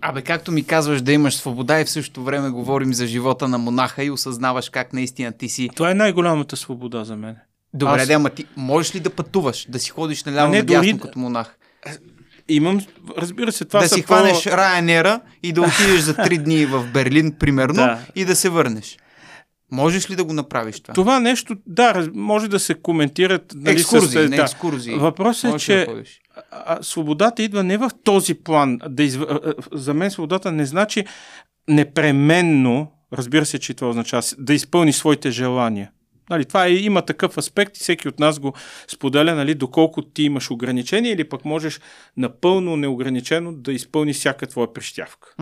[0.00, 3.58] Абе, както ми казваш да имаш свобода и в същото време говорим за живота на
[3.58, 5.68] монаха и осъзнаваш как наистина ти си...
[5.74, 7.36] Това е най-голямата свобода за мен.
[7.74, 8.08] Добре, Аз...
[8.08, 11.00] да, ама ти можеш ли да пътуваш, да си ходиш наляво надясно дори...
[11.00, 11.56] като монах?
[12.48, 12.80] Имам,
[13.18, 14.50] разбира се, това Да са си хванеш по...
[14.50, 17.98] Ryanair и да отидеш за три дни в Берлин, примерно, да.
[18.14, 18.98] и да се върнеш.
[19.70, 20.94] Можеш ли да го направиш това?
[20.94, 23.52] Това нещо, да, може да се коментират.
[23.54, 24.42] Нали, екскурзии, с, не да.
[24.42, 24.94] екскурзии.
[24.94, 26.02] Въпросът е, че да
[26.50, 28.78] а, свободата идва не в този план.
[28.88, 29.22] Да изв...
[29.72, 31.04] За мен свободата не значи
[31.68, 35.90] непременно, разбира се, че това означава да изпълни своите желания.
[36.30, 38.52] Нали, това е, има такъв аспект и всеки от нас го
[38.88, 41.80] споделя, нали, доколко ти имаш ограничения или пък можеш
[42.16, 45.34] напълно неограничено да изпълниш всяка твоя прищявка.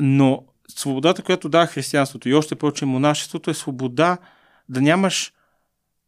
[0.00, 4.18] Но свободата, която дава християнството и още повече монашеството е свобода
[4.68, 5.32] да нямаш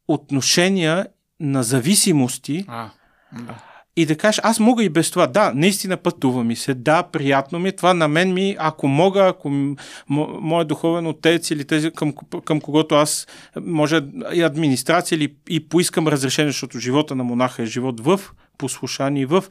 [0.08, 1.06] отношения
[1.40, 2.90] на зависимости а,
[3.32, 3.54] да.
[3.96, 5.26] и да кажеш, аз мога и без това.
[5.26, 9.26] Да, наистина пътува ми се, да, приятно ми е, това на мен ми, ако мога,
[9.26, 12.12] ако мо, моят духовен отец или тези, към,
[12.44, 13.26] към когото аз
[13.60, 14.00] може
[14.34, 18.20] и администрация или и поискам разрешение, защото живота на монаха е живот в
[18.58, 19.44] послушание, в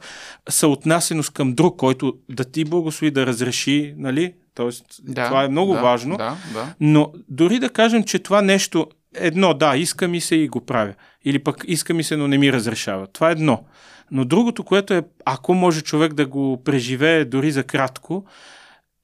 [0.48, 5.72] съотнасеност към друг, който да ти благослови да разреши, нали, Тоест, да, това е много
[5.72, 6.16] да, важно.
[6.16, 6.74] Да, да.
[6.80, 10.94] Но дори да кажем, че това нещо, едно, да, иска ми се и го правя.
[11.26, 13.06] Или пък иска ми се, но не ми разрешава.
[13.06, 13.64] Това е едно.
[14.10, 18.24] Но другото, което е, ако може човек да го преживее дори за кратко,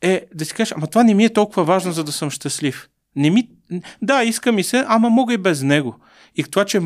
[0.01, 2.89] е да си кажеш, ама това не ми е толкова важно, за да съм щастлив.
[3.17, 3.49] Не ми...
[4.03, 5.97] Да, иска ми се, ама мога и без него.
[6.37, 6.81] И това, че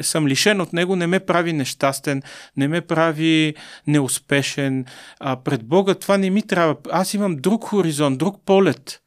[0.00, 2.22] съм лишен от него, не ме прави нещастен,
[2.56, 3.54] не ме прави
[3.86, 4.84] неуспешен.
[5.20, 6.76] А пред Бога това не ми трябва.
[6.90, 9.00] Аз имам друг хоризонт, друг полет.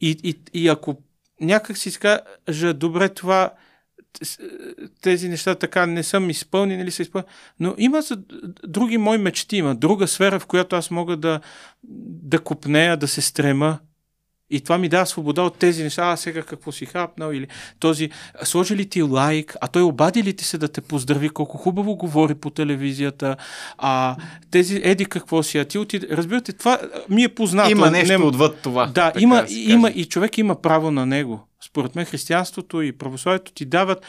[0.00, 1.02] И, и, и ако
[1.40, 3.50] някак си кажа, добре, това
[5.00, 7.32] тези неща така не съм изпълнени или са изпълнени.
[7.60, 8.18] Но има за
[8.66, 11.40] други мои мечти, има друга сфера, в която аз мога да,
[12.22, 13.78] да купнея, да се стрема.
[14.50, 16.10] И това ми дава свобода от тези неща.
[16.10, 17.32] А сега какво си хапнал?
[17.32, 17.46] Или
[17.78, 18.10] този,
[18.42, 19.56] сложи ли ти лайк?
[19.60, 21.28] А той обади ли ти се да те поздрави?
[21.28, 23.36] Колко хубаво говори по телевизията?
[23.78, 24.16] А
[24.50, 25.58] тези, еди какво си?
[25.58, 26.08] А ти отиде...
[26.10, 26.78] Разбирате, това
[27.10, 27.70] ми е познато.
[27.70, 28.24] Има нещо не...
[28.24, 28.86] отвъд това.
[28.86, 31.48] Да, има, има и човек има право на него.
[31.66, 34.06] Според мен християнството и православието ти дават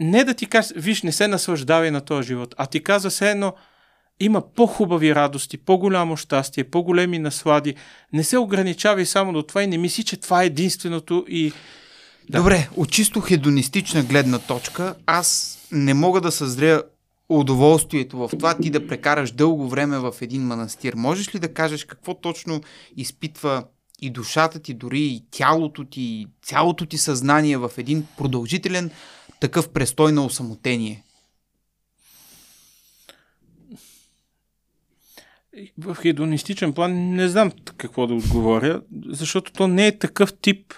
[0.00, 3.30] не да ти кажа, виж, не се наслаждавай на този живот, а ти казва се
[3.30, 3.52] едно,
[4.20, 7.74] има по-хубави радости, по-голямо щастие, по-големи наслади.
[8.12, 11.52] Не се ограничавай само до това и не мисли, че това е единственото и...
[12.30, 12.38] Да.
[12.38, 16.82] Добре, от чисто хедонистична гледна точка, аз не мога да съзря
[17.28, 20.94] удоволствието в това ти да прекараш дълго време в един манастир.
[20.94, 22.60] Можеш ли да кажеш какво точно
[22.96, 23.64] изпитва
[23.98, 28.90] и душата ти, дори и тялото ти, и цялото ти съзнание в един продължителен
[29.40, 31.04] такъв престой на осамотение?
[35.78, 40.74] в хедонистичен план не знам какво да отговоря, защото то не е такъв тип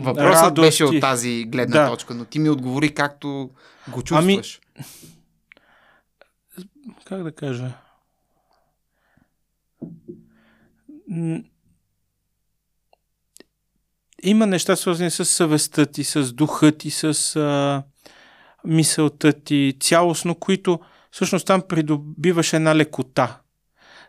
[0.00, 0.60] Въпросът радости.
[0.60, 1.90] беше от тази гледна да.
[1.90, 3.50] точка, но ти ми отговори както
[3.92, 4.60] го чувстваш.
[4.76, 4.84] Ами,
[7.04, 7.72] как да кажа?
[14.22, 17.82] Има неща свързани с съвестта ти, с духа ти, с а,
[18.64, 20.80] мисълта ти, цялостно, които
[21.10, 23.40] всъщност там придобиваш една лекота.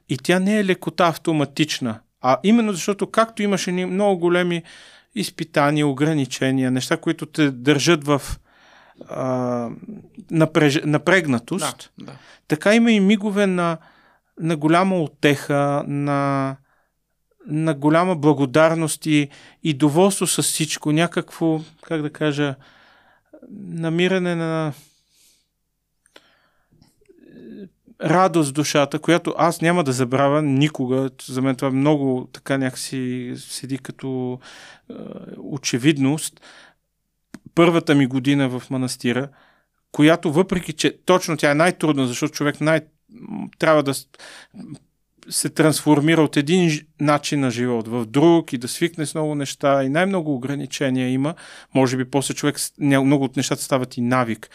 [0.10, 4.64] И тя не е лекота автоматична, а именно защото както имаше много големи
[5.16, 8.22] изпитания, ограничения, неща, които те държат в
[9.10, 9.70] а,
[10.32, 10.80] напреж...
[10.86, 12.12] напрегнатост, да, да.
[12.48, 13.78] така има и мигове на,
[14.40, 16.56] на голяма отеха, на,
[17.50, 19.30] на голяма благодарност и,
[19.64, 22.56] и доволство с всичко, някакво, как да кажа,
[23.52, 24.74] намиране на
[28.04, 31.10] радост в душата, която аз няма да забравя никога.
[31.24, 34.40] За мен това е много така някакси седи като
[34.90, 34.94] е,
[35.38, 36.42] очевидност.
[37.56, 39.30] Първата ми година в манастира,
[39.92, 42.82] която въпреки, че точно тя е най-трудна, защото човек най-
[43.60, 43.94] трябва да
[45.30, 49.84] се трансформира от един начин на живот в друг и да свикне с много неща
[49.84, 51.36] и най-много ограничения има.
[51.76, 54.50] Може би после човек, много от нещата стават и навик.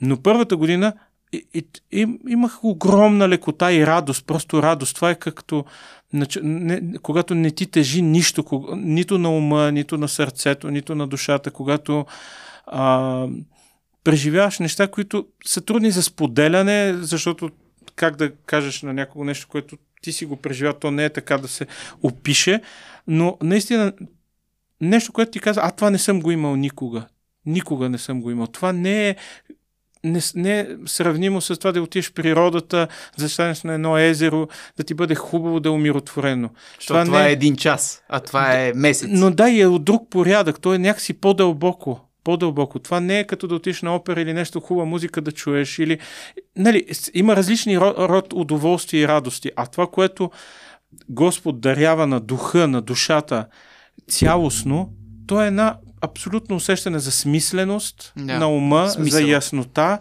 [0.00, 0.92] Но първата година
[1.32, 4.94] и, и, и, имах огромна лекота и радост, просто радост.
[4.94, 5.64] Това е както
[6.42, 11.06] не, когато не ти тежи нищо, кога- нито на ума, нито на сърцето, нито на
[11.06, 12.06] душата, когато
[12.66, 13.26] а,
[14.04, 17.50] преживяваш неща, които са трудни за споделяне, защото
[17.96, 21.38] как да кажеш на някого нещо, което ти си го преживял, то не е така
[21.38, 21.66] да се
[22.02, 22.60] опише,
[23.06, 23.92] но наистина
[24.80, 27.06] нещо, което ти каза, а това не съм го имал никога.
[27.46, 28.46] Никога не съм го имал.
[28.46, 29.16] Това не е
[30.04, 32.88] не, не е сравнимо с това да отидеш в природата,
[33.18, 36.50] да станеш на едно езеро, да ти бъде хубаво, да е умиротворено.
[36.78, 39.08] Защото това, не е един час, а това е месец.
[39.12, 40.60] Но да, и е от друг порядък.
[40.60, 42.00] То е някакси по-дълбоко.
[42.24, 42.78] По-дълбоко.
[42.78, 45.78] Това не е като да отиш на опера или нещо хубава музика да чуеш.
[45.78, 45.98] Или...
[46.56, 46.84] Нали,
[47.14, 49.50] има различни род, род удоволствия и радости.
[49.56, 50.30] А това, което
[51.08, 53.46] Господ дарява на духа, на душата
[54.10, 54.90] цялостно,
[55.26, 58.38] то е една абсолютно усещане за смисленост Да.
[58.38, 59.20] на ума, Смисъл.
[59.20, 59.98] за яснота,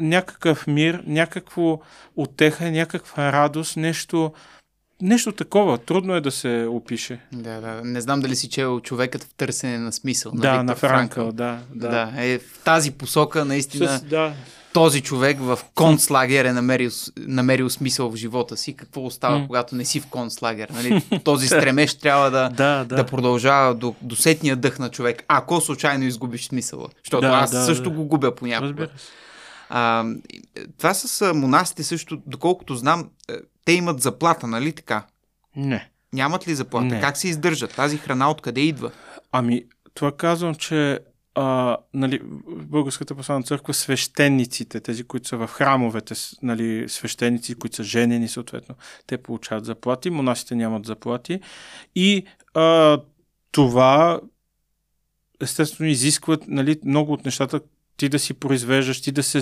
[0.00, 1.78] някакъв мир, някакво
[2.16, 4.32] отеха, някаква радост, нещо,
[5.02, 5.78] нещо такова.
[5.78, 7.20] Трудно е да се опише.
[7.32, 7.80] Да, да.
[7.84, 10.32] Не знам дали си чел човекът в търсене на смисъл.
[10.32, 11.58] Да, Виктор на Франкъл, да.
[11.74, 11.88] Да.
[11.88, 11.88] да.
[11.88, 14.32] да, е в тази посока наистина С, да.
[14.72, 18.76] този човек в концлагер е намерил, намерил смисъл в живота си.
[18.76, 19.46] Какво остава, М.
[19.46, 20.68] когато не си в концлагер?
[20.68, 21.02] Нали?
[21.24, 22.96] Този стремеж трябва да, Да, да.
[22.96, 23.06] да.
[23.06, 26.88] продължава до, до сетния дъх на човек, ако случайно изгубиш смисъла.
[27.04, 27.90] Защото Да, аз да, също да.
[27.90, 28.88] го губя понякога.
[29.70, 30.04] А,
[30.78, 33.34] това с а, монасите също, доколкото знам, е,
[33.68, 35.06] те имат заплата, нали така?
[35.56, 35.90] Не.
[36.12, 36.86] Нямат ли заплата?
[36.86, 37.00] Не.
[37.00, 37.74] Как се издържат?
[37.74, 38.90] Тази храна откъде идва?
[39.32, 39.64] Ами,
[39.94, 40.98] това казвам, че
[41.34, 47.82] а, нали, Българската православна църква свещениците, тези, които са в храмовете, нали, свещеници, които са
[47.82, 48.74] женени съответно,
[49.06, 51.40] те получават заплати, монасите нямат заплати.
[51.94, 52.24] И
[52.54, 52.98] а,
[53.52, 54.20] това
[55.40, 57.60] естествено изискват нали, много от нещата,
[57.98, 59.40] ти да си произвеждаш, ти да се...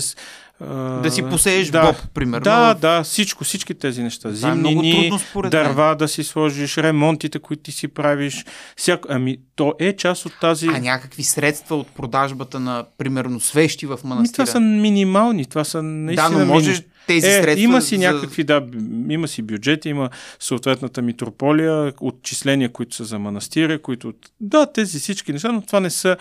[0.61, 2.43] А, Да си посееш да, боб, примерно.
[2.43, 4.29] Да, да, всичко, всички тези неща.
[4.29, 5.63] Е много Зимнини, трудно според мен.
[5.63, 8.45] дърва да си сложиш, ремонтите, които ти си правиш.
[8.77, 9.07] Всяко...
[9.11, 10.67] Ами, то е част от тази...
[10.67, 14.45] А някакви средства от продажбата на, примерно, свещи в Ами, манастира?
[14.45, 16.85] това са минимални, това са да, наистина но можеш мини...
[17.07, 17.63] тези е, средства...
[17.63, 18.65] има си за- някакви, да,
[19.09, 20.09] има си бюджети, има
[20.39, 24.13] съответната митрополия, отчисления, които са за манастира, които...
[24.39, 26.17] Да, тези всички неща, но това не са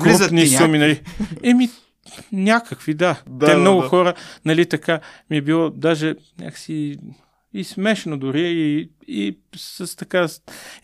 [0.00, 1.00] крупни суми, нали?
[1.42, 1.70] Еми,
[2.32, 3.22] някакви, да.
[3.28, 3.88] Да, Те да, много да.
[3.88, 4.14] хора,
[4.44, 5.00] нали така,
[5.30, 6.96] ми е било даже някакси
[7.54, 10.26] и смешно дори и, и с така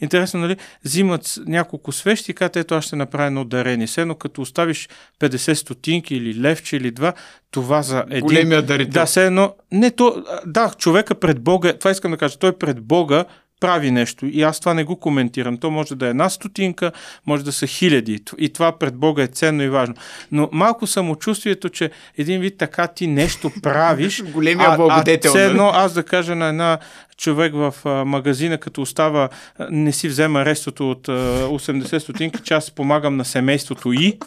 [0.00, 3.86] интересно, нали, взимат няколко свещи и казват, ето аз ще направя едно дарение.
[3.86, 4.88] Все едно като оставиш
[5.20, 7.12] 50 стотинки или левче или два,
[7.50, 8.20] това за един...
[8.20, 8.92] Големия дарител.
[8.92, 9.54] Да, все едно.
[9.72, 13.24] Не, то, да, човека пред Бога, това искам да кажа, той пред Бога
[13.60, 15.58] прави нещо и аз това не го коментирам.
[15.58, 16.92] То може да е една стотинка,
[17.26, 19.94] може да са хиляди и това пред Бога е ценно и важно.
[20.32, 25.50] Но малко самочувствието, че един вид така ти нещо правиш, Големия благодетел, А, нали?
[25.50, 26.78] едно аз да кажа на една
[27.16, 29.28] човек в а, магазина, като остава,
[29.58, 34.18] а, не си взема рестото от а, 80 стотинки, че аз помагам на семейството и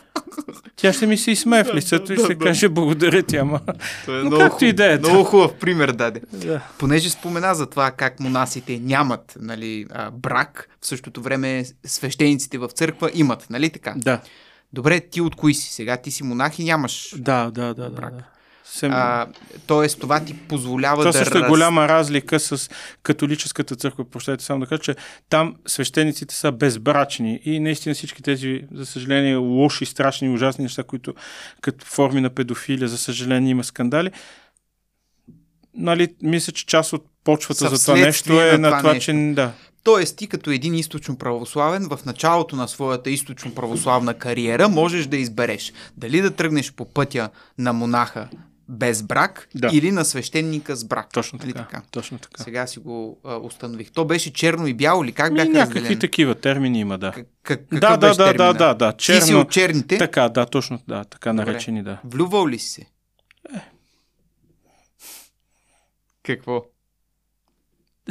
[0.76, 3.60] тя ще ми се изсмее в лицето и ще каже благодаря ти, ама...
[4.08, 6.22] Е Но много както и да е, Много хубав пример даде.
[6.34, 6.62] Да.
[6.78, 12.70] Понеже спомена за това как монасите нямат нали, а, брак, в същото време свещениците в
[12.70, 13.94] църква имат, нали така?
[13.98, 14.22] Да,
[14.74, 15.74] Добре, ти от кои си?
[15.74, 17.90] Сега ти си монах и нямаш да, да, да.
[17.90, 18.12] брак.
[18.12, 18.24] да, да.
[18.64, 18.91] Сем...
[18.94, 19.28] А,
[19.68, 21.18] тоест, това ти позволява Това да...
[21.18, 22.70] също е раз- голяма разлика с
[23.04, 24.10] католическата църква.
[24.10, 24.96] Прощайте само да кажа, че
[25.30, 31.14] там свещениците са безбрачни и наистина всички тези, за съжаление, лоши, страшни, ужасни неща, които
[31.62, 34.12] като форми на педофилия, за съжаление, има скандали.
[35.74, 39.06] Нали, мисля, че част от почвата за това нещо е на на това нещо.
[39.12, 39.52] че да.
[39.84, 45.18] Тоест, ти като един източно православен, в началото на своята източно православна кариера можеш да
[45.18, 48.30] избереш дали да тръгнеш по пътя на монаха
[48.72, 49.70] без брак Да.
[49.74, 51.08] или на свещеника с брак.
[51.14, 51.82] Точно Нали така.
[51.91, 52.44] Точно така.
[52.44, 53.91] Сега си го а, установих.
[53.91, 55.12] То беше черно и бяло ли?
[55.12, 56.00] Как бяха някакви разделени?
[56.00, 57.12] такива термини има, да.
[57.12, 58.94] Как, как, Да, да, да, да, да, да.
[58.94, 59.40] Ти си Черно.
[59.40, 59.98] от черните?
[59.98, 61.46] Така, да, точно, да, така Добре.
[61.46, 62.00] наречени, да.
[62.04, 62.86] Влювал ли си се?
[66.24, 66.64] Какво?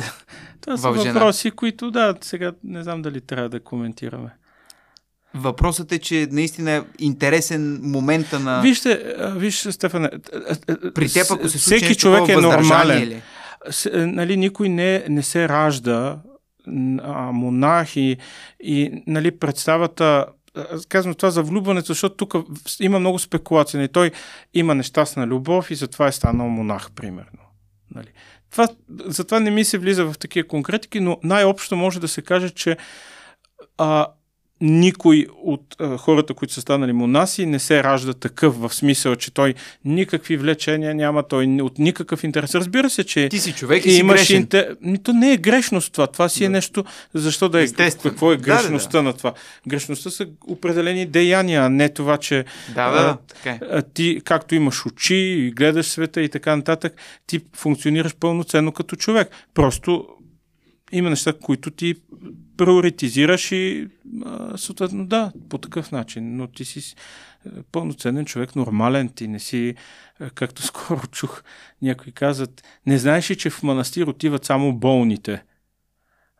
[0.60, 4.30] Това са въпроси, които, да, сега не знам дали трябва да коментираме.
[5.34, 8.60] Въпросът е, че наистина е интересен момента на...
[8.60, 10.10] Вижте, а, вижте, Стефане,
[10.94, 13.02] При теб, ако се всеки човек е нормален.
[13.02, 13.22] ли?
[13.70, 16.18] С, е, нали, никой не, не се ражда
[17.02, 18.16] а, монах и,
[18.60, 20.26] и нали, представата
[20.72, 22.34] аз казвам това за влюбването, защото тук
[22.80, 23.78] има много спекулации.
[23.78, 24.10] Нали, той
[24.54, 27.38] има нещастна любов и затова е станал монах, примерно.
[27.94, 28.08] Нали.
[28.50, 28.68] Това,
[29.04, 32.76] затова не ми се влиза в такива конкретики, но най-общо може да се каже, че
[33.78, 34.06] а,
[34.60, 39.30] никой от а, хората, които са станали монаси, не се ражда такъв, в смисъл, че
[39.34, 39.54] той
[39.84, 42.54] никакви влечения няма, той от никакъв интерес.
[42.54, 44.36] Разбира се, че Ти си човек и си грешен.
[44.36, 44.76] Интер...
[45.02, 46.06] То не е грешност това.
[46.06, 46.52] Това си е Да.
[46.52, 46.84] нещо.
[47.14, 47.62] Защо да е?
[47.62, 48.12] Естествено.
[48.12, 48.62] Какво е Да, да, да.
[48.62, 49.32] грешността на това?
[49.68, 52.44] Грешността са определени деяния, а не това, че
[52.74, 53.60] Да, да, да, така е.
[53.72, 56.92] а, ти, както имаш очи и гледаш света и така нататък,
[57.26, 59.28] ти функционираш пълноценно като човек.
[59.54, 60.06] Просто
[60.92, 61.94] има неща, които ти
[62.56, 63.88] приоритизираш и
[64.24, 66.36] а, съответно да, по такъв начин.
[66.36, 66.94] Но ти си
[67.46, 69.74] а, пълноценен човек, нормален, ти не си,
[70.20, 71.42] а, както скоро чух,
[71.82, 75.44] някои казват, не знаеш ли, че в манастир отиват само болните?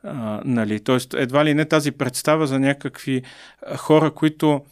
[0.03, 0.81] А, нали?
[0.81, 3.23] Тоест, едва ли не тази представа за някакви
[3.77, 4.65] хора, които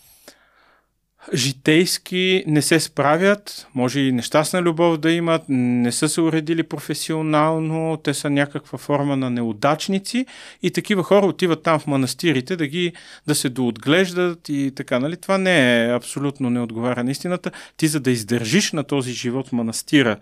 [1.35, 7.97] житейски не се справят, може и нещастна любов да имат, не са се уредили професионално,
[7.97, 10.27] те са някаква форма на неудачници
[10.63, 12.93] и такива хора отиват там в манастирите да ги
[13.27, 15.17] да се доотглеждат и така, нали?
[15.17, 17.51] Това не е абсолютно не отговаря на истината.
[17.77, 20.17] Ти за да издържиш на този живот в манастира,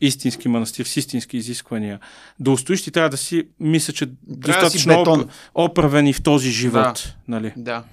[0.00, 2.00] истински манастир с истински изисквания,
[2.40, 6.22] да устоиш, ти трябва да си, мисля, че да си достатъчно оп- оправен и в
[6.22, 7.14] този живот.
[7.28, 7.52] Нали?
[7.56, 7.84] Да.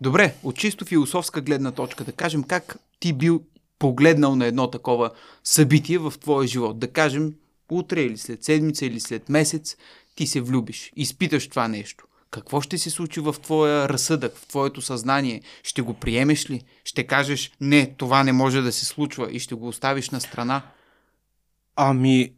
[0.00, 3.42] Добре, от чисто философска гледна точка, да кажем как ти бил
[3.78, 5.10] погледнал на едно такова
[5.44, 6.78] събитие в твоя живот.
[6.78, 7.34] Да кажем,
[7.70, 9.76] утре или след седмица или след месец
[10.14, 12.04] ти се влюбиш, изпиташ това нещо.
[12.30, 15.42] Какво ще се случи в твоя разсъдък, в твоето съзнание?
[15.62, 16.64] Ще го приемеш ли?
[16.84, 20.62] Ще кажеш, не, това не може да се случва и ще го оставиш на страна?
[21.76, 22.32] Ами,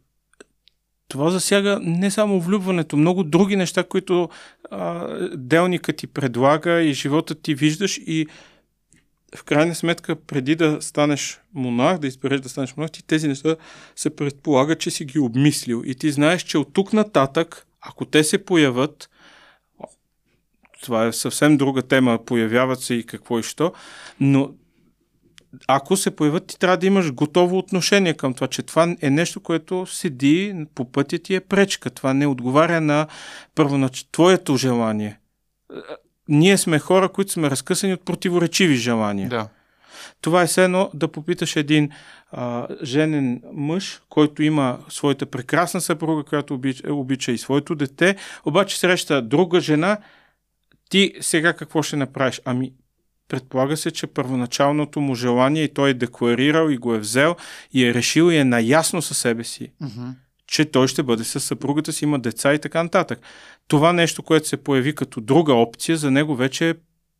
[1.09, 4.29] това засяга не само влюбването, много други неща, които
[4.71, 5.07] а,
[5.37, 8.27] делника ти предлага и живота ти виждаш и
[9.35, 13.55] в крайна сметка, преди да станеш монах, да избереш да станеш монах, ти тези неща
[13.95, 15.83] се предполага, че си ги обмислил.
[15.85, 19.09] И ти знаеш, че от тук нататък, ако те се появят,
[20.81, 23.73] това е съвсем друга тема, появяват се и какво и що,
[24.19, 24.51] но
[25.67, 29.39] ако се появят, ти трябва да имаш готово отношение към това, че това е нещо,
[29.39, 31.89] което седи по пътя ти е пречка.
[31.89, 33.07] Това не отговаря на
[33.55, 34.05] първонач...
[34.11, 35.19] твоето желание.
[36.27, 39.29] Ние сме хора, които сме разкъсани от противоречиви желания.
[39.29, 39.49] Да.
[40.21, 41.89] Това е все едно да попиташ един
[42.31, 48.15] а, женен мъж, който има своята прекрасна съпруга, която обича, обича и своето дете,
[48.45, 49.97] обаче среща друга жена,
[50.89, 52.41] ти сега какво ще направиш?
[52.45, 52.73] Ами,
[53.29, 57.35] предполага се, че първоначалното му желание и той е декларирал и го е взел
[57.73, 60.09] и е решил и е наясно със себе си, Мгм.
[60.47, 63.19] че той ще бъде с съпругата си, има деца и така нататък.
[63.67, 66.73] Това нещо, което се появи като друга опция, за него вече е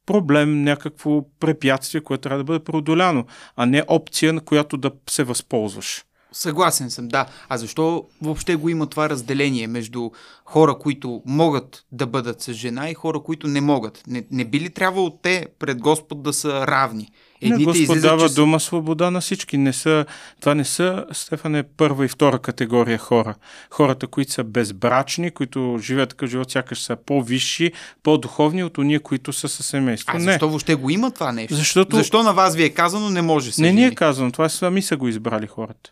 [0.05, 3.25] проблем, някакво препятствие, което трябва да бъде преодоляно,
[3.55, 6.03] а не опция, на която да се възползваш.
[6.31, 7.25] Съгласен съм, да.
[7.49, 10.09] А защо въобще го има това разделение между
[10.45, 14.03] хора, които могат да бъдат с жена и хора, които не могат?
[14.07, 17.09] Не, не би ли трябвало те пред Господ да са равни?
[17.41, 19.57] Не, Господ излизат, дава че дума свобода на всички.
[19.57, 20.05] Не са,
[20.39, 23.35] това не са, Стефане, първа и втора категория хора.
[23.69, 27.71] Хората, които са безбрачни, които живеят такъв живот, сякаш са по-висши,
[28.03, 30.11] по-духовни от уния, които са със семейство.
[30.15, 30.23] А не.
[30.23, 31.55] защо въобще го има това нещо?
[31.55, 34.31] Защото Защо на вас ви е казано не може с не ни е казано.
[34.31, 35.91] Това сами са го избрали хората.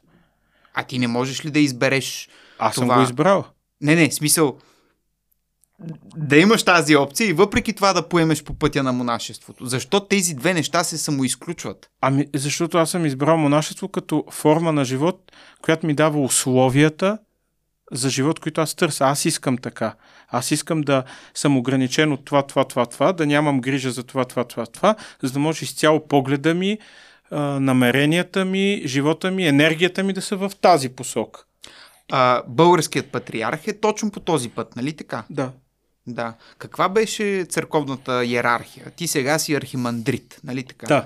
[0.80, 2.30] А ти не можеш ли да избереш
[2.60, 3.46] Аз съм Това- го избрал.
[3.82, 4.58] Не, не, смисъл
[6.18, 9.66] да имаш тази опция и въпреки това да поемеш по пътя на монашеството.
[9.66, 11.90] Защо тези две неща се самоизключват?
[12.02, 15.32] Ами, защото аз съм избрал монашество като форма на живот,
[15.62, 17.18] която ми дава условията
[17.92, 19.06] за живот, които аз търся.
[19.06, 19.96] Аз искам така.
[20.28, 24.26] Аз искам да съм ограничен от това, това, това, това, да нямам грижа за това,
[24.26, 26.78] това, това, това, за да може изцяло погледа ми,
[27.32, 31.44] а, намеренията ми, живота ми, енергията ми да са в тази посока.
[32.12, 35.24] А, българският патриарх е точно по този път, нали така?
[35.30, 35.52] Да.
[36.08, 36.34] Да.
[36.58, 38.86] Каква беше църковната иерархия?
[38.96, 40.88] Ти сега си архимандрит, нали така?
[40.88, 41.06] Да.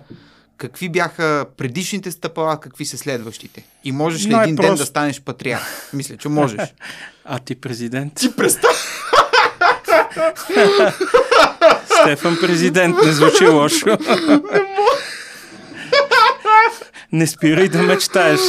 [0.57, 3.65] Какви бяха предишните стъпала, какви са следващите?
[3.83, 5.93] И можеш ли един ден да станеш патриарх?
[5.93, 6.61] Мисля, че можеш.
[7.25, 8.13] А ти президент?
[8.15, 8.71] Ти представ...
[12.01, 13.85] Стефан президент, не звучи лошо.
[17.11, 18.39] Не спирай да мечтаеш.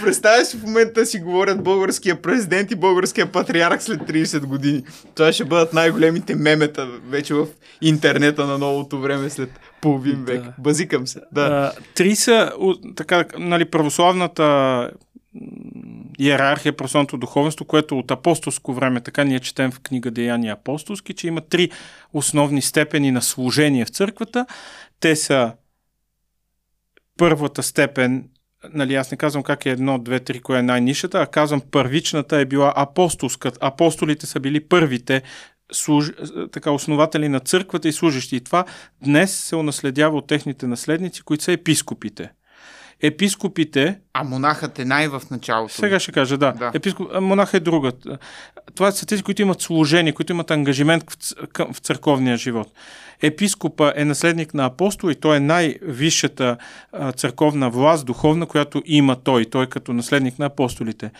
[0.00, 4.82] Представяш си в момента си говорят българския президент и българския патриарх след 30 години.
[5.14, 7.46] Това ще бъдат най-големите мемета вече в
[7.80, 9.50] интернета на новото време след
[9.80, 10.42] половин век.
[10.42, 10.52] Да.
[10.58, 11.20] Базикам се.
[11.32, 11.72] Да.
[11.94, 12.52] Три са,
[12.96, 14.90] така, нали, православната
[16.18, 21.26] иерархия, православното духовенство, което от апостолско време, така ние четем в книга Деяния апостолски, че
[21.26, 21.70] има три
[22.12, 24.46] основни степени на служение в църквата.
[25.00, 25.52] Те са
[27.18, 28.28] първата степен
[28.74, 32.36] нали, аз не казвам как е едно, две, три, кое е най-нишата, а казвам първичната
[32.36, 33.52] е била апостолска.
[33.60, 35.22] Апостолите са били първите
[35.72, 36.10] служ...
[36.52, 38.36] така, основатели на църквата и служащи.
[38.36, 38.64] И това
[39.04, 42.32] днес се унаследява от техните наследници, които са епископите.
[43.06, 43.98] Епископите.
[44.12, 45.74] А монахът е най-в началото.
[45.74, 46.52] Сега ще кажа, да.
[46.52, 46.70] да.
[46.74, 47.20] Епископ...
[47.20, 48.06] Монах е другът.
[48.74, 51.04] Това са тези, които имат служение, които имат ангажимент
[51.58, 52.68] в църковния живот.
[53.22, 56.56] Епископа е наследник на апостол и той е най-висшата
[57.16, 59.44] църковна власт, духовна, която има той.
[59.44, 61.10] Той е като наследник на апостолите.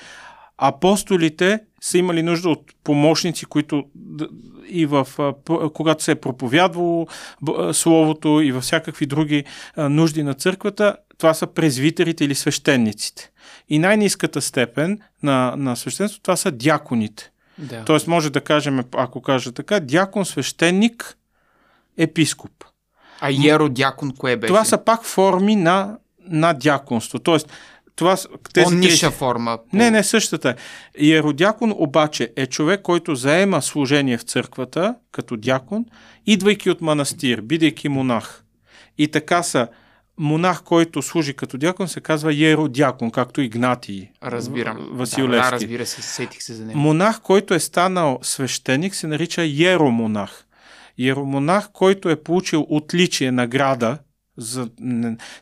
[0.58, 3.84] Апостолите са имали нужда от помощници, които
[4.68, 5.06] и в,
[5.74, 7.06] когато се е проповядвало
[7.72, 9.44] Словото и във всякакви други
[9.76, 13.30] нужди на църквата, това са презвитерите или свещениците.
[13.68, 17.30] И най-низката степен на, на свещенство, това са дяконите.
[17.58, 17.84] Да.
[17.84, 21.16] Тоест може да кажем, ако кажа така, дякон, свещеник,
[21.98, 22.64] епископ.
[23.20, 24.48] А еродякон кое беше?
[24.48, 27.18] Това са пак форми на, на дяконство.
[27.18, 27.52] Тоест,
[27.96, 28.16] това,
[28.52, 29.18] тези По-ниша тези...
[29.18, 29.58] форма.
[29.70, 29.76] По...
[29.76, 30.54] Не, не, същата.
[30.98, 35.84] Иеродякон обаче е човек, който заема служение в църквата, като дякон,
[36.26, 38.44] идвайки от манастир, бидейки монах.
[38.98, 39.68] И така са
[40.18, 44.08] монах, който служи като дякон, се казва Еродякон, както Игнатий.
[44.22, 44.88] Разбирам.
[44.90, 45.42] Василевски.
[45.42, 46.78] Да, да, разбира се, сетих се за него.
[46.78, 50.46] Монах, който е станал свещеник, се нарича Еромонах.
[50.98, 53.98] Еромонах, който е получил отличие, награда,
[54.36, 54.68] за,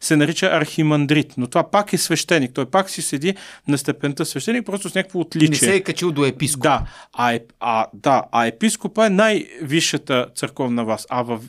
[0.00, 2.54] се нарича архимандрит, но това пак е свещеник.
[2.54, 3.34] Той пак си седи
[3.68, 5.48] на степента свещеник, просто с някакво отличие.
[5.50, 6.62] Не се е качил до епископ.
[6.62, 11.06] Да, а, а, да, а епископа е най-висшата църковна власт.
[11.10, 11.40] А в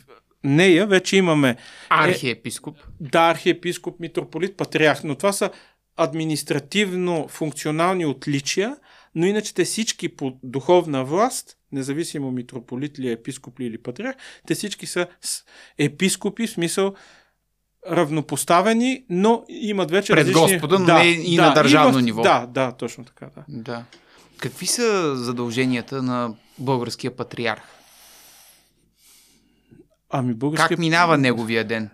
[0.44, 1.50] нея вече имаме...
[1.50, 1.56] Е,
[1.90, 2.78] архиепископ.
[2.78, 5.50] Е, да, архиепископ, митрополит, патриарх, но това са
[5.98, 8.78] административно-функционални отличия,
[9.16, 14.18] но иначе те всички по духовна власт, независимо митрополит ли, епископ ли или патриарх,
[14.48, 15.08] те всички са
[15.78, 16.94] епископи, в смисъл
[17.92, 20.54] равнопоставени, но имат вече Пред различни...
[20.54, 22.06] Господа, но да, не и да, на държавно и в...
[22.06, 22.22] ниво.
[22.22, 23.30] Да, да, точно така.
[23.36, 23.44] Да.
[23.48, 23.84] да.
[24.38, 27.62] Какви са задълженията на българския патриарх?
[30.14, 30.68] Ами българския...
[30.68, 31.90] Как минава неговия ден?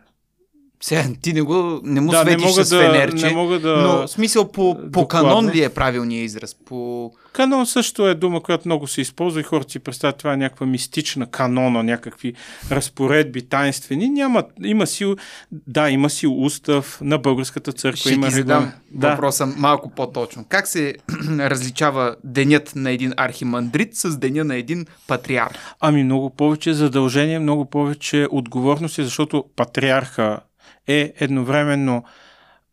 [0.83, 3.59] Сега, ти не, го, не му да, светиш не мога с да, фенерче, не мога
[3.59, 6.55] да но смисъл по, по канон ли е правилният израз?
[6.65, 7.11] По...
[7.33, 10.65] Канон също е дума, която много се използва и хората си представят това е някаква
[10.65, 12.33] мистична канона, някакви
[12.71, 14.09] разпоредби, таинствени.
[14.09, 15.13] Няма, има си,
[15.51, 17.97] да, има си устав на българската църква.
[17.97, 19.09] Ще има ти задам да.
[19.09, 20.45] въпроса малко по-точно.
[20.49, 20.95] Как се
[21.39, 25.75] различава денят на един архимандрит с деня на един патриарх?
[25.79, 30.39] Ами много повече задължение, много повече отговорности, защото патриарха
[30.89, 32.03] е едновременно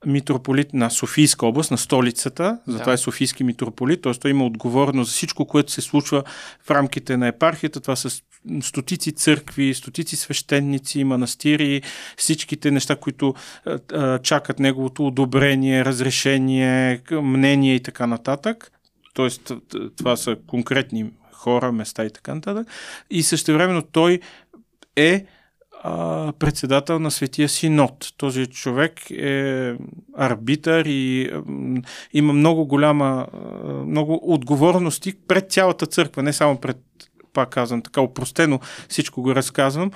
[0.06, 2.92] митрополит на Софийска област, на столицата, затова да.
[2.92, 4.12] е Софийски митрополит, т.е.
[4.14, 6.22] той има отговорност за всичко, което се случва
[6.64, 7.80] в рамките на епархията.
[7.80, 8.10] Това са
[8.62, 11.82] стотици църкви, стотици свещеници, манастири,
[12.16, 13.34] всичките неща, които
[13.92, 18.72] а, чакат неговото одобрение, разрешение, мнение и така нататък.
[19.14, 19.52] Тоест,
[19.96, 22.68] това са конкретни хора, места и така нататък.
[23.10, 24.20] И същевременно той
[24.96, 25.26] е
[25.82, 28.12] а, председател на Светия Синод.
[28.16, 29.74] Този човек е
[30.16, 31.42] арбитър и а,
[32.12, 36.78] има много голяма, а, много отговорности пред цялата църква, не само пред
[37.32, 39.90] пак казвам, така упростено всичко го разказвам,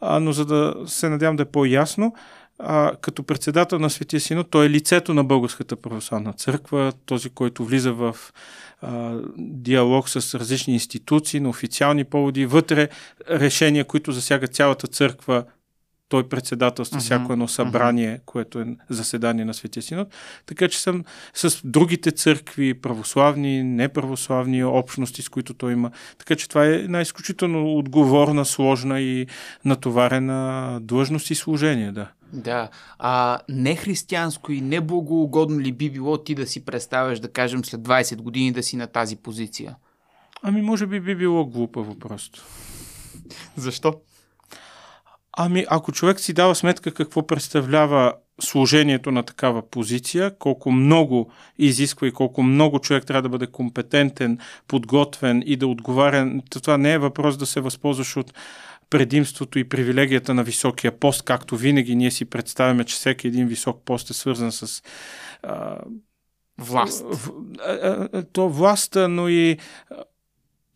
[0.00, 2.14] а, но за да се надявам да е по-ясно,
[2.58, 7.64] а, като председател на Светия Синод, той е лицето на Българската православна църква, този, който
[7.64, 8.16] влиза в
[8.80, 12.88] а, диалог с различни институции на официални поводи, вътре
[13.30, 15.44] решения, които засягат цялата църква,
[16.08, 18.24] той председателства uh-huh, всяко едно събрание, uh-huh.
[18.24, 20.08] което е заседание на Светия Синод.
[20.46, 21.04] Така че съм
[21.34, 25.90] с другите църкви, православни, неправославни общности, с които той има.
[26.18, 29.26] Така че това е една изключително отговорна, сложна и
[29.64, 32.08] натоварена длъжност и служение, да.
[32.32, 32.68] Да.
[32.98, 37.64] А не християнско и не благоугодно ли би било ти да си представяш, да кажем,
[37.64, 39.76] след 20 години да си на тази позиция?
[40.42, 42.44] Ами, може би би било глупаво просто.
[43.56, 43.94] Защо?
[45.38, 52.06] Ами, ако човек си дава сметка какво представлява служението на такава позиция, колко много изисква
[52.06, 54.38] и колко много човек трябва да бъде компетентен,
[54.68, 58.34] подготвен и да отговаря, това не е въпрос да се възползваш от
[58.90, 63.82] предимството и привилегията на високия пост, както винаги ние си представяме, че всеки един висок
[63.84, 64.82] пост е свързан с
[65.42, 65.78] а,
[66.58, 67.04] власт.
[67.12, 67.30] В,
[67.60, 69.58] а, а, то властта, но и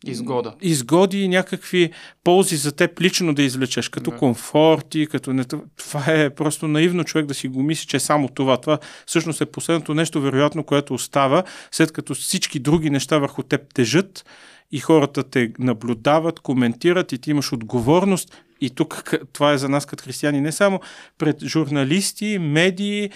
[0.05, 0.55] Изгода.
[0.61, 1.91] Изгоди и някакви
[2.23, 4.17] ползи за теб лично да извлечеш, като да.
[4.17, 5.43] комфорти, като не...
[5.77, 8.57] Това е просто наивно човек да си го мисли, че е само това.
[8.57, 13.73] Това всъщност е последното нещо, вероятно, което остава, след като всички други неща върху теб
[13.73, 14.25] тежат
[14.71, 19.85] и хората те наблюдават, коментират и ти имаш отговорност и тук това е за нас
[19.85, 20.79] като християни, не само
[21.17, 23.09] пред журналисти, медии,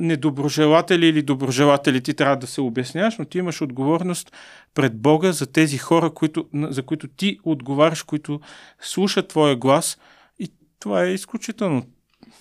[0.00, 4.32] недоброжелатели или доброжелатели ти трябва да се обясняваш, но ти имаш отговорност
[4.74, 8.40] пред Бога за тези хора, които, за които ти отговаряш, които
[8.80, 9.98] слушат твоя глас.
[10.38, 11.86] И това е изключително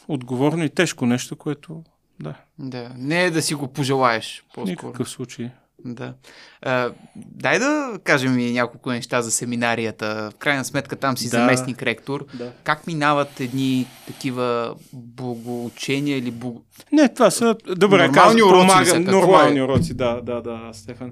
[0.07, 1.83] отговорно и тежко нещо, което
[2.19, 2.33] да.
[2.59, 4.43] Да, не е да си го пожелаеш.
[4.53, 4.69] По-скоро.
[4.69, 5.49] Никакъв случай.
[5.85, 6.13] Да.
[6.61, 10.31] А, дай да кажем и няколко неща за семинарията.
[10.33, 11.37] В крайна сметка там си да.
[11.37, 12.25] заместник ректор.
[12.33, 12.51] Да.
[12.63, 16.65] Как минават едни такива богоучения или бог...
[16.91, 18.67] Не, това са, добре, нормални казвам, уроци.
[18.67, 19.63] Помага, Са, нормални е?
[19.63, 21.11] уроци, да, да, да, Стефан.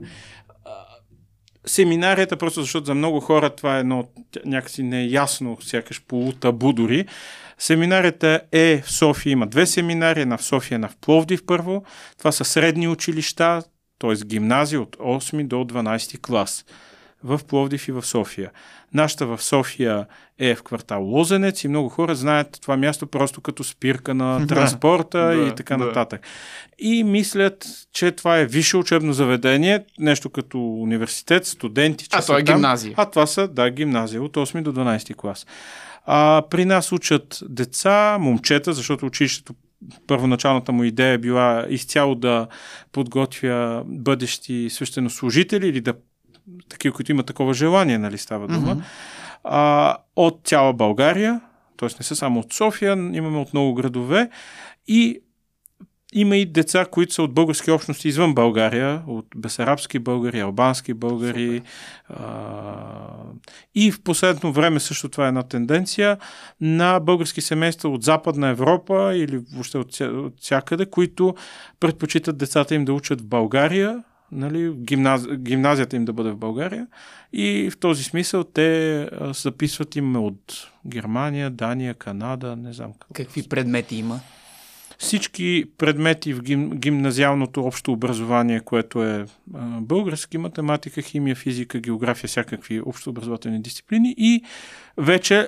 [1.65, 4.07] Семинарията, просто защото за много хора това е едно
[4.45, 7.05] някакси неясно, сякаш полутабу дори.
[7.57, 11.83] Семинарията е в София, има две семинари, една в София, една в Пловдив първо.
[12.17, 13.63] Това са средни училища,
[13.99, 14.25] т.е.
[14.25, 16.65] гимназия от 8 до 12 клас
[17.23, 18.51] в Пловдив и в София.
[18.93, 20.05] Нашата в София
[20.39, 25.17] е в квартал Лозенец и много хора знаят това място просто като спирка на транспорта
[25.17, 25.85] да, и така да.
[25.85, 26.21] нататък.
[26.79, 32.07] И мислят, че това е висше учебно заведение, нещо като университет, студенти.
[32.11, 32.55] а това е там.
[32.55, 32.93] гимназия.
[32.97, 35.45] А това са, да, гимназия от 8 до 12 клас.
[36.05, 39.53] А, при нас учат деца, момчета, защото училището
[40.07, 42.47] първоначалната му идея е била изцяло да
[42.91, 45.93] подготвя бъдещи свещенослужители или да
[46.69, 48.83] такива, които имат такова желание, нали става дума, mm-hmm.
[49.43, 51.41] а, от цяла България,
[51.77, 51.89] т.е.
[51.99, 54.29] не са само от София, имаме от много градове
[54.87, 55.19] и
[56.13, 61.61] има и деца, които са от български общности извън България, от бесарабски българи, албански българи.
[62.09, 62.23] А,
[63.75, 66.17] и в последно време също това е една тенденция
[66.61, 71.35] на български семейства от Западна Европа или въобще от, от всякъде, които
[71.79, 75.27] предпочитат децата им да учат в България, нали, гимназ...
[75.37, 76.87] гимназията им да бъде в България.
[77.33, 82.93] И в този смисъл те записват им от Германия, Дания, Канада, не знам.
[83.13, 84.19] Какви предмети има?
[85.03, 92.27] Всички предмети в гим, гимназиалното общо образование, което е а, български, математика, химия, физика, география,
[92.27, 94.43] всякакви общообразователни дисциплини и
[94.97, 95.47] вече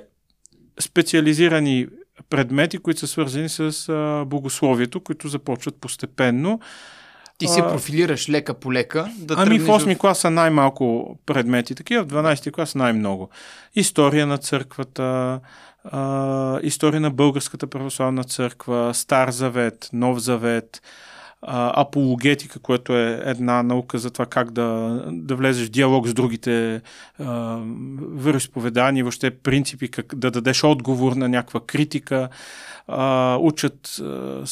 [0.80, 1.86] специализирани
[2.30, 6.60] предмети, които са свързани с а, богословието, които започват постепенно.
[7.38, 9.12] Ти се профилираш лека по лека.
[9.18, 13.28] Да ами в 8 клас са най-малко предмети, такива в 12 клас най-много.
[13.74, 15.40] История на църквата,
[15.92, 20.82] а, история на Българската православна църква, Стар Завет, Нов Завет,
[21.42, 26.14] а, апологетика, което е една наука за това как да, да влезеш в диалог с
[26.14, 26.80] другите
[27.18, 27.58] а,
[28.00, 32.28] вероисповедания, въобще принципи, как да дадеш отговор на някаква критика.
[32.88, 34.44] А, учат а,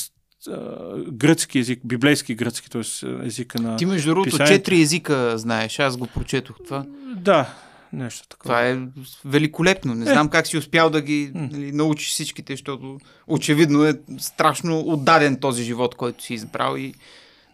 [1.12, 2.82] гръцки език, библейски гръцки, т.е.
[3.26, 6.84] езика на Ти между другото четири езика знаеш, аз го прочетох това.
[7.16, 7.54] Да,
[7.94, 8.54] нещо такова.
[8.54, 8.78] Това е
[9.24, 9.94] великолепно.
[9.94, 10.12] Не е.
[10.12, 15.64] знам как си успял да ги нали, научиш всичките, защото очевидно е страшно отдаден този
[15.64, 16.94] живот, който си избрал и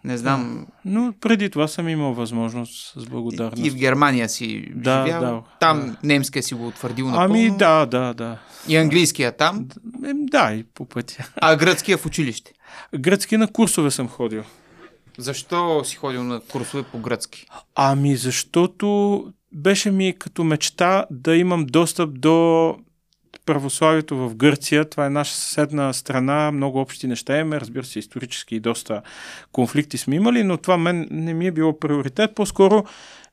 [0.04, 0.66] не знам.
[0.84, 3.64] Но преди това съм имал възможност с благодарност.
[3.64, 5.20] И, и в Германия си да, живял.
[5.20, 5.96] Да, там да.
[6.08, 7.34] немския си го утвърдил напълно.
[7.34, 8.38] Ами да, да, да.
[8.68, 9.68] И английския там?
[10.14, 11.30] Да, и по пътя.
[11.36, 12.52] А гръцкия в училище?
[12.98, 14.42] Гръцки на курсове съм ходил.
[15.18, 17.46] Защо си ходил на курсове по гръцки?
[17.74, 22.76] Ами защото беше ми като мечта да имам достъп до
[23.46, 24.84] православието в Гърция.
[24.84, 29.02] Това е наша съседна страна, много общи неща имаме, разбира се, исторически и доста
[29.52, 32.34] конфликти сме имали, но това мен не ми е било приоритет.
[32.34, 32.84] По-скоро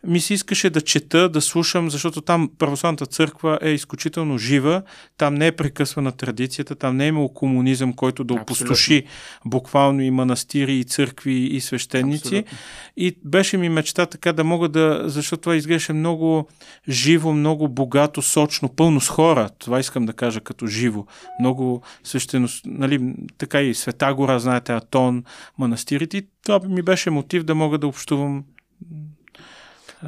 [0.08, 4.82] ми се искаше да чета, да слушам, защото там православната църква е изключително жива,
[5.18, 9.04] там не е прекъсвана традицията, там не е имало комунизъм, който да опустоши
[9.46, 12.28] буквално и манастири, и църкви, и свещеници.
[12.28, 12.58] Абсолютно.
[12.98, 16.48] И беше ми мечта така да мога да, защото това изглеждаше много
[16.90, 19.50] живо, много богато, сочно, пълно с хора.
[19.60, 21.06] Това искам да кажа като живо.
[21.40, 25.24] Много свещено, нали, така и Света гора, знаете, Атон,
[25.58, 26.18] манастирите.
[26.18, 28.44] И това ми беше мотив да мога да общувам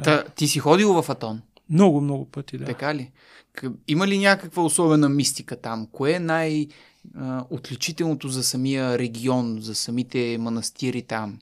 [0.04, 1.40] Та, ти си ходил в Атон?
[1.70, 2.64] Много, много пъти, да.
[2.64, 3.10] Така ли?
[3.88, 5.86] Има ли някаква особена мистика там?
[5.92, 11.38] Кое е най-отличителното за самия регион, за самите манастири там?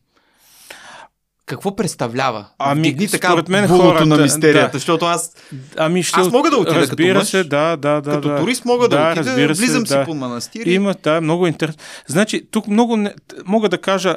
[1.47, 2.47] Какво представлява?
[2.59, 4.79] Ами, Дигни така според мен хората, на мистерията, да.
[4.79, 5.37] защото аз,
[5.77, 8.37] ами ще, аз мога да отида разбира като мъж, се, да, да, да, като да.
[8.37, 9.89] турист мога да, да отида, разбира се, влизам да.
[9.89, 10.73] си по манастири.
[10.73, 11.83] Има, да, много интересно.
[12.07, 13.15] Значи, тук много не,
[13.47, 14.17] мога да кажа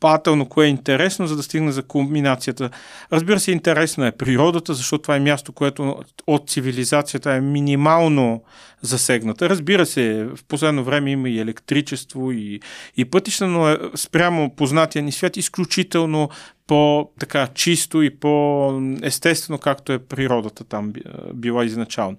[0.00, 2.70] постъпателно кое е интересно, за да стигне за комбинацията.
[3.12, 5.96] Разбира се, интересна е природата, защото това е място, което
[6.26, 8.42] от цивилизацията е минимално
[8.82, 9.48] засегната.
[9.48, 12.60] Разбира се, в последно време има и електричество, и,
[12.96, 16.28] и пътища, но е спрямо познатия ни свят изключително
[16.66, 20.92] по-така чисто и по-естествено, както е природата там
[21.34, 22.16] била изначално.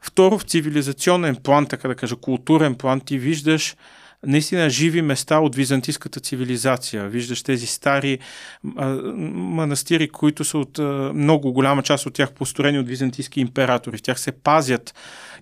[0.00, 3.76] Второ, в цивилизационен план, така да кажа, културен план, ти виждаш
[4.26, 7.08] наистина живи места от византийската цивилизация.
[7.08, 8.18] Виждаш тези стари
[8.76, 8.86] а,
[9.34, 13.96] манастири, които са от а, много голяма част от тях построени от византийски императори.
[13.96, 14.94] В тях се пазят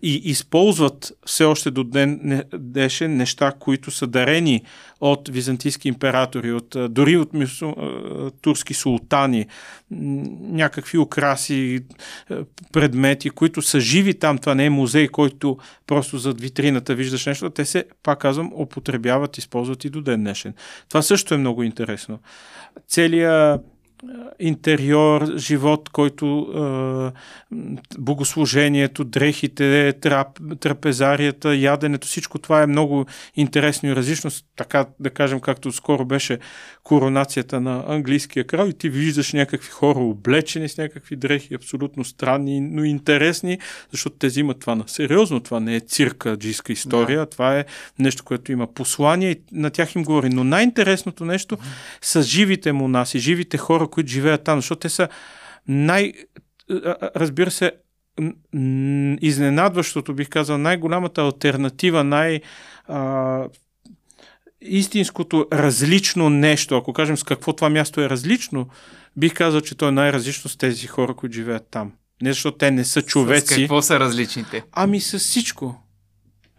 [0.03, 4.63] и използват все още до ден днешен неща, които са дарени
[5.01, 7.73] от византийски императори, от, дори от мису,
[8.41, 9.47] турски султани,
[9.91, 11.81] някакви украси,
[12.73, 14.39] предмети, които са живи там.
[14.39, 17.51] Това не е музей, който просто зад витрината виждаш нещо.
[17.51, 20.55] Те се, пак казвам, употребяват, използват и до ден днешен.
[20.89, 22.19] Това също е много интересно.
[22.89, 23.61] Целият
[24.39, 27.57] интериор, живот, който е,
[27.99, 30.29] богослужението, дрехите, трап,
[30.61, 33.07] трапезарията, яденето, всичко това е много
[33.37, 34.31] интересно и различно.
[34.57, 36.39] Така да кажем, както скоро беше
[36.83, 42.61] коронацията на английския крал и ти виждаш някакви хора облечени с някакви дрехи, абсолютно странни,
[42.61, 43.59] но интересни,
[43.91, 45.41] защото те взимат това на сериозно.
[45.41, 47.27] Това не е цирка, джийска история, да.
[47.27, 47.65] това е
[47.99, 50.29] нещо, което има послание и на тях им говори.
[50.29, 51.59] Но най-интересното нещо
[52.01, 55.09] са живите монаси, живите хора, които живеят там, защото те са
[55.69, 56.13] най...
[57.17, 57.73] Разбира се,
[59.21, 62.41] изненадващото, бих казал, най-голямата альтернатива, най-
[64.61, 68.69] истинското различно нещо, ако кажем с какво това място е различно,
[69.17, 71.93] бих казал, че то е най-различно с тези хора, които живеят там.
[72.23, 73.55] Не защото те не са човеци.
[73.55, 74.63] С какво са различните?
[74.73, 75.83] Ами с всичко,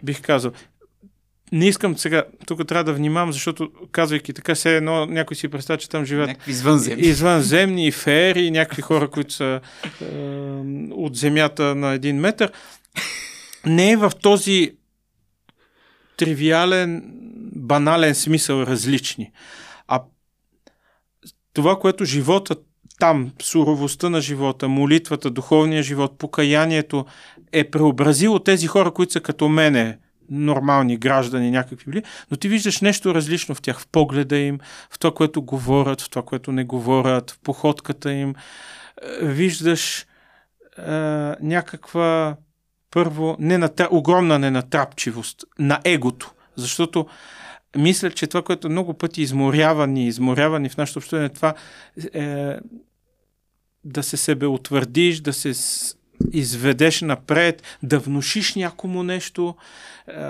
[0.03, 0.51] бих казал
[1.54, 5.78] не искам сега, тук трябва да внимавам, защото казвайки така, все едно някой си представя,
[5.78, 9.62] че там живеят някакви извънземни, извънземни феери, някакви хора, които са
[10.02, 10.06] е,
[10.92, 12.52] от земята на един метър.
[13.66, 14.72] Не е в този
[16.18, 17.04] тривиален,
[17.56, 19.32] банален смисъл различни.
[19.88, 20.04] А
[21.54, 22.56] това, което живота
[23.00, 27.06] там, суровостта на живота, молитвата, духовния живот, покаянието
[27.52, 29.98] е преобразило тези хора, които са като мене,
[30.30, 34.60] нормални граждани, някакви били, но ти виждаш нещо различно в тях, в погледа им,
[34.90, 38.30] в това, което говорят, в това, което не говорят, в походката им.
[39.22, 40.06] Е, виждаш е,
[41.41, 42.36] някаква,
[42.91, 43.88] първо, ненатра...
[43.91, 47.08] огромна ненатрапчивост на егото, защото
[47.78, 51.54] мисля, че това, което много пъти изморява ни, изморява ни в нашето общуване, това
[52.14, 52.58] е
[53.84, 55.54] да се себе утвърдиш, да се
[56.32, 59.56] изведеш напред, да внушиш някому нещо,
[60.08, 60.24] а,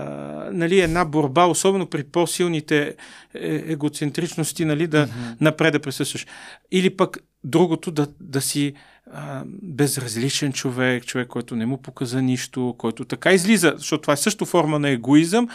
[0.52, 2.96] нали, една борба, особено при по-силните
[3.34, 5.36] е, егоцентричности, нали, да mm-hmm.
[5.42, 6.26] напред да присъстваш.
[6.72, 8.74] Или пък другото, да, да си
[9.12, 14.18] а, безразличен човек, човек, който не му показа нищо, който така излиза, защото това е
[14.18, 15.50] също форма на егоизъм,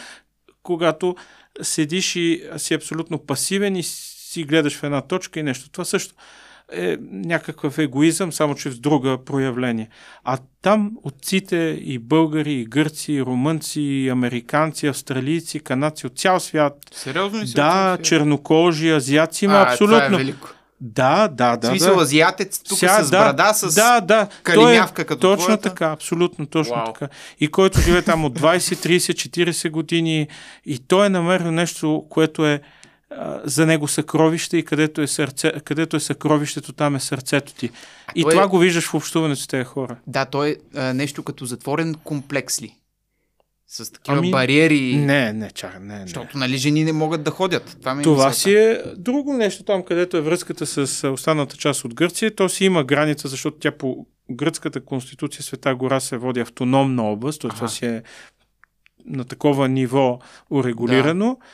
[0.63, 1.15] когато
[1.61, 5.69] седиш и си абсолютно пасивен и си гледаш в една точка и нещо.
[5.69, 6.15] Това също
[6.71, 9.89] е някакъв егоизъм, само че в друга проявление.
[10.23, 16.39] А там отците и българи, и гърци, и румънци, и американци, австралийци, канадци от цял
[16.39, 16.73] свят.
[16.91, 17.53] Сериозно ли си?
[17.53, 19.97] Да, чернокожи, азиаци има а, абсолютно.
[19.97, 20.47] Това е велико.
[20.81, 21.67] Да, да, да.
[21.67, 22.01] В смисъл да.
[22.01, 24.27] азиатец, тук Ся, с брада, с да, да.
[24.43, 25.69] калимявка е, като Точно твоята.
[25.69, 26.93] така, абсолютно точно Вау.
[26.93, 27.07] така.
[27.39, 30.27] И който живее там от 20, 30, 40 години
[30.65, 32.61] и той е намерил нещо, което е
[33.43, 37.69] за него съкровище и където е, сърце, където е съкровището, там е сърцето ти.
[38.15, 38.47] И това е...
[38.47, 39.97] го виждаш в общуването с тези хора.
[40.07, 42.75] Да, то е а, нещо като затворен комплекс ли?
[43.67, 44.95] С такива ами, бариери.
[44.95, 46.01] Не, не, чак, не, не.
[46.01, 47.77] Защото, нали, жени не могат да ходят.
[47.79, 51.85] Това, ми е това си е друго нещо там, където е връзката с останалата част
[51.85, 52.35] от Гърция.
[52.35, 57.41] То си има граница, защото тя по гръцката конституция Света гора се води автономна област,
[57.41, 57.49] т.е.
[57.49, 58.03] това си е
[59.05, 60.19] на такова ниво
[60.49, 61.37] урегулирано.
[61.39, 61.45] Да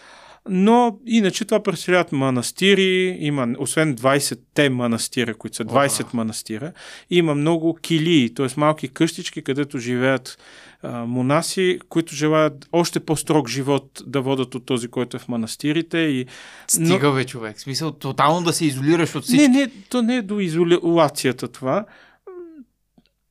[0.50, 6.72] но иначе това представляват манастири, има, освен 20-те манастира, които са 20 О, манастира,
[7.10, 8.48] има много килии, т.е.
[8.58, 10.38] малки къщички, където живеят
[10.82, 15.98] а, монаси, които желаят още по-строг живот да водат от този, който е в манастирите.
[15.98, 16.26] И...
[16.68, 17.58] Стига бе, човек.
[17.58, 19.48] В смисъл, тотално да се изолираш от всички.
[19.48, 21.86] Не, не, то не е до изолацията това,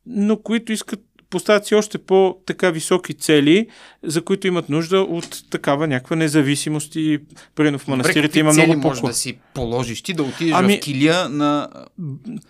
[0.06, 1.00] но които искат
[1.34, 3.66] поставят си още по-така високи цели,
[4.02, 7.18] за които имат нужда от такава някаква независимост и
[7.54, 11.28] примерно в манастирите има много по да си положиш ти да отидеш ами, в килия
[11.28, 11.68] на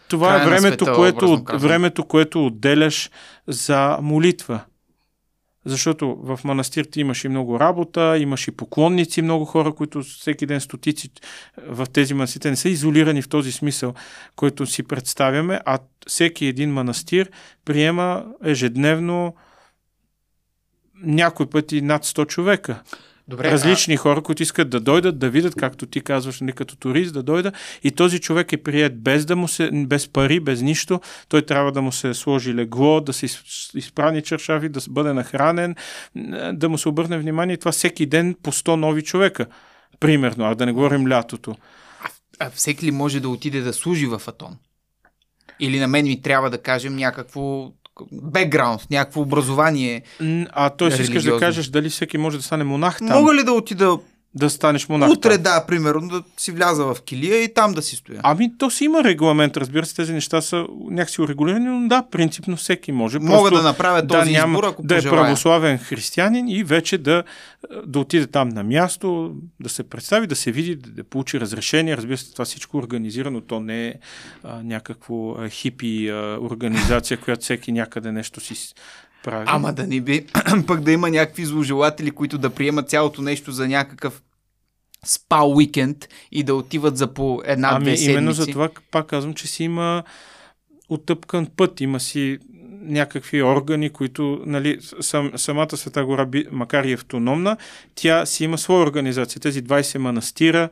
[0.09, 3.11] Това е времето, света, което, времето, което отделяш
[3.47, 4.61] за молитва.
[5.64, 10.60] Защото в манастирите имаш и много работа, имаш и поклонници, много хора, които всеки ден
[10.60, 11.10] стотици
[11.66, 13.94] в тези манастирите не са изолирани в този смисъл,
[14.36, 17.30] който си представяме, а всеки един манастир
[17.64, 19.34] приема ежедневно
[21.02, 22.82] някой пъти над 100 човека.
[23.28, 27.14] Добре, различни хора, които искат да дойдат, да видят, както ти казваш, не като турист,
[27.14, 27.52] да дойда.
[27.82, 31.01] И този човек е прият без, да му се, без пари, без нищо.
[31.28, 35.74] Той трябва да му се сложи легло, да се из- изпрани чершави, да бъде нахранен,
[36.52, 37.55] да му се обърне внимание.
[37.55, 39.46] И това всеки ден по 100 нови човека.
[40.01, 41.56] Примерно, а да не говорим лятото.
[42.38, 44.56] А всеки ли може да отиде да служи в Атон?
[45.60, 47.72] Или на мен ми трябва да кажем някакво
[48.12, 50.02] бекграунд, някакво образование.
[50.52, 53.08] А си искаш да кажеш дали всеки може да стане монах там.
[53.08, 53.98] Мога ли да отида
[54.36, 57.97] Да станеш монах утре, да, примерно, да си вляза в килия и там да си
[57.97, 58.20] стоя?
[58.23, 62.56] Ами, то си има регламент, разбира се, тези неща са някакси урегулирани, но да, принципно
[62.56, 63.19] всеки може.
[63.19, 65.23] Мога Просто да направя този избор, ако да е пожелая.
[65.23, 67.23] православен християнин и вече да,
[67.86, 71.97] да отиде там на място, да се представи, да се види, да, да получи разрешение.
[71.97, 73.94] Разбира се, това всичко е организирано, то не е
[74.44, 78.74] а, някакво а, хипи а, организация, която всеки някъде нещо си
[79.24, 79.44] с- прави.
[79.48, 80.26] Ама да не би
[80.66, 84.22] пък да има някакви зложелатели, които да приемат цялото нещо за някакъв
[85.05, 85.96] спа уикенд
[86.32, 88.12] и да отиват за по една-две Ами седмици.
[88.12, 90.02] именно за това пак казвам, че си има
[90.88, 92.38] отъпкан път, има си
[92.82, 97.56] някакви органи, които, нали, сам, самата Света гора, макар и автономна,
[97.94, 99.40] тя си има своя организация.
[99.40, 100.68] Тези 20 манастира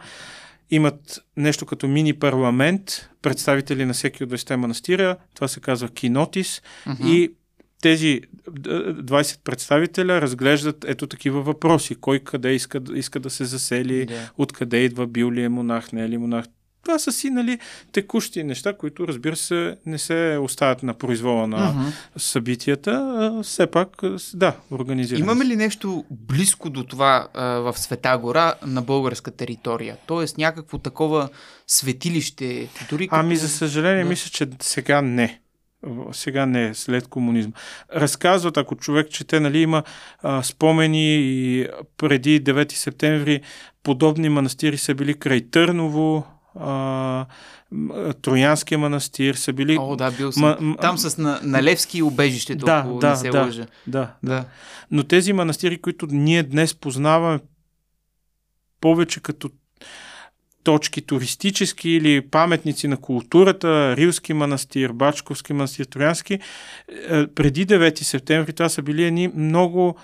[0.70, 0.99] имат
[1.37, 2.83] нещо като мини парламент,
[3.23, 7.07] представители на всеки от 20 манастира, това се казва кинотис, Мгм.
[7.07, 7.33] и
[7.83, 11.95] тези д- 20 представителя разглеждат ето такива въпроси.
[11.95, 14.31] Кой къде иска, иска да се засели, Да.
[14.39, 16.45] откъде идва, бил ли е монах, не е ли монах.
[16.83, 17.59] Това са си, нали,
[17.93, 21.89] текущи неща, които, разбира се, не се оставят на произвола на Мгм.
[22.17, 22.91] събитията.
[23.33, 23.89] А, все пак,
[24.19, 25.23] с- да, организираме.
[25.23, 29.97] Имаме ли нещо близко до това а, в Света гора на българска територия?
[30.07, 31.29] Тоест някакво такова
[31.67, 33.21] светилище, дори като...
[33.21, 34.09] Ами, за съжаление, Да.
[34.09, 35.41] мисля, че сега не.
[36.13, 37.53] Сега не, след комунизма.
[37.95, 39.83] Разказват, ако човек чете, нали, има
[40.23, 43.41] а, спомени и преди 9 септември
[43.83, 46.27] подобни манастири са били край Търново,
[46.61, 47.27] а,
[48.23, 49.77] Троянския манастир са били...
[49.81, 50.43] О, да, бил съм.
[50.43, 53.43] Ма- Там с на, Налевски и убежището, Да, ако да, не се да.
[53.43, 53.67] лъжа.
[53.87, 54.45] Да, Да.
[54.91, 57.39] Но тези манастири, които ние днес познаваме
[58.81, 59.51] повече като
[60.65, 68.53] точки туристически или паметници на културата, Рилски манастир, Бачковски манастир, Троянски, е, преди 9 септември
[68.53, 69.97] това са били едни много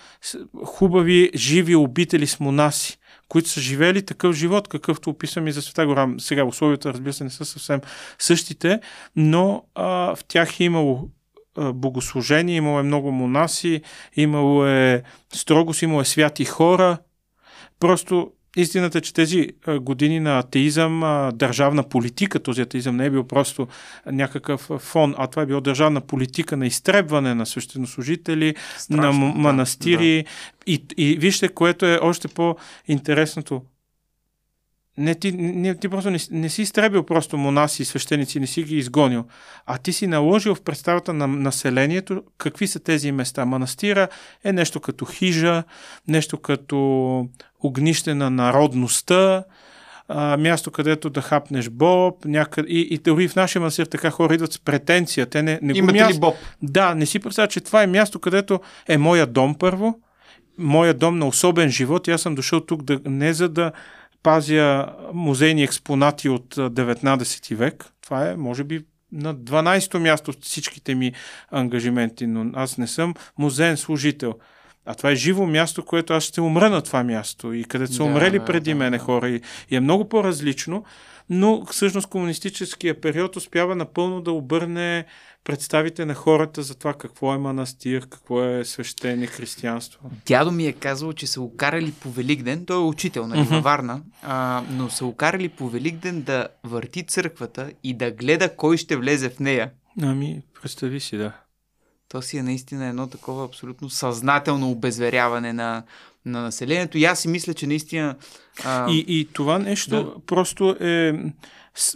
[0.65, 2.99] хубави, живи обители с монаси,
[3.29, 6.09] които са живели такъв живот, какъвто описвам и за Света гора.
[6.19, 7.81] Сега условията, разбира се, не са съвсем
[8.19, 8.81] същите,
[9.17, 11.09] но а, в тях е имало
[11.75, 13.83] богослужение, имало е много монаси,
[14.17, 15.03] имало е
[15.33, 16.99] строгост, имало е святи хора.
[17.81, 18.31] Просто
[18.61, 19.49] истината е, че тези
[19.81, 21.01] години на атеизъм,
[21.35, 23.69] държавна политика, този атеизъм не е бил просто
[24.07, 29.33] някакъв фон, а това е било държавна политика на изтребване на свещенослужители, Страшно, на м-
[29.33, 30.25] да, манастири.
[30.67, 33.63] И, и вижте, което е още по-интересното.
[34.99, 38.62] Не, ти, не, ти просто не, не си изтребил просто монаси и свещеници, не си
[38.62, 39.25] ги изгонил,
[39.66, 43.45] а ти си наложил в представата на населението какви са тези места.
[43.45, 44.09] Манастира
[44.45, 45.62] е нещо като хижа,
[46.09, 47.29] нещо като
[47.61, 49.45] огнище на народността,
[50.09, 52.69] а, място, където да хапнеш боб, някъде...
[52.69, 55.27] и, и дори в нашия манастир така хора идват с претенция.
[55.27, 55.73] Те не, не Да.
[55.73, 56.15] го Имате място...
[56.15, 56.35] ли Боб?
[56.62, 60.01] Да, не си представя, че това е място, където е моя дом първо,
[60.59, 63.73] моя дом на особен живот и аз съм дошъл тук да, не за да
[64.23, 67.86] пазя музейни експонати от а, 19 век.
[68.03, 71.12] Това е, може би, на 12-то място от всичките ми
[71.51, 74.35] ангажименти, но аз не съм музеен служител.
[74.86, 77.99] А това е живо място, което аз ще умра на това място и където са
[77.99, 79.05] Да, умрели да, преди да, мене да.
[79.05, 79.40] хора и,
[79.70, 80.85] и е много по-различно,
[81.31, 85.05] но всъщност комунистическия период успява напълно да обърне
[85.44, 90.10] представите на хората за това какво е манастир, какво е свещение, християнство.
[90.27, 94.02] Дядо ми е казал, че са окарали по Великден, той е учител, нали, във Варна,
[94.23, 99.31] а, но са окарали по Великден да върти църквата и да гледа кой ще влезе
[99.31, 99.70] в нея.
[100.02, 101.32] Ами, представи си, да.
[102.09, 105.82] То си е наистина едно такова абсолютно съзнателно обезверяване на,
[106.24, 106.98] на населението.
[106.98, 108.16] И аз си мисля, че наистина...
[108.65, 110.27] А, И, и това нещо Да.
[110.27, 111.15] просто е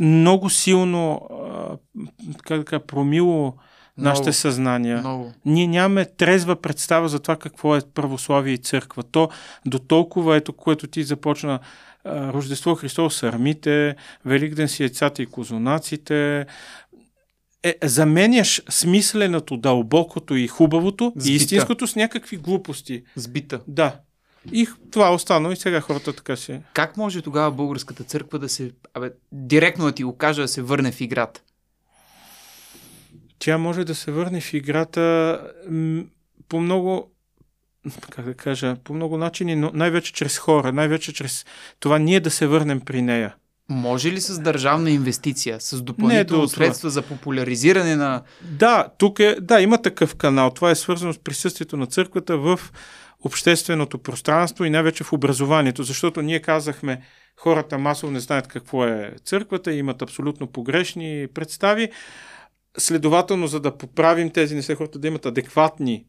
[0.01, 1.21] много силно
[2.43, 3.55] как да кажа, промило
[3.99, 4.99] нашите съзнания.
[4.99, 5.33] Много.
[5.45, 9.03] Ние нямаме трезва представа за това какво е православие и църква.
[9.03, 9.29] То
[9.67, 11.59] до толкова, ето, което ти започна
[12.07, 16.47] Рождество Христово с армите, Великден си яйцата и козунаците,
[17.63, 23.03] е, заменяш смисленото, дълбокото и хубавото С и истинското с някакви глупости.
[23.17, 23.61] Сбита.
[23.69, 24.01] Да.
[24.53, 26.61] И това остана и сега хората така си.
[26.75, 28.73] Как може тогава българската църква да се...
[28.95, 31.41] Абе, директно да ти го кажа, да се върне в играта?
[33.39, 35.41] Тя може да се върне в играта
[35.71, 36.03] м,
[36.49, 37.13] по много
[38.11, 41.45] как да кажа, по много начини, но най-вече чрез хора, най-вече чрез
[41.81, 43.35] това ние да се върнем при нея.
[43.69, 46.67] Може ли с държавна инвестиция, с допълнително до това.
[46.67, 48.23] средства за популяризиране на...
[48.43, 50.51] Да, тук е, да, има такъв канал.
[50.51, 52.61] Това е свързано с присъствието на църквата в
[53.25, 57.03] общественото пространство и най-вече в образованието, защото ние казахме,
[57.37, 61.89] хората масово не знаят какво е църквата, имат абсолютно погрешни представи.
[62.79, 66.05] Следователно, за да поправим тези неща, хората да имат адекватни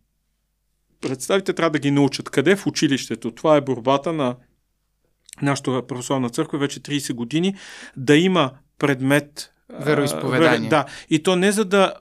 [1.02, 2.30] представите, трябва да ги научат.
[2.30, 3.32] Къде в училището?
[3.32, 4.36] Това е борбата на
[5.42, 7.56] нашата православна църква вече 30 години,
[7.98, 9.54] да има предмет
[10.32, 11.94] вере- Да, и то не за да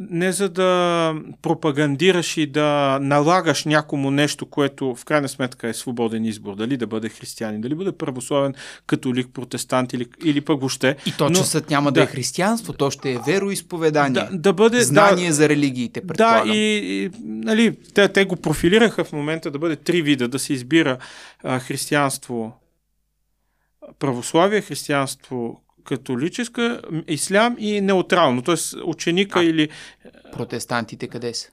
[0.00, 6.24] не за да пропагандираш и да налагаш някому нещо, което в крайна сметка е свободен
[6.24, 6.54] избор.
[6.56, 8.54] Дали да бъде християнин, дали бъде православен,
[8.86, 10.96] католик, протестант или, или пък въобще.
[11.06, 12.04] И то Но- часът няма да, да.
[12.04, 14.12] е християнство, то ще е вероизповедание.
[14.12, 14.80] Да, да бъде...
[14.80, 16.48] Знание за религиите, Да, предполагам.
[16.48, 20.38] да и, и нали, те, те го профилираха в момента да бъде три вида, да
[20.38, 20.98] се избира
[21.42, 22.52] а, християнство,
[23.98, 28.82] православие, християнство католическа, ислям и неутрално, т.е.
[28.84, 29.44] ученика А.
[29.44, 29.68] или...
[30.32, 31.48] Протестантите къде са?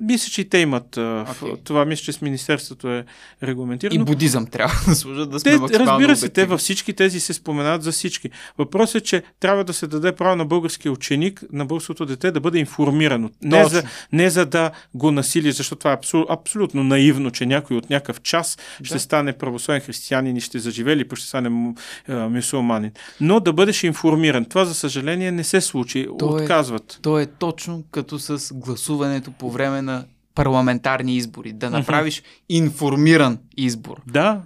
[0.00, 1.52] Мисля, че и те имат Окей.
[1.64, 3.04] това, мисля, че с Министерството е
[3.42, 4.04] И регламентирано.
[4.04, 7.82] будизъм трябва да служат да сме Те, разбира се, те във всички тези се споменават
[7.82, 8.30] за всички.
[8.58, 12.40] Въпросът е, че трябва да се даде право на българския ученик, на българското дете да
[12.40, 13.30] бъде информирано.
[13.42, 13.82] Не за,
[14.12, 18.22] не за да го насили, защото това е абсол, абсолютно наивно, че някой от някакъв
[18.22, 18.84] час да.
[18.84, 21.74] ще стане православен християнин и ще заживее или ще стане му-
[22.08, 22.90] а, мюсулманин.
[23.20, 24.44] Но да бъдеш информиран.
[24.44, 26.08] Това, за съжаление, не се случи.
[26.18, 26.98] То е- Отказват.
[27.02, 30.04] То е точно като с гласуването по време на
[30.34, 31.52] парламентарни избори.
[31.52, 34.00] Да направиш информиран избор.
[34.06, 34.40] Да.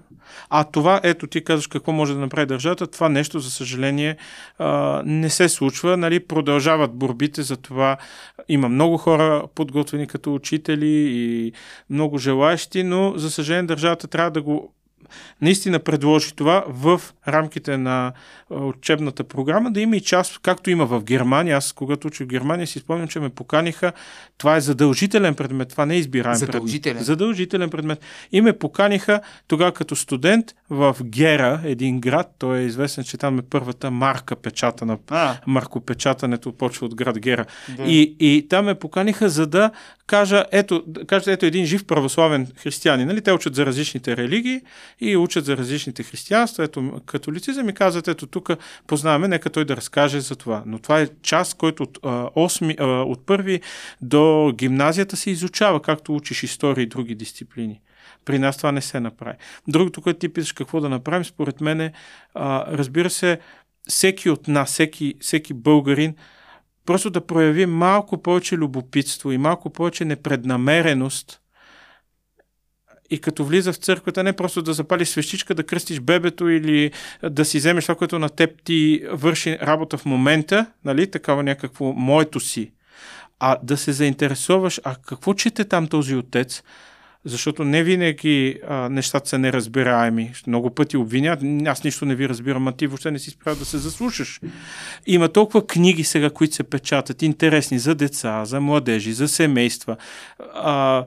[0.50, 4.16] А това, ето ти казваш какво може да направи държавата, това нещо, за съжаление,
[5.04, 5.96] не се случва.
[5.96, 7.96] Нали, продължават борбите за това.
[8.48, 11.52] Има много хора подготвени като учители и
[11.90, 14.72] много желаящи, но за съжаление държавата трябва да го
[15.42, 18.12] наистина предложи това в рамките на
[18.50, 21.56] учебната програма, да има и част, както има в Германия.
[21.56, 23.92] Аз, когато учих в Германия, си спомням, че ме поканиха.
[24.38, 26.94] Това е задължителен предмет, това не е избираем Задължителен.
[26.94, 27.06] предмет.
[27.06, 28.00] Задължителен предмет.
[28.32, 32.34] И ме поканиха тогава като студент в Гера, един град.
[32.38, 34.98] Той е известен, че там е първата марка печатана.
[35.10, 37.44] А, Маркопечатането почва от град Гера.
[37.86, 39.70] И, и там ме поканиха, за да
[40.06, 43.06] кажа, ето, да кажа, ето един жив православен християнин.
[43.06, 43.22] Нали?
[43.22, 44.60] Те учат за различните религии
[45.00, 46.64] и учат за различните християнства.
[46.64, 48.50] Ето католицизъм и казват, ето тук
[48.86, 50.62] познаваме, нека той да разкаже за това.
[50.66, 53.60] Но това е част, който от, а, 8, а, от първи
[54.00, 57.80] до гимназията се изучава, както учиш история и други дисциплини.
[58.24, 59.36] При нас това не се направи.
[59.68, 61.92] Другото, което ти питаш какво да направим, според мен е,
[62.68, 63.38] разбира се,
[63.88, 66.14] всеки от нас, всеки, всеки българин,
[66.86, 71.40] просто да прояви малко повече любопитство и малко повече непреднамереност.
[73.10, 76.92] И като влиза в църквата, не просто да запалиш свещичка, да кръстиш бебето или
[77.30, 81.92] да си вземеш това, което на теб ти върши работа в момента, нали, такава някакво
[81.92, 82.72] моето си,
[83.40, 86.62] а да се заинтересуваш, а какво чете там този отец,
[87.26, 90.32] защото не винаги а, нещата са неразбираеми.
[90.46, 93.64] Много пъти обвинят, аз нищо не ви разбирам, а ти въобще не си справил да
[93.64, 94.40] се заслушаш.
[95.06, 99.96] Има толкова книги сега, които се печатат, интересни за деца, за младежи, за семейства.
[100.54, 101.04] А,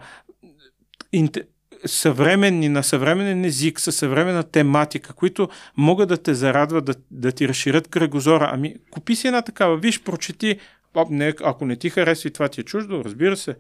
[1.14, 1.46] инте-
[1.86, 7.48] съвременни, на съвременен език, със съвременна тематика, които могат да те зарадват, да, да ти
[7.48, 8.50] разширят кръгозора.
[8.54, 10.60] Ами, купи си една такава, виж, прочети,
[11.10, 13.56] не, ако не ти харесва и това ти е чуждо, разбира се.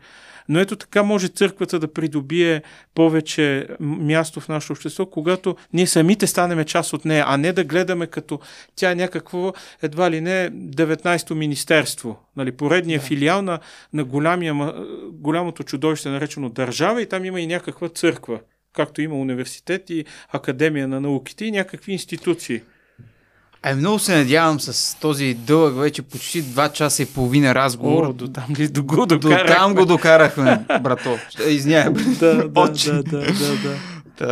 [0.49, 2.61] Но ето така може църквата да придобие
[2.95, 7.63] повече място в нашето общество, когато ние самите станеме част от нея, а не да
[7.63, 8.39] гледаме като
[8.75, 13.05] тя е някакво, едва ли не, 19-то министерство, нали, поредния да.
[13.05, 13.59] филиал на,
[13.93, 14.73] на голямия,
[15.11, 18.39] голямото чудовище, наречено държава, и там има и някаква църква,
[18.73, 22.61] както има университет и академия на науките и някакви институции.
[23.63, 28.03] Ай, много се надявам с този дълъг вече почти 2 часа и половина разговор.
[28.03, 29.55] О, до там ли до го До докарахме.
[29.55, 31.17] там го докарахме, брато.
[31.47, 31.93] Извинявай.
[31.93, 33.23] Да, да, да, да, да,
[33.63, 33.75] да.
[34.17, 34.27] Та,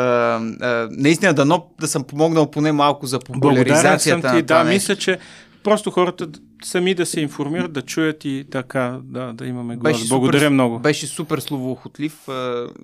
[0.61, 4.41] а, наистина, дано да съм помогнал поне малко за Благодарен съм популяризацията ти.
[4.41, 5.19] Да, мисля, че
[5.63, 6.27] просто хората
[6.63, 9.93] сами да се информират, да чуят и така, да, да имаме глас.
[9.93, 10.79] Беше Благодаря супер, много.
[10.79, 12.27] Беше супер словоохотлив.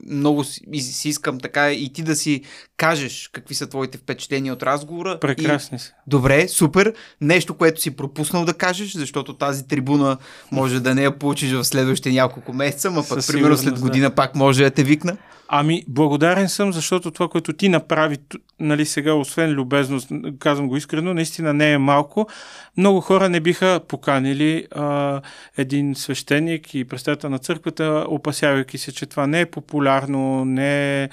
[0.09, 2.41] Много си, си искам така и ти да си
[2.77, 5.19] кажеш какви са твоите впечатления от разговора.
[5.19, 5.89] Прекрасни са.
[5.89, 6.93] И, добре, супер.
[7.21, 10.17] Нещо, което си пропуснал да кажеш, защото тази трибуна
[10.51, 14.35] може да не я получиш в следващите няколко месеца, ма пък примерно след година пак
[14.35, 15.17] може да те викна.
[15.47, 18.17] Ами, благодарен съм, защото това, което ти направи,
[18.59, 20.09] нали сега, освен любезност,
[20.39, 22.27] казвам го искрено, наистина не е малко.
[22.77, 25.21] Много хора не биха бяха поканили а,
[25.57, 31.09] един свещеник и представител на църквата, опасявайки се, че това не е популярно, не е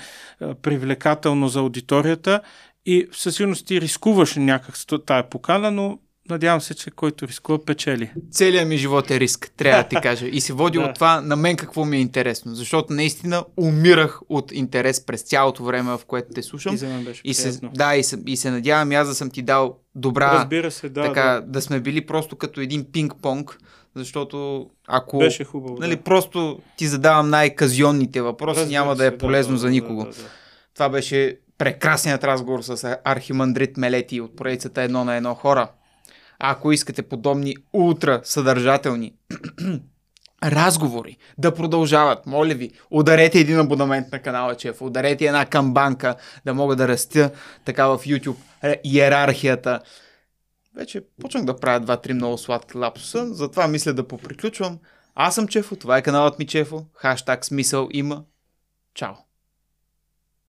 [0.63, 2.41] привлекателно за аудиторията
[2.87, 4.75] и със сигурност ти рискуваш някак
[5.07, 5.99] тая покана, но
[6.31, 8.11] надявам се, че който рискува, печели.
[8.31, 10.27] Целият ми живот е риск, трябва да ти кажа.
[10.27, 10.85] И се води Да.
[10.85, 12.55] от това на мен какво ми е интересно.
[12.55, 16.75] Защото наистина умирах от интерес през цялото време, в което те слушам.
[16.75, 19.31] И за мен беше И се, да, и се, и се надявам аз да съм
[19.31, 21.41] ти дал добра, Разбира се, да, така, да.
[21.41, 21.63] да.
[21.63, 23.59] сме били просто като един пинг-понг,
[23.95, 25.77] защото ако Беше хубаво.
[25.81, 26.03] нали, да.
[26.03, 30.05] просто ти задавам най-казионните въпроси, Разбира няма да се, е полезно за никого.
[30.05, 30.29] Да, да, да.
[30.75, 35.69] Това беше прекрасният разговор с архимандрит Мелети от поредицата едно на едно хора.
[36.39, 39.13] А ако искате подобни ултра съдържателни
[40.45, 46.15] разговори да продължават, моля ви, ударете един абонамент на канала Чеф, ударете една камбанка,
[46.45, 47.31] да мога да растя
[47.65, 49.81] така в YouTube е, иерархията.
[50.77, 54.79] Вече почнах да правя два-три много сладки лапсуса, затова мисля да поприключвам.
[55.15, 58.25] Аз съм Чефо, това е каналът ми Чефо, хаштаг смисъл има.
[58.95, 59.15] Чао!